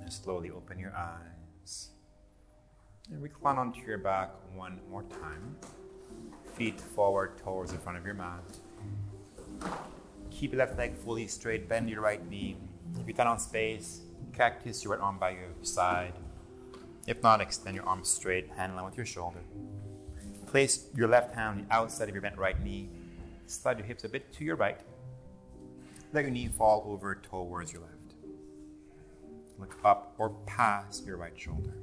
and 0.00 0.10
slowly 0.10 0.50
open 0.50 0.78
your 0.78 0.94
eyes. 0.96 1.90
And 3.10 3.22
recline 3.22 3.58
onto 3.58 3.80
your 3.86 3.98
back 3.98 4.30
one 4.54 4.80
more 4.90 5.02
time. 5.02 5.56
Feet 6.54 6.80
forward 6.80 7.36
towards 7.36 7.72
the 7.72 7.78
front 7.78 7.98
of 7.98 8.06
your 8.06 8.14
mat. 8.14 8.42
Keep 10.30 10.52
your 10.52 10.60
left 10.60 10.78
leg 10.78 10.96
fully 10.96 11.26
straight, 11.26 11.68
bend 11.68 11.90
your 11.90 12.00
right 12.00 12.26
knee. 12.26 12.56
If 13.06 13.06
you're 13.06 13.26
on 13.26 13.38
space, 13.38 14.00
cactus 14.32 14.82
your 14.82 14.94
right 14.94 15.02
arm 15.02 15.18
by 15.18 15.32
your 15.32 15.50
side. 15.60 16.14
If 17.06 17.22
not, 17.22 17.42
extend 17.42 17.76
your 17.76 17.84
arms 17.84 18.08
straight, 18.08 18.48
hand 18.56 18.76
line 18.76 18.86
with 18.86 18.96
your 18.96 19.06
shoulder. 19.06 19.40
Place 20.46 20.86
your 20.94 21.08
left 21.08 21.34
hand 21.34 21.58
on 21.60 21.66
the 21.66 21.74
outside 21.74 22.08
of 22.08 22.14
your 22.14 22.22
bent 22.22 22.38
right 22.38 22.58
knee. 22.64 22.88
Slide 23.44 23.76
your 23.78 23.86
hips 23.86 24.04
a 24.04 24.08
bit 24.08 24.32
to 24.32 24.44
your 24.44 24.56
right 24.56 24.80
let 26.16 26.24
your 26.24 26.30
knee 26.30 26.48
fall 26.48 26.82
over 26.88 27.14
towards 27.16 27.74
your 27.74 27.82
left. 27.82 28.14
Look 29.58 29.76
up 29.84 30.14
or 30.16 30.30
past 30.46 31.04
your 31.04 31.18
right 31.18 31.38
shoulder. 31.38 31.74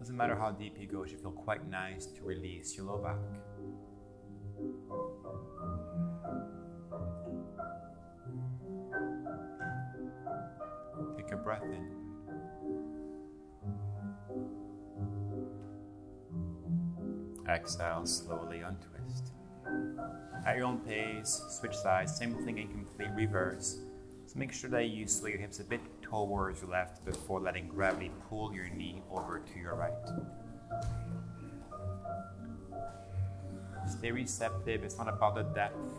Doesn't 0.00 0.16
matter 0.16 0.34
how 0.34 0.50
deep 0.50 0.76
you 0.80 0.88
go, 0.88 1.04
you 1.04 1.18
feel 1.18 1.30
quite 1.30 1.70
nice 1.70 2.06
to 2.06 2.24
release 2.24 2.76
your 2.76 2.86
low 2.86 2.98
back. 2.98 3.14
Take 11.16 11.30
a 11.30 11.36
breath 11.36 11.62
in. 11.62 11.99
Exhale, 17.50 18.06
slowly 18.06 18.60
untwist. 18.60 19.32
At 20.46 20.56
your 20.56 20.66
own 20.66 20.78
pace, 20.78 21.42
switch 21.48 21.74
sides, 21.74 22.16
same 22.16 22.34
thing 22.44 22.58
in 22.58 22.68
complete 22.68 23.10
reverse. 23.14 23.80
So 24.26 24.38
make 24.38 24.52
sure 24.52 24.70
that 24.70 24.88
you 24.88 25.08
sway 25.08 25.30
your 25.30 25.40
hips 25.40 25.58
a 25.58 25.64
bit 25.64 25.80
towards 26.00 26.60
your 26.60 26.70
left 26.70 27.04
before 27.04 27.40
letting 27.40 27.66
gravity 27.66 28.12
pull 28.28 28.54
your 28.54 28.68
knee 28.68 29.02
over 29.10 29.40
to 29.40 29.58
your 29.58 29.74
right. 29.74 29.92
Stay 33.88 34.12
receptive, 34.12 34.84
it's 34.84 34.96
not 34.96 35.08
about 35.08 35.34
the 35.34 35.42
depth. 35.42 35.98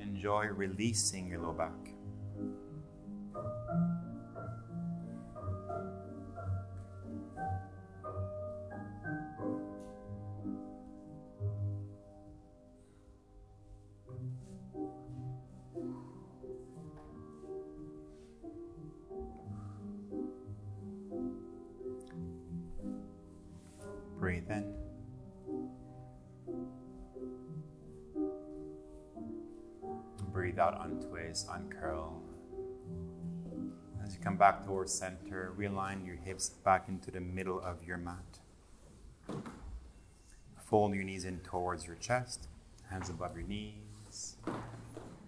Enjoy 0.00 0.46
releasing 0.46 1.28
your 1.28 1.40
low 1.40 1.52
back. 1.52 1.70
Breathe 24.32 24.50
in. 24.50 24.74
Breathe 30.32 30.58
out, 30.58 30.80
untwist, 30.82 31.48
uncurl. 31.50 32.22
As 34.02 34.14
you 34.14 34.20
come 34.22 34.38
back 34.38 34.64
towards 34.64 34.90
center, 34.94 35.52
realign 35.58 36.06
your 36.06 36.16
hips 36.16 36.48
back 36.48 36.88
into 36.88 37.10
the 37.10 37.20
middle 37.20 37.60
of 37.60 37.84
your 37.84 37.98
mat. 37.98 38.38
Fold 40.64 40.94
your 40.94 41.04
knees 41.04 41.26
in 41.26 41.40
towards 41.40 41.86
your 41.86 41.96
chest, 41.96 42.48
hands 42.88 43.10
above 43.10 43.36
your 43.36 43.46
knees. 43.46 44.36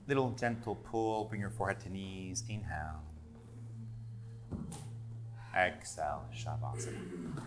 Little 0.09 0.31
gentle 0.31 0.77
pull, 0.77 1.27
bring 1.27 1.43
your 1.43 1.51
forehead 1.51 1.81
to 1.81 1.91
knees. 1.91 2.43
Inhale. 2.49 3.03
Exhale, 5.55 6.25
Shavasana. 6.35 7.43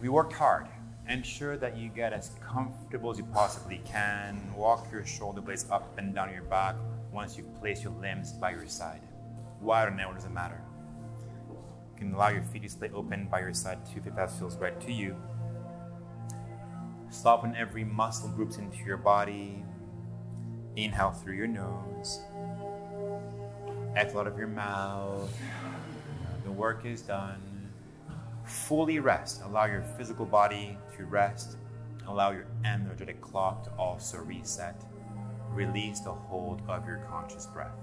We 0.00 0.08
worked 0.08 0.32
hard. 0.32 0.66
Ensure 1.08 1.58
that 1.58 1.76
you 1.76 1.90
get 1.90 2.14
as 2.14 2.30
comfortable 2.42 3.10
as 3.10 3.18
you 3.18 3.24
possibly 3.24 3.82
can. 3.84 4.40
Walk 4.56 4.90
your 4.90 5.04
shoulder 5.04 5.42
blades 5.42 5.66
up 5.70 5.98
and 5.98 6.14
down 6.14 6.32
your 6.32 6.44
back 6.44 6.76
once 7.12 7.36
you 7.36 7.44
place 7.60 7.82
your 7.82 7.92
limbs 8.00 8.32
by 8.32 8.52
your 8.52 8.66
side. 8.66 9.02
Wide 9.60 9.88
or 9.88 9.90
narrow 9.90 10.14
doesn't 10.14 10.32
matter. 10.32 10.62
You 11.50 11.98
can 11.98 12.14
allow 12.14 12.30
your 12.30 12.44
feet 12.44 12.62
to 12.62 12.68
stay 12.70 12.88
open 12.94 13.28
by 13.30 13.40
your 13.40 13.52
side 13.52 13.78
too 13.84 14.00
if 14.06 14.16
that 14.16 14.30
feels 14.30 14.56
right 14.56 14.80
to 14.80 14.92
you. 14.92 15.16
Soften 17.10 17.54
every 17.54 17.84
muscle 17.84 18.30
groups 18.30 18.56
into 18.56 18.78
your 18.78 18.96
body. 18.96 19.62
Inhale 20.76 21.10
through 21.10 21.34
your 21.34 21.48
nose. 21.48 22.20
Exhale 23.96 24.20
out 24.20 24.26
of 24.28 24.38
your 24.38 24.48
mouth. 24.48 25.36
The 26.44 26.52
work 26.52 26.86
is 26.86 27.02
done 27.02 27.49
fully 28.50 28.98
rest. 28.98 29.42
Allow 29.44 29.66
your 29.66 29.82
physical 29.82 30.26
body 30.26 30.76
to 30.96 31.04
rest. 31.04 31.56
Allow 32.06 32.32
your 32.32 32.46
energetic 32.64 33.20
clock 33.20 33.64
to 33.64 33.70
also 33.78 34.18
reset. 34.18 34.82
Release 35.50 36.00
the 36.00 36.12
hold 36.12 36.60
of 36.68 36.86
your 36.86 36.98
conscious 37.08 37.46
breath. 37.46 37.76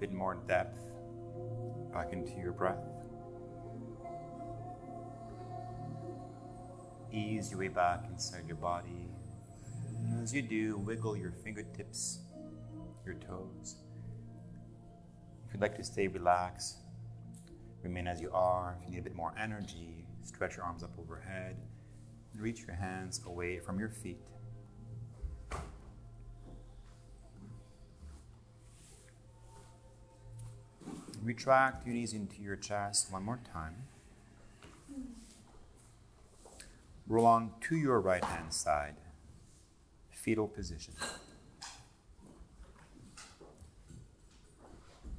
Bit 0.00 0.12
more 0.12 0.36
depth 0.46 0.78
back 1.92 2.12
into 2.12 2.32
your 2.38 2.52
breath. 2.52 2.84
Ease 7.12 7.50
your 7.50 7.60
way 7.60 7.68
back 7.68 8.04
inside 8.10 8.46
your 8.46 8.56
body. 8.56 9.08
And 10.10 10.22
as 10.22 10.34
you 10.34 10.42
do, 10.42 10.76
wiggle 10.78 11.16
your 11.16 11.32
fingertips, 11.32 12.20
your 13.04 13.14
toes. 13.14 13.76
If 15.46 15.54
you'd 15.54 15.62
like 15.62 15.76
to 15.76 15.84
stay 15.84 16.06
relaxed, 16.06 16.76
remain 17.82 18.06
as 18.06 18.20
you 18.20 18.30
are. 18.32 18.76
If 18.78 18.86
you 18.86 18.92
need 18.92 19.00
a 19.00 19.02
bit 19.02 19.16
more 19.16 19.34
energy, 19.40 20.04
stretch 20.22 20.56
your 20.56 20.64
arms 20.66 20.82
up 20.82 20.90
overhead. 20.98 21.56
and 22.32 22.42
Reach 22.42 22.60
your 22.66 22.76
hands 22.76 23.20
away 23.26 23.58
from 23.58 23.78
your 23.78 23.88
feet. 23.88 24.20
Retract 31.28 31.84
your 31.84 31.94
knees 31.94 32.14
into 32.14 32.40
your 32.40 32.56
chest 32.56 33.12
one 33.12 33.22
more 33.22 33.38
time. 33.52 33.74
Roll 37.06 37.26
on 37.26 37.50
to 37.60 37.76
your 37.76 38.00
right 38.00 38.24
hand 38.24 38.50
side, 38.50 38.94
fetal 40.10 40.48
position. 40.48 40.94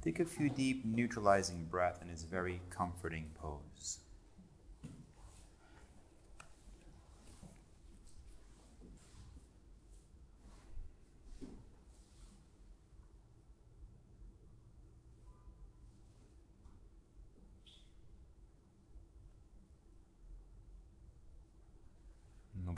Take 0.02 0.18
a 0.18 0.24
few 0.24 0.50
deep, 0.50 0.84
neutralizing 0.84 1.68
breaths 1.70 2.02
in 2.02 2.08
this 2.08 2.24
very 2.24 2.60
comforting 2.70 3.30
pose. 3.40 4.00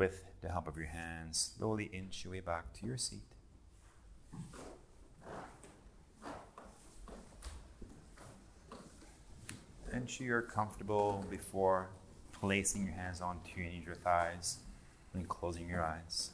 With 0.02 0.24
the 0.42 0.48
help 0.48 0.66
of 0.66 0.76
your 0.76 0.86
hands, 0.86 1.52
slowly 1.56 1.88
inch 1.92 2.24
your 2.24 2.32
way 2.32 2.40
back 2.40 2.72
to 2.72 2.84
your 2.84 2.96
seat. 2.96 3.20
Ensure 9.92 10.26
you're 10.26 10.42
comfortable 10.42 11.24
before 11.30 11.86
placing 12.32 12.82
your 12.82 12.94
hands 12.94 13.20
onto 13.20 13.60
your 13.60 13.70
knees, 13.70 13.86
your 13.86 13.94
thighs, 13.94 14.56
and 15.14 15.28
closing 15.28 15.68
your 15.68 15.84
eyes. 15.84 16.30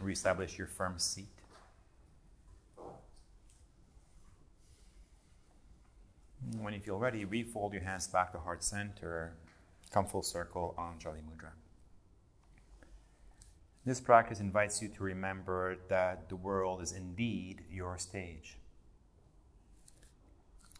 Reestablish 0.00 0.56
your 0.56 0.68
firm 0.68 0.94
seat. 0.98 1.35
When 6.54 6.72
you 6.72 6.80
feel 6.80 6.96
ready, 6.96 7.24
refold 7.24 7.72
your 7.72 7.82
hands 7.82 8.06
back 8.06 8.30
to 8.32 8.38
heart 8.38 8.62
center. 8.62 9.34
Come 9.90 10.06
full 10.06 10.22
circle 10.22 10.74
on 10.78 10.94
Anjali 10.94 11.20
Mudra. 11.20 11.50
This 13.84 14.00
practice 14.00 14.38
invites 14.38 14.80
you 14.80 14.88
to 14.88 15.02
remember 15.02 15.76
that 15.88 16.28
the 16.28 16.36
world 16.36 16.82
is 16.82 16.92
indeed 16.92 17.62
your 17.70 17.98
stage. 17.98 18.58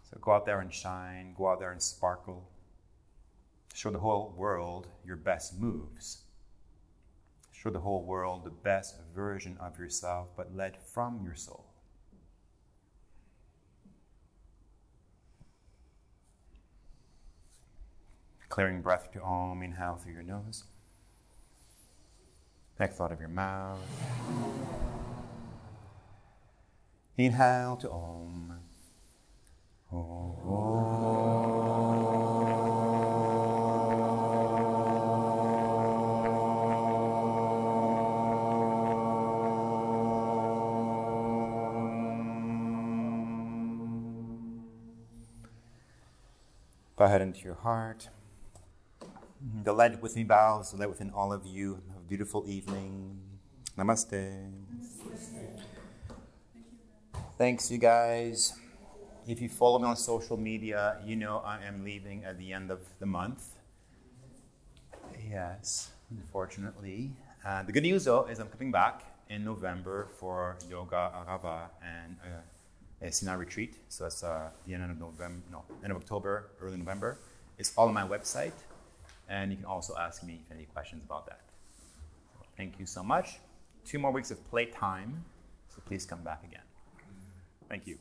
So 0.08 0.18
go 0.20 0.32
out 0.32 0.46
there 0.46 0.60
and 0.60 0.72
shine, 0.72 1.34
go 1.36 1.48
out 1.48 1.58
there 1.58 1.72
and 1.72 1.82
sparkle. 1.82 2.48
Show 3.74 3.90
the 3.90 3.98
whole 3.98 4.34
world 4.36 4.86
your 5.04 5.16
best 5.16 5.58
moves. 5.58 6.22
Show 7.50 7.70
the 7.70 7.80
whole 7.80 8.04
world 8.04 8.44
the 8.44 8.50
best 8.50 8.96
version 9.14 9.56
of 9.60 9.78
yourself, 9.78 10.28
but 10.36 10.54
led 10.54 10.76
from 10.76 11.22
your 11.24 11.34
soul. 11.34 11.65
Clearing 18.56 18.80
breath 18.80 19.12
to 19.12 19.22
Om, 19.22 19.62
inhale 19.62 19.96
through 19.96 20.14
your 20.14 20.22
nose. 20.22 20.64
Exhale 22.80 23.04
out 23.04 23.12
of 23.12 23.20
your 23.20 23.28
mouth. 23.28 23.78
Inhale 27.18 27.76
to 27.76 27.90
Om. 27.90 28.60
Bow 46.96 47.06
head 47.06 47.20
into 47.20 47.40
your 47.40 47.56
heart. 47.56 48.08
The 49.46 49.72
light 49.72 50.02
within 50.02 50.22
me 50.22 50.24
bows, 50.24 50.72
the 50.72 50.78
light 50.78 50.88
within 50.88 51.10
all 51.10 51.32
of 51.32 51.46
you. 51.46 51.74
Have 51.88 51.98
a 51.98 52.08
beautiful 52.08 52.44
evening. 52.48 53.20
Namaste. 53.78 54.50
Thanks, 57.38 57.70
you 57.70 57.78
guys. 57.78 58.58
If 59.28 59.40
you 59.40 59.48
follow 59.48 59.78
me 59.78 59.86
on 59.86 59.96
social 59.96 60.36
media, 60.36 60.98
you 61.04 61.14
know 61.14 61.38
I 61.44 61.62
am 61.64 61.84
leaving 61.84 62.24
at 62.24 62.38
the 62.38 62.52
end 62.52 62.72
of 62.72 62.80
the 62.98 63.06
month. 63.06 63.54
Yes, 65.30 65.90
unfortunately. 66.10 67.12
Uh, 67.44 67.62
the 67.62 67.72
good 67.72 67.84
news, 67.84 68.04
though, 68.04 68.24
is 68.24 68.40
I'm 68.40 68.48
coming 68.48 68.72
back 68.72 69.04
in 69.28 69.44
November 69.44 70.08
for 70.18 70.56
Yoga 70.68 71.12
Arava 71.14 71.68
and 71.84 72.16
uh, 72.24 73.06
a 73.06 73.12
Sinai 73.12 73.34
retreat. 73.34 73.76
So 73.90 74.04
that's 74.04 74.24
uh, 74.24 74.50
the 74.66 74.74
end 74.74 74.90
of 74.90 74.98
November, 74.98 75.42
no, 75.52 75.62
end 75.84 75.92
of 75.92 75.98
October, 75.98 76.50
early 76.60 76.78
November. 76.78 77.18
It's 77.58 77.72
all 77.76 77.86
on 77.86 77.94
my 77.94 78.06
website. 78.06 78.52
And 79.28 79.50
you 79.50 79.56
can 79.56 79.66
also 79.66 79.94
ask 79.96 80.22
me 80.22 80.44
any 80.52 80.64
questions 80.66 81.02
about 81.04 81.26
that. 81.26 81.40
Thank 82.56 82.78
you 82.78 82.86
so 82.86 83.02
much. 83.02 83.38
Two 83.84 83.98
more 83.98 84.12
weeks 84.12 84.30
of 84.30 84.44
playtime, 84.50 85.24
so 85.68 85.82
please 85.84 86.06
come 86.06 86.22
back 86.22 86.42
again. 86.44 86.62
Thank 87.68 87.86
you. 87.86 87.98